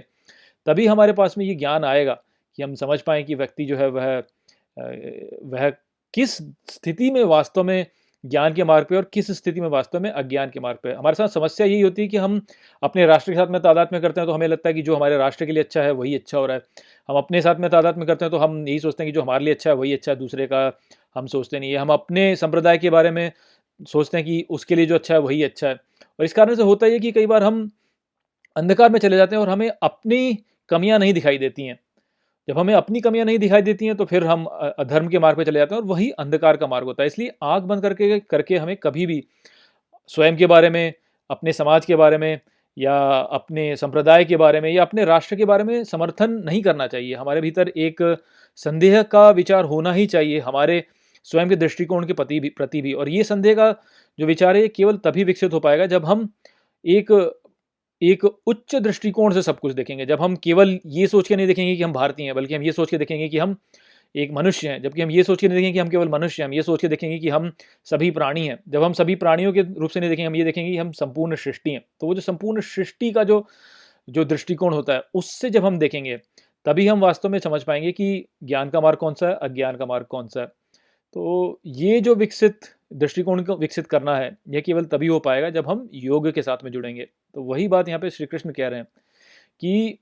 तभी 0.67 0.87
हमारे 0.87 1.13
पास 1.13 1.39
में 1.39 1.45
ये 1.47 1.55
ज्ञान 1.55 1.85
आएगा 1.85 2.15
कि 2.59 2.63
हम 2.63 2.75
समझ 2.75 3.01
पाएँ 3.01 3.23
कि 3.25 3.35
व्यक्ति 3.35 3.65
जो 3.65 3.77
है 3.77 3.89
वह 3.89 4.23
वह 5.45 5.71
किस 6.15 6.37
स्थिति 6.69 7.11
में 7.11 7.23
वास्तव 7.25 7.65
में 7.65 7.87
ज्ञान 8.25 8.55
के 8.55 8.65
मार्ग 8.65 8.87
पे 8.87 8.97
और 8.97 9.09
किस 9.13 9.31
स्थिति 9.31 9.61
में 9.61 9.69
वास्तव 9.69 10.01
में 10.01 10.11
अज्ञान 10.11 10.51
के 10.51 10.61
मार्ग 10.61 10.79
पे। 10.83 10.93
हमारे 10.93 11.15
साथ 11.15 11.29
समस्या 11.29 11.67
यही 11.67 11.81
होती 11.81 12.03
है 12.03 12.09
कि 12.09 12.17
हम 12.17 12.41
अपने 12.83 13.07
राष्ट्र 13.07 13.33
के 13.33 13.39
साथ 13.39 13.47
में 13.47 13.61
तादाद 13.63 13.89
में 13.93 14.01
करते 14.03 14.21
हैं 14.21 14.29
तो 14.29 14.35
हमें 14.35 14.47
लगता 14.49 14.69
है 14.69 14.75
कि 14.75 14.83
जो 14.83 14.97
हमारे 14.97 15.17
राष्ट्र 15.19 15.47
के 15.47 15.53
लिए 15.53 15.63
अच्छा 15.63 15.83
है, 15.83 15.91
वही 15.93 16.15
अच्छा 16.15 16.39
हो 16.39 16.47
रहा 16.47 16.57
है। 16.57 16.63
हम 17.09 17.17
अपने 17.17 17.43
साथ 17.43 17.57
में 17.57 17.71
तादाद 17.71 17.99
में 17.99 18.07
करते 18.07 18.25
हैं 18.25 18.33
तो 18.33 18.39
हम 18.39 18.67
यही 18.69 18.79
सोचते 18.79 19.05
हैं 19.05 19.13
कि 19.13 19.15
जो 19.15 19.23
हमारे 19.23 19.45
लिए 19.45 19.55
अच्छा 19.55 19.71
है, 19.71 19.77
वही 19.77 19.93
अच्छा 19.93 20.13
है, 20.13 20.19
दूसरे 20.19 20.47
का 20.47 20.71
हम 21.17 21.27
सोचते 21.27 21.59
नहीं 21.61 21.73
है। 21.73 21.79
हम 21.79 21.93
अपने 21.93 22.35
संप्रदाय 22.37 22.79
के 22.79 22.91
बारे 22.91 23.11
में 23.11 23.31
सोचते 23.81 24.17
हैं 24.17 24.27
कि 24.27 24.45
उसके 24.51 24.75
लिए 24.75 24.87
जो 24.87 24.95
अच्छा 24.95 25.15
है, 25.15 25.21
वही 25.21 25.43
अच्छा 25.43 25.69
है। 25.69 25.75
और 25.75 26.25
इस 26.25 26.33
कारण 26.33 26.55
से 26.55 26.63
होता 26.63 26.87
है 26.87 26.99
कि 26.99 27.13
कई 27.13 27.27
बार 27.27 27.43
हम 27.43 27.69
अंधकार 28.57 28.91
में 28.91 28.99
चले 29.01 29.17
जाते 29.17 29.37
हैं 29.37 29.41
और 29.43 29.49
हमें 29.49 29.71
अपनी 29.83 30.39
कमियाँ 30.69 30.99
नहीं 30.99 31.15
दिखाई 31.15 31.39
देती 31.39 31.67
हैं। 31.67 31.79
जब 32.49 32.59
हमें 32.59 32.73
अपनी 32.75 33.01
कमियाँ 33.01 33.25
नहीं 33.27 33.39
दिखाई 33.39 33.63
देती 33.63 33.87
हैं 33.87 33.95
तो 33.97 34.05
फिर 34.05 34.25
हम 34.25 34.45
अधर्म 34.45 35.09
के 35.09 35.19
मार्ग 35.19 35.37
पर 35.37 35.45
चले 35.45 35.59
जाते 35.59 35.75
हैं 35.75 35.83
और 35.83 35.89
वही 35.89 36.11
अंधकार 36.11 36.57
का 36.57 36.67
मार्ग 36.67 36.87
होता 36.87 37.03
है। 37.03 37.07
इसलिए 37.07 37.33
आँख 37.43 37.63
बंद 37.63 37.83
करके 37.83 38.19
करके 38.21 38.57
हमें 38.57 38.77
कभी 38.77 39.07
भी 39.07 39.23
स्वयं 40.11 40.37
के 40.37 40.47
बारे 40.47 40.71
में, 40.71 40.93
अपने 41.31 41.53
समाज 41.53 41.85
के 41.87 41.97
बारे 41.97 42.19
में 42.19 42.41
या 42.77 42.95
अपने 43.33 43.75
संप्रदाय 43.77 44.25
के 44.25 44.37
बारे 44.37 44.61
में 44.61 44.71
या 44.71 44.83
अपने 44.83 45.05
राष्ट्र 45.05 45.37
के 45.37 45.45
बारे 45.45 45.65
में 45.65 45.85
समर्थन 45.85 46.33
नहीं 46.47 46.63
करना 46.63 46.87
चाहिए। 46.87 47.15
हमारे 47.15 47.41
भीतर 47.41 47.69
एक 47.69 48.03
संदेह 48.59 49.03
का 49.03 49.29
विचार 49.31 49.65
होना 49.65 49.93
ही 49.93 50.07
चाहिए, 50.07 50.41
हमारे 50.41 50.83
स्वयं 51.27 51.49
के 51.49 51.57
दृष्टिकोण 51.57 52.07
के 52.07 52.13
प्रति 52.13 52.41
भी 52.41 52.49
प्रति 52.49 52.83
भी। 52.83 52.93
और 52.93 53.09
ये 53.09 53.25
संदेह 53.25 53.55
का 53.55 53.71
जो 54.19 54.27
विचार 54.27 54.57
है, 54.57 54.63
ये 54.63 54.69
केवल 54.69 54.97
तभी 54.97 55.25
विकसित 55.25 55.53
हो 55.53 55.61
पाएगा 55.61 55.87
जब 55.87 56.05
हम 56.05 56.29
एक 56.85 57.13
एक 58.03 58.25
उच्च 58.25 58.77
दृष्टिकोण 58.77 59.33
से 59.33 59.43
सब 59.43 59.59
कुछ 59.59 59.73
देखेंगे। 59.73 60.07
जब 60.07 60.21
हम 60.21 60.37
केवल 60.37 60.79
ये 60.87 61.07
सोच 61.07 61.29
के 61.29 61.37
नहीं 61.37 61.47
देखेंगे 61.47 61.77
कि 61.77 61.83
हम 61.83 61.93
भारतीय 61.93 62.27
हैं, 62.27 62.35
बल्कि 62.35 62.55
हम 62.55 62.63
ये 62.63 62.73
सोच 62.73 62.91
के 62.91 62.99
देखेंगे 62.99 63.29
कि 63.29 63.39
हम 63.39 63.57
एक 64.17 64.33
मनुष्य 64.33 64.69
हैं, 64.69 64.83
जबकि 64.83 65.03
हम 65.03 65.11
ये 65.11 65.23
सोच 65.23 65.41
के 65.41 65.49
नहीं 65.49 65.57
देखेंगे 65.59 65.73
कि 65.73 65.79
हम 65.79 65.89
केवल 65.89 66.09
मनुष्य 66.09 66.43
हैं, 66.43 66.49
हम 66.49 66.55
ये 66.55 66.63
सोच 66.63 66.81
के 66.81 66.89
देखेंगे 66.89 67.19
कि 67.19 67.29
हम 67.29 67.53
सभी 67.85 68.11
प्राणी 68.11 68.47
हैं। 68.47 68.61
जब 68.69 68.83
हम 68.83 68.93
सभी 68.93 69.15
प्राणियों 69.15 69.53
के 69.53 69.61
रूप 69.61 69.91
से 69.91 70.01
नहीं 70.01 70.11
देखेंगे, 70.11 70.27
हम 70.27 70.37
ये 70.37 70.45
देखेंगे 70.45 70.71
कि 70.71 70.77
हम 70.77 70.93
संपूर्ण 70.93 71.37
सृष्टि 71.37 71.71
हैं। 71.71 71.85
तो 72.01 72.07
वो 72.07 72.15
जो 72.15 72.21
संपूर्ण 72.21 72.61
सृष्टि 72.61 73.11
का 73.11 73.25
जो 73.25 73.47
जो 74.11 74.25
दृष्टिकोण 74.25 74.75
होता 74.75 74.93
है, 74.93 75.03
उससे 75.15 75.51
जब 75.51 75.65
हम 75.65 75.79
देखेंगे, 75.79 76.17
तभी 76.65 76.87
हम 76.87 77.01
वास्तव 77.01 77.29
में 77.29 77.39
समझ 77.39 77.63
पाएँगे 77.63 77.93
कि 77.93 78.29
ज्ञान 78.43 78.71
का 78.71 78.81
मार्ग 78.81 78.99
कौन 78.99 79.15
सा 79.15 79.29
है, 79.29 79.35
अज्ञान 79.35 79.77
का 79.77 79.87
मार्ग 79.87 80.07
कौन 80.07 80.29
सा 80.29 80.41
है। 80.41 80.49
तो 81.15 81.61
ये 81.67 82.01
जो 82.01 82.15
विकसित 82.15 82.61
दृष्टिकोण 82.93 83.43
को 83.45 83.57
विकसित 83.57 83.87
करना 83.87 84.17
है, 84.17 84.37
यह 84.49 84.61
केवल 84.61 84.85
तभी 84.85 85.07
हो 85.07 85.19
पाएगा 85.19 85.51
जब 85.51 85.69
हम 85.69 85.89
योग 85.95 86.31
के 86.33 86.43
साथ 86.43 86.65
में 86.65 86.71
जुड़ेंगे। 86.73 87.07
तो 87.35 87.43
वही 87.43 87.69
बात 87.69 87.89
यहाँ 87.89 88.01
पे 88.01 88.11
श्री 88.11 88.27
कृष्ण 88.27 88.51
कह 88.51 88.69
रहे 88.69 88.79
हैं 88.79 88.87
कि 89.61 89.99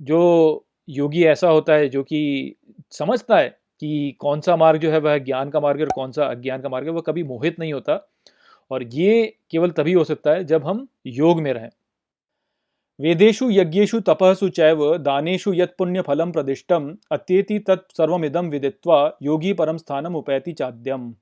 जो 0.00 0.64
योगी 0.88 1.24
ऐसा 1.24 1.48
होता 1.48 1.74
है 1.74 1.88
जो 1.88 2.02
कि 2.02 2.54
समझता 2.90 3.38
है 3.38 3.48
कि 3.80 4.16
कौन 4.18 4.40
सा 4.40 4.56
मार्ग 4.56 4.80
जो 4.80 4.90
है 4.90 4.98
वह 4.98 5.18
ज्ञान 5.18 5.50
का 5.50 5.60
मार्ग 5.60 5.78
है 5.78 5.84
और 5.84 5.92
कौन 5.94 6.12
सा 6.12 6.24
अज्ञान 6.24 6.60
का 6.60 6.68
मार्ग 6.68 6.86
है, 6.86 6.92
वह 6.92 7.00
कभी 7.00 7.22
मोहित 7.22 7.58
नहीं 7.58 7.72
होता। 7.72 8.08
और 8.70 8.82
ये 8.82 9.36
केवल 9.50 9.70
तभी 9.70 9.92
हो 9.92 10.04
सकता 10.04 10.30
है 10.30 10.44
जब 10.44 10.66
हम 10.66 10.86
योग 11.06 11.40
में 11.40 11.52
रहें। 11.52 11.70
वेदेशु 13.00 13.50
यज्ञेशु 13.50 14.00
तपसु 14.00 14.48
चैव 14.48 14.98
दानेशु 14.98 15.54
यत् 15.54 15.78
पुण्य 15.78 16.00
फलम 16.00 16.32
प्रदिष्टम, 16.32 16.96
अत्येति 17.12 17.58
तत्सर्वमिदम 17.58 18.48
विदित्वा 18.48 19.18
योगी 19.22 19.52
परम 19.52 19.76
स्थानम 19.76 20.16
उपैति 20.16 20.52
चाद्यम। 20.52 21.14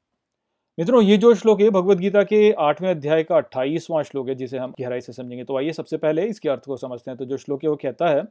मित्रों, 0.79 1.03
ये 1.03 1.17
जो 1.17 1.35
श्लोक 1.35 1.61
है 1.61 1.71
भगवत 1.71 1.99
गीता 1.99 2.23
के 2.23 2.53
आठवें 2.53 2.91
अध्याय 2.91 3.23
का 3.23 3.37
अट्ठाईसवां 3.37 4.03
श्लोक 4.03 4.29
है, 4.29 4.35
जिसे 4.35 4.59
हम 4.59 4.75
गहराई 4.81 5.01
से 5.01 5.13
समझेंगे। 5.13 5.45
तो 5.45 5.57
आइए 5.57 5.73
सबसे 5.73 5.97
पहले 5.97 6.25
इसके 6.27 6.49
अर्थ 6.49 6.63
को 6.65 6.77
समझते 6.77 7.11
हैं। 7.11 7.19
तो 7.19 7.25
जो 7.25 7.37
श्लोक 7.37 7.65
है, 7.65 7.71
वो 7.71 7.77
कहता 7.77 8.09
है 8.09 8.23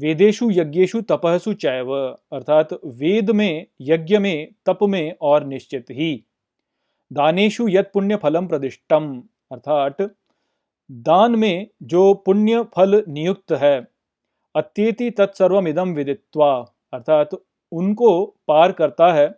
वेदेशु 0.00 0.50
यज्ञेशु 0.50 1.00
तपहसु 1.00 1.52
चैव, 1.52 1.94
अर्थात 2.32 2.68
वेद 2.86 3.30
में, 3.30 3.66
यज्ञ 3.80 4.18
में, 4.18 4.48
तप 4.66 4.78
में 4.82 5.14
और 5.20 5.44
निश्चित 5.44 5.86
ही। 5.90 6.24
दानेशु 7.12 7.68
यत 7.68 7.90
पुण्य 7.94 8.16
फलम 8.16 8.46
प्रदिष्टम, 8.46 9.22
अर्थात 9.52 10.14
दान 10.90 11.36
में 11.36 11.66
जो 11.82 12.14
पुण्य 12.14 12.62
फल 12.62 13.04
नियुक्त 13.08 13.52
है, 13.52 13.88
अत्येति 14.54 15.10
तत्सर्वम 15.10 15.68
इदम 15.68 15.92
विदित्वा, 15.92 16.66
अर्थात 16.92 17.30
उनको 17.72 18.36
पार 18.48 18.72
करता 18.72 19.12
है, 19.12 19.34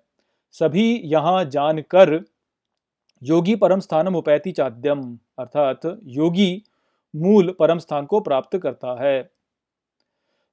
सभी 0.53 1.01
यहाँ 1.05 1.45
जानकर 1.45 2.25
योगी 3.23 3.55
परम 3.57 3.81
स्थानम 3.81 4.17
उपैति 4.17 4.53
चाद्यम 4.53 5.19
अर्थात 5.39 5.81
योगी 6.05 6.63
मूल 7.17 7.55
परम 7.59 7.79
स्थान 7.79 8.07
को 8.07 8.21
प्राप्त 8.21 8.59
करता 8.59 9.03
है। 9.05 9.23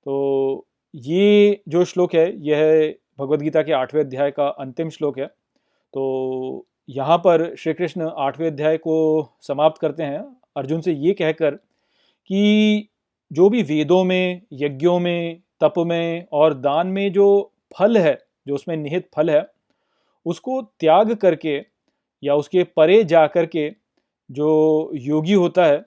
तो 0.06 0.66
ये 0.96 1.62
जो 1.68 1.86
श्लोक 1.86 2.16
है, 2.16 2.48
यह 2.48 2.96
भगवत 3.20 3.40
गीता 3.40 3.62
के 3.62 3.72
आठवें 3.72 4.04
अध्याय 4.04 4.32
का 4.32 4.48
अंतिम 4.48 4.90
श्लोक 4.90 5.20
है। 5.20 5.26
तो 5.94 6.66
यहाँ 6.90 7.18
पर 7.18 7.56
श्री 7.56 7.74
कृष्ण 7.74 8.10
आठवें 8.18 8.48
अध्याय 8.48 8.78
को 8.78 9.30
समाप्त 9.42 9.82
करते 9.82 10.04
हैं। 10.04 10.39
अर्जुन 10.58 10.82
से 10.82 10.94
ये 10.94 11.14
कहकर 11.14 11.52
कि 12.30 12.90
जो 13.32 13.50
भी 13.50 13.64
वेदों 13.64 14.04
में, 14.04 14.42
यज्ञों 14.54 15.00
में, 15.00 15.42
तप 15.62 15.74
में 15.78 16.26
और 16.32 16.54
दान 16.54 16.88
में 16.88 17.12
जो 17.12 17.54
फल 17.78 17.98
है, 17.98 18.18
जो 18.48 18.56
उसमें 18.56 18.78
निहित 18.78 19.10
फल 19.16 19.30
है, 19.30 19.48
उसको 20.26 20.62
त्याग 20.62 21.14
करके 21.14 21.66
या 22.24 22.36
उसके 22.36 22.64
परे 22.64 23.04
जा 23.04 23.28
कर 23.28 23.46
के 23.46 23.72
जो 24.32 24.92
योगी 24.94 25.34
होता 25.34 25.66
है, 25.66 25.84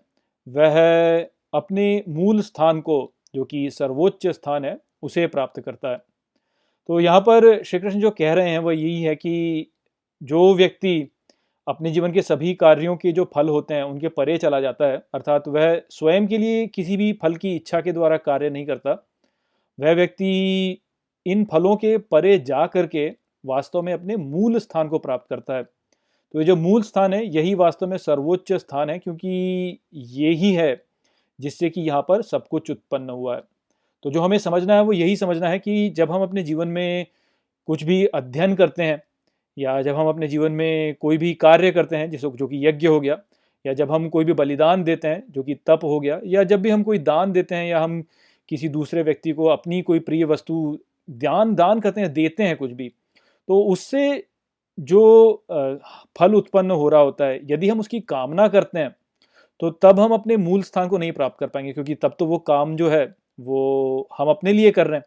वह 0.49 1.21
अपने 1.55 2.05
मूल 2.09 2.41
स्थान 2.41 2.81
को, 2.81 3.13
जो 3.35 3.45
कि 3.45 3.71
सर्वोच्च 3.71 4.27
स्थान 4.27 4.65
है, 4.65 4.79
उसे 5.03 5.27
प्राप्त 5.27 5.61
करता 5.61 5.89
है। 5.89 5.99
तो 6.89 7.01
यहाँ 7.01 7.21
पर 7.21 7.63
श्री 7.63 7.81
कृष्ण 7.81 8.01
जो 8.01 8.11
कह 8.11 8.33
रहे 8.33 8.51
हैं 8.51 8.59
वह 8.59 8.75
यही 8.75 9.03
है 9.03 9.15
कि 9.15 9.67
जो 10.23 10.55
व्यक्ति 10.55 11.11
अपने 11.69 11.91
जीवन 11.91 12.13
के 12.13 12.23
सभी 12.23 12.55
कार्यों 12.55 12.97
के 12.97 13.13
जो 13.13 13.31
फल 13.35 13.49
होते 13.49 13.75
हैं, 13.75 13.83
उनके 13.83 14.09
परे 14.09 14.37
चला 14.39 14.61
जाता 14.61 14.87
है। 14.87 14.97
अर्थात 15.15 15.49
वह 15.49 15.83
स्वयं 15.91 16.27
के 16.27 16.39
लिए 16.39 16.67
किसी 16.67 16.97
भी 16.97 17.13
फल 17.13 17.35
की 17.37 17.55
इच्छा 17.57 17.81
के 17.81 17.93
द्वारा 17.93 18.17
कार्य 18.17 18.51
नहीं 18.51 18.67
करता। 18.67 18.93
वह 19.81 19.93
व्यक्ति 19.93 20.81
इन 21.27 21.45
फलों 21.45 21.77
के 21.77 21.99
परे 21.99 22.39
जा 22.39 22.67
करके 22.67 23.09
वास्तव 23.47 23.83
में 23.83 23.93
अपने 23.93 24.17
मूल 24.17 24.59
स्थान 24.59 24.89
को 24.89 24.99
प्राप्त 24.99 25.27
करता 25.31 25.55
है। 25.55 25.63
तो 25.63 26.39
ये 26.39 26.45
जो 26.45 26.57
मूल 26.57 26.83
स्थान 26.83 27.15
है, 27.15 27.25
यही 27.27 27.55
वास्तव 27.55 27.87
में 27.87 27.97
सर्वोच्च 27.97 28.53
स्थान 28.53 28.91
है, 28.91 28.99
क्योंकि 28.99 29.79
ये 29.95 30.31
ही 30.31 30.53
है 30.53 30.85
जिससे 31.41 31.71
कि 31.71 31.81
यहाँ 31.81 32.03
पर 32.03 32.23
सब 32.23 32.49
कुछ 32.49 32.71
उत्पन्न 32.71 33.11
हुआ 33.11 33.37
है। 33.37 33.43
तो 34.03 34.11
जो 34.11 34.21
हमें 34.21 34.39
समझना 34.39 34.75
है, 34.75 34.83
वो 34.83 34.93
यही 34.93 35.17
समझना 35.17 35.49
है 35.49 35.59
कि 35.59 35.91
जब 35.91 36.11
हम 36.11 36.23
अपने 36.23 36.43
जीवन 36.43 36.69
में 36.69 37.07
कुछ 37.67 37.83
भी 37.85 38.05
अध्ययन 38.05 38.55
करते 38.55 38.83
हैं 38.83 39.03
या 39.57 39.81
जब 39.83 39.97
हम 39.97 40.09
अपने 40.09 40.29
जीवन 40.29 40.53
में 40.53 40.95
कोई 41.01 41.19
भी 41.19 41.33
कार्य 41.37 41.71
करते 41.73 41.97
हैं, 41.97 42.11
जिसको, 42.11 42.31
जो 42.33 42.47
कि 42.49 42.67
यज्ञ 42.67 42.87
हो 42.87 43.01
गया, 43.01 43.19
या 43.65 43.73
जब 43.75 43.93
हम 43.93 44.09
कोई 44.09 44.25
भी 44.25 44.33
बलिदान 44.35 44.85
देते 44.85 45.09
हैं, 45.09 45.23
जो 45.31 45.43
कि 45.43 45.55
तप 45.67 45.81
हो 45.85 46.01
गया, 46.01 46.21
या 46.27 46.45
जब 46.45 46.63
भी 46.63 46.71
हम 46.71 46.83
कोई 46.83 46.99
दान 47.01 47.33
देते 47.33 47.55
हैं, 47.55 47.67
या 47.67 47.81
हम 47.81 48.03
किसी 48.49 48.69
दूसरे 48.71 49.03
व्यक्ति 49.03 49.33
को 49.33 49.47
अपनी 49.49 49.81
कोई 49.83 49.99
प्रिय 50.01 50.25
वस्तु 50.27 50.79
दान 51.09 51.55
दान 51.55 51.81
करते 51.81 52.01
हैं, 52.01 52.13
देते 52.15 52.43
हैं 52.45 52.57
कुछ 52.57 52.73
भी 52.73 52.89
तो 53.49 53.61
उससे 53.65 54.25
जो 54.79 55.01
फल 56.17 56.35
उत्पन्न 56.35 56.71
हो 56.73 56.89
रहा 56.89 57.01
होता 57.03 57.27
है, 57.27 57.41
यदि 57.51 57.69
हम 57.69 57.81
उसकी 57.81 58.01
कामना 58.03 58.47
करते 58.49 58.79
हैं 58.79 58.95
तो 59.61 59.71
तब 59.83 60.01
हम 60.01 60.13
अपने 60.15 60.37
मूल 60.39 60.63
स्थान 60.63 60.89
को 60.89 60.99
नहीं 60.99 61.13
प्राप्त 61.13 61.39
कर 61.41 61.47
पाएँगे, 61.49 61.73
क्योंकि 61.73 61.95
तब 61.97 62.17
तो 62.19 62.27
वो 62.27 62.39
काम 62.41 62.77
जो 62.77 62.89
है, 62.91 63.05
वो 63.41 64.09
हम 64.19 64.29
अपने 64.31 64.53
लिए 64.53 64.71
कर 64.73 64.87
रहे 64.87 64.99
हैं। 64.99 65.07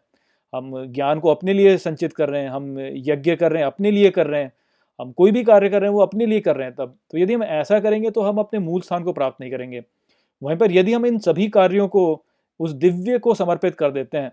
हम 0.56 0.86
ज्ञान 0.86 1.20
को 1.20 1.30
अपने 1.30 1.52
लिए 1.52 1.76
संचित 1.78 2.12
कर 2.12 2.28
रहे 2.28 2.42
हैं, 2.42 2.50
हम 2.50 2.78
यज्ञ 2.80 3.34
कर 3.36 3.52
रहे 3.52 3.62
हैं, 3.62 3.66
अपने 3.66 3.90
लिए 3.90 4.10
कर 4.10 4.26
रहे 4.26 4.42
हैं, 4.42 4.52
हम 5.00 5.12
कोई 5.12 5.32
भी 5.32 5.42
कार्य 5.44 5.68
कर 5.68 5.80
रहे 5.80 5.90
हैं, 5.90 5.94
वो 5.94 6.02
अपने 6.02 6.26
लिए 6.26 6.40
कर 6.40 6.56
रहे 6.56 6.66
हैं 6.66 6.74
तब। 6.74 6.96
तो 7.10 7.18
यदि 7.18 7.34
हम 7.34 7.42
ऐसा 7.42 7.80
करेंगे 7.80 8.10
तो 8.10 8.20
हम 8.20 8.38
अपने 8.38 8.58
मूल 8.60 8.80
स्थान 8.80 9.04
को 9.04 9.12
प्राप्त 9.12 9.40
नहीं 9.40 9.50
करेंगे। 9.50 9.82
वहीं 10.42 10.56
पर 10.58 10.72
यदि 10.72 10.92
हम 10.92 11.06
इन 11.06 11.18
सभी 11.20 11.48
कार्यों 11.50 11.88
को 11.88 12.22
उस 12.60 12.70
दिव्य 12.72 13.18
को 13.18 13.34
समर्पित 13.34 13.74
कर 13.74 13.90
देते 13.90 14.18
हैं, 14.18 14.32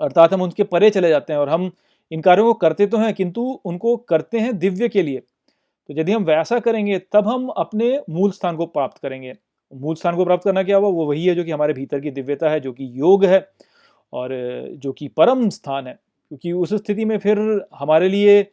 अर्थात 0.00 0.32
हम 0.32 0.42
उनके 0.42 0.64
परे 0.64 0.90
चले 0.90 1.08
जाते 1.08 1.32
हैं 1.32 1.40
और 1.40 1.48
हम 1.48 1.70
इन 2.10 2.20
कार्यों 2.20 2.46
को 2.46 2.52
करते 2.54 2.86
तो 2.86 2.98
हैं, 2.98 3.12
किंतु 3.14 3.42
उनको 3.64 3.96
करते 3.98 4.38
हैं 4.38 4.58
दिव्य 4.58 4.88
के 4.88 5.02
लिए 5.02 5.18
तो 5.18 5.94
यदि 5.94 6.12
हम 6.12 6.24
वैसा 6.24 6.58
करेंगे 6.60 6.98
तब 7.12 7.28
हम 7.28 7.46
अपने 7.48 8.00
मूल 8.10 8.30
स्थान 8.30 8.56
को 8.56 8.66
प्राप्त 8.66 8.98
करेंगे। 8.98 9.32
मूल 9.72 9.94
स्थान 9.94 10.16
को 10.16 10.24
प्राप्त 10.24 10.44
करना 10.44 10.62
क्या 10.62 10.76
हुआ? 10.76 10.88
वो 10.88 11.04
वही 11.06 11.26
है 11.26 11.34
जो 11.34 11.44
कि 11.44 11.50
हमारे 11.50 11.72
भीतर 11.72 12.00
की 12.00 12.10
दिव्यता 12.10 12.50
है, 12.50 12.60
जो 12.60 12.72
कि 12.72 12.90
योग 12.92 13.24
है। 13.24 13.38
और, 14.12 14.30
जो 14.74 14.92
कि 14.92 15.08
परम 15.08 15.48
स्थान 15.48 15.86
है, 15.86 15.98
क्योंकि 16.30 16.52
उस 16.52 16.74
स्थिति 16.74 17.04
में 17.04 17.18
फिर 17.18 17.38
हमारे 17.74 18.08
लिए 18.08 18.46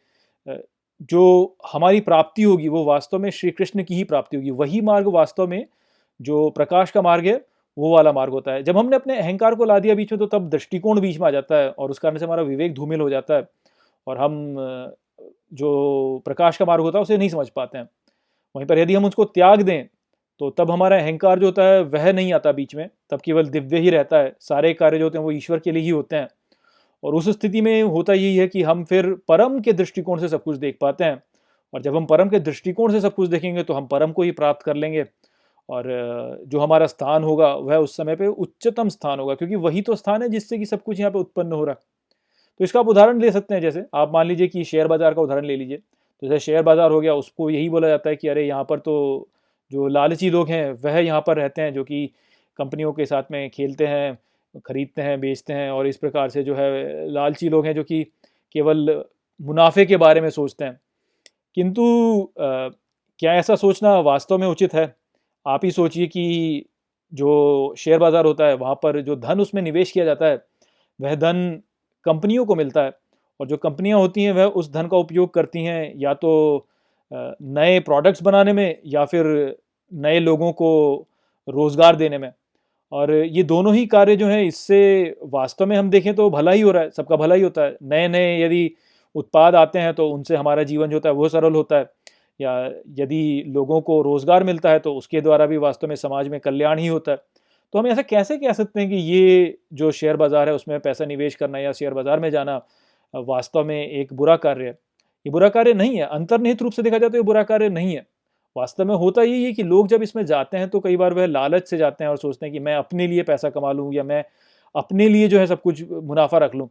जो 1.02 1.56
हमारी 1.72 2.00
प्राप्ति 2.00 2.42
होगी, 2.42 2.68
वो 2.68 2.84
वास्तव 2.84 3.18
में 3.18 3.30
श्री 3.30 3.50
कृष्ण 3.50 3.82
की 3.84 3.94
ही 3.94 4.04
प्राप्ति 4.04 4.36
होगी। 4.36 4.50
वही 4.50 4.80
मार्ग 4.80 5.06
वास्तव 5.06 5.46
में, 5.46 5.66
जो 6.20 6.48
प्रकाश 6.50 6.90
का 6.90 7.02
मार्ग 7.02 7.26
है, 7.26 7.34
वो 7.76 7.92
वाला 7.92 8.12
मार्ग 8.12 8.32
होता 8.32 8.52
है। 8.52 8.62
जब 8.62 8.76
हमने 8.78 8.96
अपने 8.96 9.16
अहंकार 9.18 9.54
को 9.54 9.64
ला 9.64 9.78
दिया 9.78 9.94
बीच 9.94 10.12
में 10.12 10.18
तो 10.18 10.26
तब 10.28 10.48
दृष्टिकोण 10.50 11.00
बीच 11.00 11.18
में 11.20 11.26
आ 11.26 11.30
जाता 11.30 11.56
है, 11.56 11.70
और 11.70 11.90
उस 11.90 11.98
कारण 11.98 12.18
से 12.18 12.24
हमारा 12.24 12.42
विवेक 12.42 12.74
धूमिल 12.74 13.00
हो 13.00 13.08
जाता 13.10 13.34
है, 13.34 13.48
और 14.06 14.18
हम 14.18 14.54
जो 15.54 16.22
प्रकाश 16.24 16.56
का 16.56 16.64
मार्ग 16.64 16.82
होता 16.82 16.98
है, 16.98 17.02
उसे 17.02 17.16
नहीं 17.18 17.28
समझ 17.28 17.48
पाते 17.48 17.78
हैं। 17.78 17.88
वहीं 18.54 18.66
पर 18.66 18.78
यदि 18.78 18.94
हम 18.94 19.04
उसको 19.04 19.24
त्याग 19.24 19.62
दें 19.62 19.84
तो 20.40 20.50
तब 20.50 20.70
हमारा 20.70 20.96
अहंकार 20.98 21.38
जो 21.38 21.46
होता 21.46 21.62
है, 21.62 21.82
वह 21.82 22.12
नहीं 22.12 22.32
आता 22.32 22.52
बीच 22.52 22.74
में। 22.74 22.88
तब 23.10 23.20
केवल 23.20 23.48
दिव्य 23.48 23.78
ही 23.78 23.90
रहता 23.90 24.18
है। 24.18 24.34
सारे 24.40 24.72
कार्य 24.74 24.98
जो 24.98 25.04
होते 25.04 25.18
हैं, 25.18 25.24
वो 25.24 25.32
ईश्वर 25.32 25.58
के 25.58 25.72
लिए 25.72 25.82
ही 25.82 25.88
होते 25.88 26.16
हैं। 26.16 26.28
और 27.02 27.14
उस 27.14 27.28
स्थिति 27.28 27.60
में 27.60 27.82
होता 27.82 28.12
यही 28.12 28.36
है 28.36 28.46
कि 28.48 28.62
हम 28.62 28.84
फिर 28.84 29.12
परम 29.28 29.60
के 29.60 29.72
दृष्टिकोण 29.72 30.20
से 30.20 30.28
सब 30.28 30.42
कुछ 30.42 30.56
देख 30.56 30.78
पाते 30.80 31.04
हैं। 31.04 31.22
और 31.74 31.82
जब 31.82 31.96
हम 31.96 32.06
परम 32.06 32.28
के 32.28 32.38
दृष्टिकोण 32.40 32.92
से 32.92 33.00
सब 33.00 33.14
कुछ 33.14 33.28
देखेंगे 33.28 33.62
तो 33.62 33.74
हम 33.74 33.86
परम 33.86 34.12
को 34.12 34.22
ही 34.22 34.30
प्राप्त 34.32 34.62
कर 34.62 34.76
लेंगे। 34.76 35.04
और 35.68 35.84
जो 36.46 36.58
हमारा 36.60 36.86
स्थान 36.86 37.24
होगा, 37.24 37.54
वह 37.54 37.76
उस 37.76 37.96
समय 37.96 38.16
पे 38.16 38.26
उच्चतम 38.26 38.88
स्थान 38.88 39.20
होगा, 39.20 39.34
क्योंकि 39.34 39.54
वही 39.56 39.82
तो 39.82 39.94
स्थान 39.96 40.22
है 40.22 40.28
जिससे 40.28 40.58
कि 40.58 40.66
सब 40.66 40.82
कुछ 40.82 40.98
यहाँ 41.00 41.10
पे 41.12 41.18
उत्पन्न 41.18 41.52
हो 41.52 41.64
रहा 41.64 41.72
है। 41.72 41.80
तो 42.60 42.64
इसका 42.64 42.80
आप 42.80 42.88
उदाहरण 42.88 43.20
ले 43.20 43.30
सकते 43.32 43.54
हैं, 43.54 43.60
जैसे 43.62 43.84
आप 43.94 44.12
मान 44.14 44.26
लीजिए 44.26 44.48
कि 44.48 44.64
शेयर 44.64 44.86
बाज़ार 44.86 45.14
का 45.14 45.22
उदाहरण 45.22 45.44
ले 45.44 45.56
लीजिए। 45.56 45.76
तो 45.76 46.26
जैसे 46.26 46.38
शेयर 46.40 46.62
बाज़ार 46.62 46.90
हो 46.90 47.00
गया, 47.00 47.14
उसको 47.14 47.48
यही 47.50 47.68
बोला 47.68 47.88
जाता 47.88 48.10
है 48.10 48.16
कि 48.16 48.28
अरे, 48.28 48.46
यहाँ 48.46 48.64
पर 48.64 48.78
तो 48.78 49.28
जो 49.70 49.86
लालची 49.88 50.30
लोग 50.30 50.48
हैं, 50.48 50.72
वह 50.84 50.98
यहाँ 50.98 51.20
पर 51.26 51.36
रहते 51.36 51.62
हैं, 51.62 51.72
जो 51.74 51.84
कि 51.84 52.06
कंपनियों 52.58 52.92
के 52.92 53.06
साथ 53.06 53.30
में 53.30 53.48
खेलते 53.50 53.86
हैं, 53.86 54.18
खरीदते 54.66 55.02
हैं, 55.02 55.20
बेचते 55.20 55.52
हैं 55.52 55.70
और 55.70 55.86
इस 55.86 55.96
प्रकार 55.96 56.28
से 56.30 56.42
जो 56.42 56.54
है 56.54 57.08
लालची 57.12 57.48
लोग 57.48 57.66
हैं, 57.66 57.74
जो 57.74 57.82
कि 57.84 58.02
केवल 58.54 59.04
मुनाफे 59.40 59.84
के 59.86 59.96
बारे 59.96 60.20
में 60.20 60.28
सोचते 60.30 60.64
हैं। 60.64 60.80
किंतु 61.56 61.82
क्या 62.38 63.34
ऐसा 63.34 63.54
सोचना 63.56 63.98
वास्तव 64.00 64.38
में 64.38 64.46
उचित 64.46 64.74
है? 64.74 64.94
आप 65.46 65.64
ही 65.64 65.70
सोचिए 65.70 66.06
कि 66.06 66.64
जो 67.12 67.74
शेयर 67.78 67.98
बाज़ार 67.98 68.24
होता 68.26 68.46
है, 68.46 68.54
वहाँ 68.56 68.74
पर 68.74 69.00
जो 69.00 69.16
धन 69.16 69.40
उसमें 69.40 69.62
निवेश 69.62 69.92
किया 69.92 70.04
जाता 70.04 70.26
है, 70.26 70.44
वह 71.00 71.14
धन 71.16 71.62
कंपनियों 72.06 72.44
को 72.46 72.54
मिलता 72.54 72.82
है 72.82 72.92
और 73.40 73.46
जो 73.46 73.56
कंपनियाँ 73.56 73.98
होती 73.98 74.22
हैं, 74.24 74.32
वह 74.32 74.44
उस 74.44 74.72
धन 74.72 74.88
का 74.88 74.96
उपयोग 74.96 75.32
करती 75.34 75.64
हैं, 75.64 75.92
या 75.96 76.14
तो 76.14 76.66
नए 77.10 77.78
प्रोडक्ट्स 77.80 78.22
बनाने 78.22 78.52
में 78.52 78.78
या 78.86 79.04
फिर 79.04 79.26
नए 79.92 80.20
लोगों 80.20 80.52
को 80.52 81.06
रोज़गार 81.48 81.96
देने 81.96 82.18
में। 82.18 82.30
और 82.92 83.12
ये 83.12 83.42
दोनों 83.44 83.74
ही 83.74 83.84
कार्य 83.86 84.16
जो 84.16 84.26
हैं, 84.26 84.42
इससे 84.44 85.16
वास्तव 85.24 85.66
में 85.66 85.76
हम 85.76 85.90
देखें 85.90 86.14
तो 86.14 86.28
भला 86.30 86.52
ही 86.52 86.60
हो 86.60 86.70
रहा 86.70 86.82
है, 86.82 86.90
सबका 86.90 87.16
भला 87.16 87.34
ही 87.34 87.42
होता 87.42 87.62
है। 87.62 87.76
नए 87.84 88.08
नए 88.08 88.40
यदि 88.40 88.70
उत्पाद 89.14 89.54
आते 89.54 89.78
हैं 89.78 89.92
तो 89.94 90.08
उनसे 90.10 90.36
हमारा 90.36 90.62
जीवन 90.62 90.90
जो 90.90 90.96
होता 90.96 91.08
है, 91.08 91.14
वो 91.14 91.28
सरल 91.28 91.54
होता 91.54 91.76
है। 91.76 91.90
या 92.40 92.52
यदि 92.98 93.42
लोगों 93.48 93.80
को 93.80 94.00
रोज़गार 94.02 94.44
मिलता 94.44 94.70
है 94.70 94.78
तो 94.78 94.94
उसके 94.94 95.20
द्वारा 95.20 95.46
भी 95.46 95.56
वास्तव 95.58 95.88
में 95.88 95.94
समाज 95.96 96.28
में 96.28 96.38
कल्याण 96.40 96.78
ही 96.78 96.86
होता 96.86 97.12
है। 97.12 97.18
तो 97.74 97.78
हम 97.78 97.86
ऐसा 97.86 98.02
कैसे 98.04 98.36
कह 98.38 98.52
सकते 98.52 98.80
हैं 98.80 98.88
कि 98.90 98.96
ये 98.96 99.58
जो 99.72 99.90
शेयर 99.92 100.16
बाज़ार 100.16 100.48
है, 100.48 100.54
उसमें 100.54 100.78
पैसा 100.80 101.04
निवेश 101.04 101.34
करना 101.34 101.58
या 101.58 101.72
शेयर 101.72 101.94
बाज़ार 101.94 102.20
में 102.20 102.30
जाना, 102.30 102.60
वास्तव 103.14 103.64
में 103.64 103.86
एक 103.88 104.12
बुरा 104.12 104.36
कार्य 104.38 104.64
है? 104.64 104.78
ये 105.26 105.30
बुरा 105.30 105.48
कार्य 105.48 105.72
नहीं 105.74 105.96
है, 105.96 106.04
अंतर्निहित 106.04 106.62
रूप 106.62 106.72
से 106.72 106.82
देखा 106.82 106.98
जाए 106.98 107.10
तो 107.10 107.16
ये 107.16 107.22
बुरा 107.22 107.42
कार्य 107.44 107.68
नहीं 107.70 107.94
है। 107.94 108.06
वास्तव 108.56 108.84
में 108.84 108.94
होता 108.94 109.22
यही 109.22 109.44
है 109.44 109.52
कि 109.52 109.62
लोग 109.64 109.88
जब 109.88 110.02
इसमें 110.02 110.24
जाते 110.26 110.56
हैं 110.56 110.68
तो 110.68 110.80
कई 110.80 110.96
बार 110.96 111.14
वह 111.14 111.26
लालच 111.26 111.68
से 111.68 111.76
जाते 111.76 112.04
हैं 112.04 112.10
और 112.10 112.16
सोचते 112.18 112.46
हैं 112.46 112.52
कि 112.52 112.58
मैं 112.60 112.74
अपने 112.76 113.06
लिए 113.06 113.22
पैसा 113.24 113.50
कमा 113.50 113.72
लूँ 113.72 113.92
या 113.94 114.02
मैं 114.04 114.22
अपने 114.74 115.08
लिए 115.08 115.28
जो 115.28 115.38
है 115.38 115.46
सब 115.46 115.60
कुछ 115.62 115.82
मुनाफा 115.92 116.38
रख 116.38 116.54
लूँ। 116.54 116.68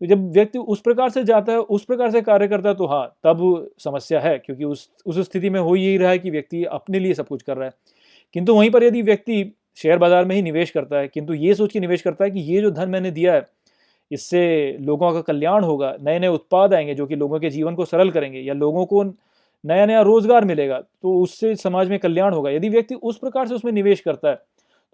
तो 0.00 0.06
जब 0.06 0.30
व्यक्ति 0.32 0.58
उस 0.58 0.80
प्रकार 0.80 1.10
से 1.10 1.22
जाता 1.24 1.52
है, 1.52 1.58
उस 1.58 1.84
प्रकार 1.84 2.10
से 2.10 2.20
कार्य 2.22 2.48
करता 2.48 2.68
है 2.68 2.74
तो 2.74 2.86
हाँ 2.86 3.06
तब 3.24 3.68
समस्या 3.78 4.20
है, 4.20 4.38
क्योंकि 4.38 4.64
उस 4.64 4.88
उस 5.06 5.18
स्थिति 5.20 5.50
में 5.50 5.60
हो 5.60 5.74
यही 5.76 5.96
रहा 5.96 6.10
है 6.10 6.18
कि 6.18 6.30
व्यक्ति 6.30 6.64
अपने 6.66 6.98
लिए 6.98 7.14
सब 7.14 7.28
कुछ 7.28 7.42
कर 7.42 7.56
रहा 7.56 7.66
है। 7.66 7.74
किंतु 8.34 8.54
वहीं 8.54 8.70
पर 8.70 8.84
यदि 8.84 9.02
व्यक्ति 9.02 9.44
शेयर 9.76 9.98
बाज़ार 9.98 10.24
में 10.24 10.34
ही 10.36 10.42
निवेश 10.42 10.70
करता 10.70 10.96
है, 10.96 11.08
किंतु 11.08 11.34
ये 11.34 11.54
सोच 11.54 11.72
के 11.72 11.80
निवेश 11.80 12.02
करता 12.02 12.24
है 12.24 12.30
कि 12.30 12.40
ये 12.42 12.60
जो 12.62 12.70
धन 12.72 12.90
मैंने 12.90 13.10
दिया 13.10 13.34
है 13.34 13.46
इससे 14.12 14.76
लोगों 14.80 15.12
का 15.12 15.20
कल्याण 15.22 15.64
होगा 15.64 15.94
नए 16.00 16.18
नए 16.18 16.28
उत्पाद 16.28 16.74
आएँगे 16.74 16.94
जो 16.94 17.06
कि 17.06 17.16
लोगों 17.16 17.40
के 17.40 17.50
जीवन 17.50 17.74
को 17.74 17.84
सरल 17.84 18.10
करेंगे 18.10 18.40
या 18.40 18.54
लोगों 18.54 18.84
को 18.86 19.02
नया 19.64 19.86
नया 19.86 20.00
रोज़गार 20.02 20.44
मिलेगा 20.44 20.80
तो 20.80 21.18
उससे 21.18 21.54
समाज 21.56 21.90
में 21.90 21.98
कल्याण 21.98 22.34
होगा। 22.34 22.50
यदि 22.50 22.68
व्यक्ति 22.68 22.94
उस 22.94 23.18
प्रकार 23.18 23.48
से 23.48 23.54
उसमें 23.54 23.72
निवेश 23.72 24.00
करता 24.00 24.28
है 24.28 24.34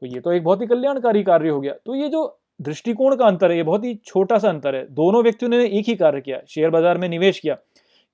तो 0.03 0.07
ये 0.07 0.21
तो 0.21 0.33
एक 0.33 0.45
बहुत 0.45 0.61
ही 0.61 0.67
कल्याणकारी 0.67 1.23
कार्य 1.25 1.49
हो 1.49 1.61
गया। 1.61 1.73
तो 1.77 1.95
ये 1.95 2.09
जो 2.09 2.39
दृष्टिकोण 2.61 3.15
का 3.17 3.27
अंतर 3.27 3.51
है, 3.51 3.57
ये 3.57 3.63
बहुत 3.63 3.85
ही 3.85 3.95
छोटा 4.07 4.39
सा 4.39 4.49
अंतर 4.49 4.75
है। 4.75 4.87
दोनों 4.93 5.23
व्यक्तियों 5.23 5.51
ने 5.51 5.65
एक 5.69 5.89
ही 5.89 5.95
कार्य 5.97 6.21
किया, 6.21 6.41
शेयर 6.49 6.71
बाज़ार 6.71 6.99
में 6.99 7.09
निवेश 7.09 7.39
किया, 7.41 7.55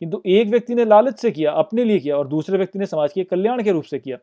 किंतु 0.03 0.21
एक 0.27 0.49
व्यक्ति 0.49 0.75
ने 0.75 0.85
लालच 0.85 1.19
से 1.19 1.31
किया, 1.31 1.53
अपने 1.53 1.85
लिए 1.85 1.99
किया 1.99 2.17
और 2.17 2.29
दूसरे 2.29 2.59
व्यक्ति 2.59 2.79
ने 2.79 2.87
समाज 2.87 3.13
के 3.13 3.25
कल्याण 3.25 3.63
के 3.63 3.73
रूप 3.73 3.85
से 3.85 3.99
किया। 3.99 4.19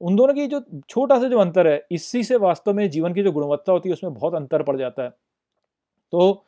उन 0.00 0.16
दोनों 0.16 0.34
की 0.34 0.46
जो 0.46 0.60
छोटा 0.88 1.18
सा 1.18 1.28
जो 1.28 1.38
अंतर 1.38 1.66
है, 1.66 1.86
इसी 1.90 2.22
से 2.24 2.36
वास्तव 2.38 2.74
में 2.74 2.88
जीवन 2.90 3.14
की 3.14 3.22
जो 3.22 3.32
गुणवत्ता 3.32 3.72
होती 3.72 3.88
है, 3.88 3.92
उसमें 3.92 4.14
बहुत 4.14 4.34
अंतर 4.34 4.62
पड़ 4.62 4.76
जाता 4.76 5.02
है। 5.02 5.12
तो 6.14 6.44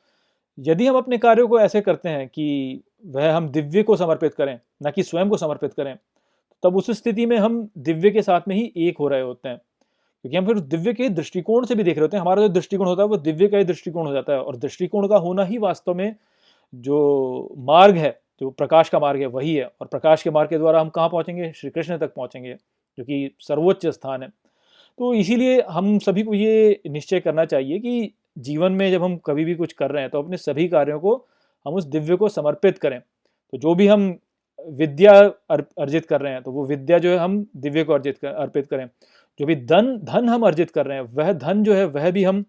यदि 0.58 0.86
हम 0.86 0.96
अपने 0.96 1.18
कार्यों 1.18 1.48
को 1.48 1.60
ऐसे 1.60 1.80
करते 1.80 2.08
हैं 2.08 2.28
कि 2.28 2.80
वह 3.06 3.36
हम 3.36 3.48
दिव्य 3.48 3.82
को 3.82 3.96
समर्पित 3.96 4.34
करें, 4.34 4.60
ना 4.82 4.90
कि 4.90 5.02
स्वयं 5.02 5.28
को 5.28 5.36
समर्पित 5.36 5.74
करें, 5.74 5.96
तब 6.62 6.76
उस 6.76 6.90
स्थिति 6.90 7.26
में 7.26 7.36
हम 7.36 7.70
दिव्य 7.78 8.10
के 8.10 8.22
साथ 8.22 8.40
में 8.48 8.56
ही 8.56 8.72
एक 8.76 8.98
हो 8.98 9.08
रहे 9.08 9.20
होते 9.20 9.48
हैं। 9.48 9.58
क्योंकि 10.22 10.36
हम 10.36 10.46
फिर 10.46 10.60
दिव्य 10.60 10.92
के 10.92 11.08
दृष्टिकोण 11.08 11.64
से 11.64 11.74
भी 11.74 11.82
देख 11.82 11.96
रहे 11.96 12.02
होते 12.02 12.16
हैं। 12.16 12.22
हमारा 12.22 12.42
जो 12.42 12.48
दृष्टिकोण 12.48 12.86
होता 12.86 13.02
है, 13.02 13.08
वो 13.08 13.16
दिव्य 13.16 13.48
का 13.48 13.58
ही 13.58 13.64
दृष्टिकोण 13.64 14.06
हो 14.06 14.12
जाता 14.12 14.32
है। 14.32 14.40
और 14.40 14.56
दृष्टिकोण 14.56 15.08
का 15.08 15.16
होना 15.16 15.44
ही 15.44 15.58
वास्तव 15.58 15.94
में 15.94 16.16
जो 16.74 17.54
मार्ग 17.58 17.96
है, 17.96 18.20
जो 18.40 18.50
प्रकाश 18.50 18.88
का 18.88 18.98
मार्ग 18.98 19.20
है, 19.20 19.26
वही 19.26 19.54
है। 19.54 19.70
और 19.80 19.86
प्रकाश 19.86 20.22
के 20.22 20.30
मार्ग 20.30 20.50
के 20.50 20.58
द्वारा 20.58 20.80
हम 20.80 20.88
कहाँ 20.88 21.08
पहुँचेंगे? 21.08 21.52
श्री 21.52 21.70
कृष्ण 21.70 21.98
तक 21.98 22.14
पहुँचेंगे, 22.14 22.54
जो 22.98 23.04
कि 23.04 23.36
सर्वोच्च 23.40 23.86
स्थान 23.86 24.22
है। 24.22 24.28
तो 24.98 25.14
इसीलिए 25.14 25.62
हम 25.68 25.98
सभी 25.98 26.22
को 26.22 26.34
ये 26.34 26.80
निश्चय 26.90 27.20
करना 27.20 27.44
चाहिए 27.44 27.78
कि 27.78 28.12
जीवन 28.36 28.72
में 28.72 28.90
जब 28.90 29.02
हम 29.02 29.16
कभी 29.16 29.44
भी 29.44 29.54
कुछ 29.54 29.72
कर 29.72 29.90
रहे 29.90 30.02
हैं 30.02 30.10
तो 30.10 30.22
अपने 30.22 30.36
सभी 30.36 30.68
कार्यों 30.68 30.98
को 31.00 31.14
हम 31.66 31.74
उस 31.74 31.84
दिव्य 31.86 32.16
को 32.16 32.28
समर्पित 32.28 32.78
करें। 32.78 32.98
तो 33.00 33.58
जो 33.58 33.74
भी 33.74 33.86
हम 33.86 34.14
विद्या 34.58 35.12
अर्जित 35.50 36.06
कर 36.06 36.20
रहे 36.20 36.32
हैं 36.32 36.42
तो 36.42 36.52
वो 36.52 36.64
विद्या 36.66 36.98
जो 36.98 37.10
है 37.10 37.16
हम 37.18 37.46
दिव्य 37.56 37.84
को 37.84 37.92
अर्जित 37.92 38.18
कर, 38.18 38.28
अर्पित 38.28 38.66
करें। 38.66 38.86
जो 39.40 39.46
भी 39.46 39.56
धन 39.56 39.96
धन 40.04 40.28
हम 40.28 40.42
अर्जित 40.42 40.70
कर 40.70 40.86
रहे 40.86 40.98
हैं, 40.98 41.04
वह 41.14 41.32
धन 41.32 41.62
जो 41.64 41.74
है, 41.74 41.84
वह 41.86 42.10
भी 42.10 42.24
हम 42.24 42.44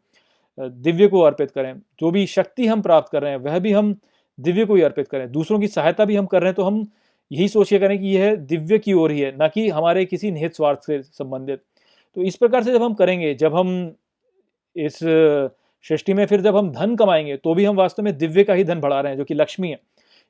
दिव्य 0.57 1.07
को 1.07 1.21
अर्पित 1.21 1.51
करें। 1.51 1.73
जो 1.99 2.11
भी 2.11 2.25
शक्ति 2.27 2.67
हम 2.67 2.81
प्राप्त 2.81 3.11
कर 3.11 3.21
रहे 3.21 3.31
हैं, 3.31 3.39
वह 3.39 3.59
भी 3.59 3.71
हम 3.71 3.95
दिव्य 4.39 4.65
को 4.65 4.75
ही 4.75 4.81
अर्पित 4.81 5.07
करें। 5.07 5.31
दूसरों 5.31 5.59
की 5.59 5.67
सहायता 5.67 6.05
भी 6.05 6.15
हम 6.15 6.25
कर 6.25 6.41
रहे 6.41 6.49
हैं 6.49 6.55
तो 6.55 6.63
हम 6.63 6.85
यही 7.31 7.47
सोचिए 7.47 7.79
करें 7.79 7.97
कि 7.99 8.07
यह 8.07 8.35
दिव्य 8.35 8.77
की 8.79 8.93
ओर 8.93 9.11
ही 9.11 9.19
है, 9.19 9.35
ना 9.37 9.47
कि 9.47 9.67
हमारे 9.69 10.05
किसी 10.05 10.31
निहित 10.31 10.55
स्वार्थ 10.55 10.79
से 10.79 11.01
संबंधित। 11.03 11.61
तो 12.17 12.21
इस 12.21 12.35
प्रकार 12.35 12.63
से 12.63 12.71
जब 12.71 12.83
हम 12.83 12.93
करेंगे, 12.93 13.33
जब 13.33 13.55
हम 13.55 13.95
इस 14.75 14.99
सृष्टि 15.85 16.13
में 16.13 16.25
फिर 16.25 16.41
जब 16.41 16.55
हम 16.55 16.71
धन 16.71 16.95
कमाएँगे 16.95 17.35
तो 17.37 17.53
भी 17.55 17.65
हम 17.65 17.75
वास्तव 17.75 18.03
में 18.03 18.17
दिव्य 18.17 18.43
का 18.43 18.53
ही 18.53 18.63
धन 18.63 18.79
बढ़ा 18.79 18.99
रहे 19.01 19.11
हैं, 19.11 19.17
जो 19.17 19.23
कि 19.23 19.33
लक्ष्मी 19.33 19.69
है। 19.69 19.79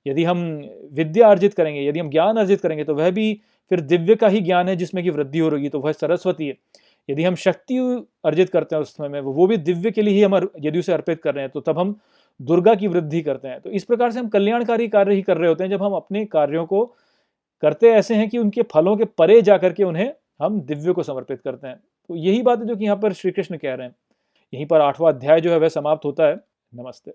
यदि 0.06 0.24
हम 0.24 0.40
विद्या 0.94 1.28
अर्जित 1.28 1.54
करेंगे, 1.54 1.88
यदि 1.88 2.00
हम 2.00 2.10
ज्ञान 2.10 2.38
अर्जित 2.38 2.62
करेंगे 2.62 2.84
तो 2.84 2.96
वह 2.96 3.12
भी 3.12 3.34
फिर 3.72 3.82
दिव्य 3.82 4.16
का 4.16 4.28
ही 4.28 4.42
ज्ञान 4.42 4.70
है, 4.70 4.76
जिसमें 4.76 5.04
कि 5.04 5.10
वृद्धि 5.10 5.40
हो 5.40 5.50
रही 5.50 5.70
तो 5.70 5.80
वह 5.80 5.92
सरस्वती 5.92 6.48
है। 6.48 6.56
यदि 7.10 7.24
हम 7.24 7.36
शक्ति 7.36 7.78
अर्जित 8.26 8.50
करते 8.50 8.76
हैं 8.76 8.82
उस 8.82 8.96
समय 8.96 9.08
में, 9.08 9.20
वो 9.22 9.48
भी 9.48 9.58
दिव्य 9.58 9.92
के 9.92 10.02
लिए 10.02 10.14
ही 10.14 10.22
हम 10.22 10.50
यदि 10.60 10.80
उसे 10.80 10.94
अर्पित 10.94 11.22
कर 11.22 11.36
रहे 11.36 11.44
हैं 11.44 11.52
तो 11.52 11.62
तब 11.62 11.80
हम 11.80 11.96
दुर्गा 12.40 12.74
की 12.76 12.88
वृद्धि 12.88 13.22
करते 13.22 13.48
हैं। 13.48 13.60
तो 13.62 13.70
इस 13.70 13.84
प्रकार 13.84 14.12
से 14.12 14.20
हम 14.20 14.28
कल्याणकारी 14.30 14.88
कार्य 14.88 15.16
ही 15.16 15.22
कर 15.22 15.38
रहे 15.38 15.50
होते 15.50 15.64
हैं, 15.64 15.72
जब 15.72 15.84
हम 15.84 15.94
अपने 15.94 16.26
कार्यों 16.26 16.66
को 16.66 16.86
करते 17.64 17.90
ऐसे 17.90 18.16
हैं 18.16 18.30
कि 18.30 18.38
उनके 18.38 18.62
फलों 18.62 18.96
के 18.98 19.06
परे 19.18 19.42
जा 19.42 19.58
करके 19.58 19.84
उन्हें 19.84 20.12
हम 20.42 20.60
दिव्य 20.62 20.94
को 20.94 21.04
समर्पित 21.04 21.42
करते 21.42 21.68
हैं। 21.68 21.76
तो 22.10 22.16
यही 22.16 22.42
बात 22.42 22.60
है 22.60 22.68
जो 22.68 22.76
कि 22.76 22.86
यहाँ 22.86 22.98
पर 22.98 23.14
श्री 23.14 23.32
कृष्ण 23.32 23.58
कह 23.58 23.74
रहे 23.74 23.88
हैं। 23.88 23.96
यहीं 24.54 24.66
पर 24.66 24.82
आठवां 24.82 25.14
अध्याय 25.14 25.42
जो 25.42 25.52
है 25.52 25.58
वह 25.60 25.70
समाप्त 25.70 26.06
होता 26.06 26.28
है। 26.28 26.36
नमस्ते। 26.74 27.14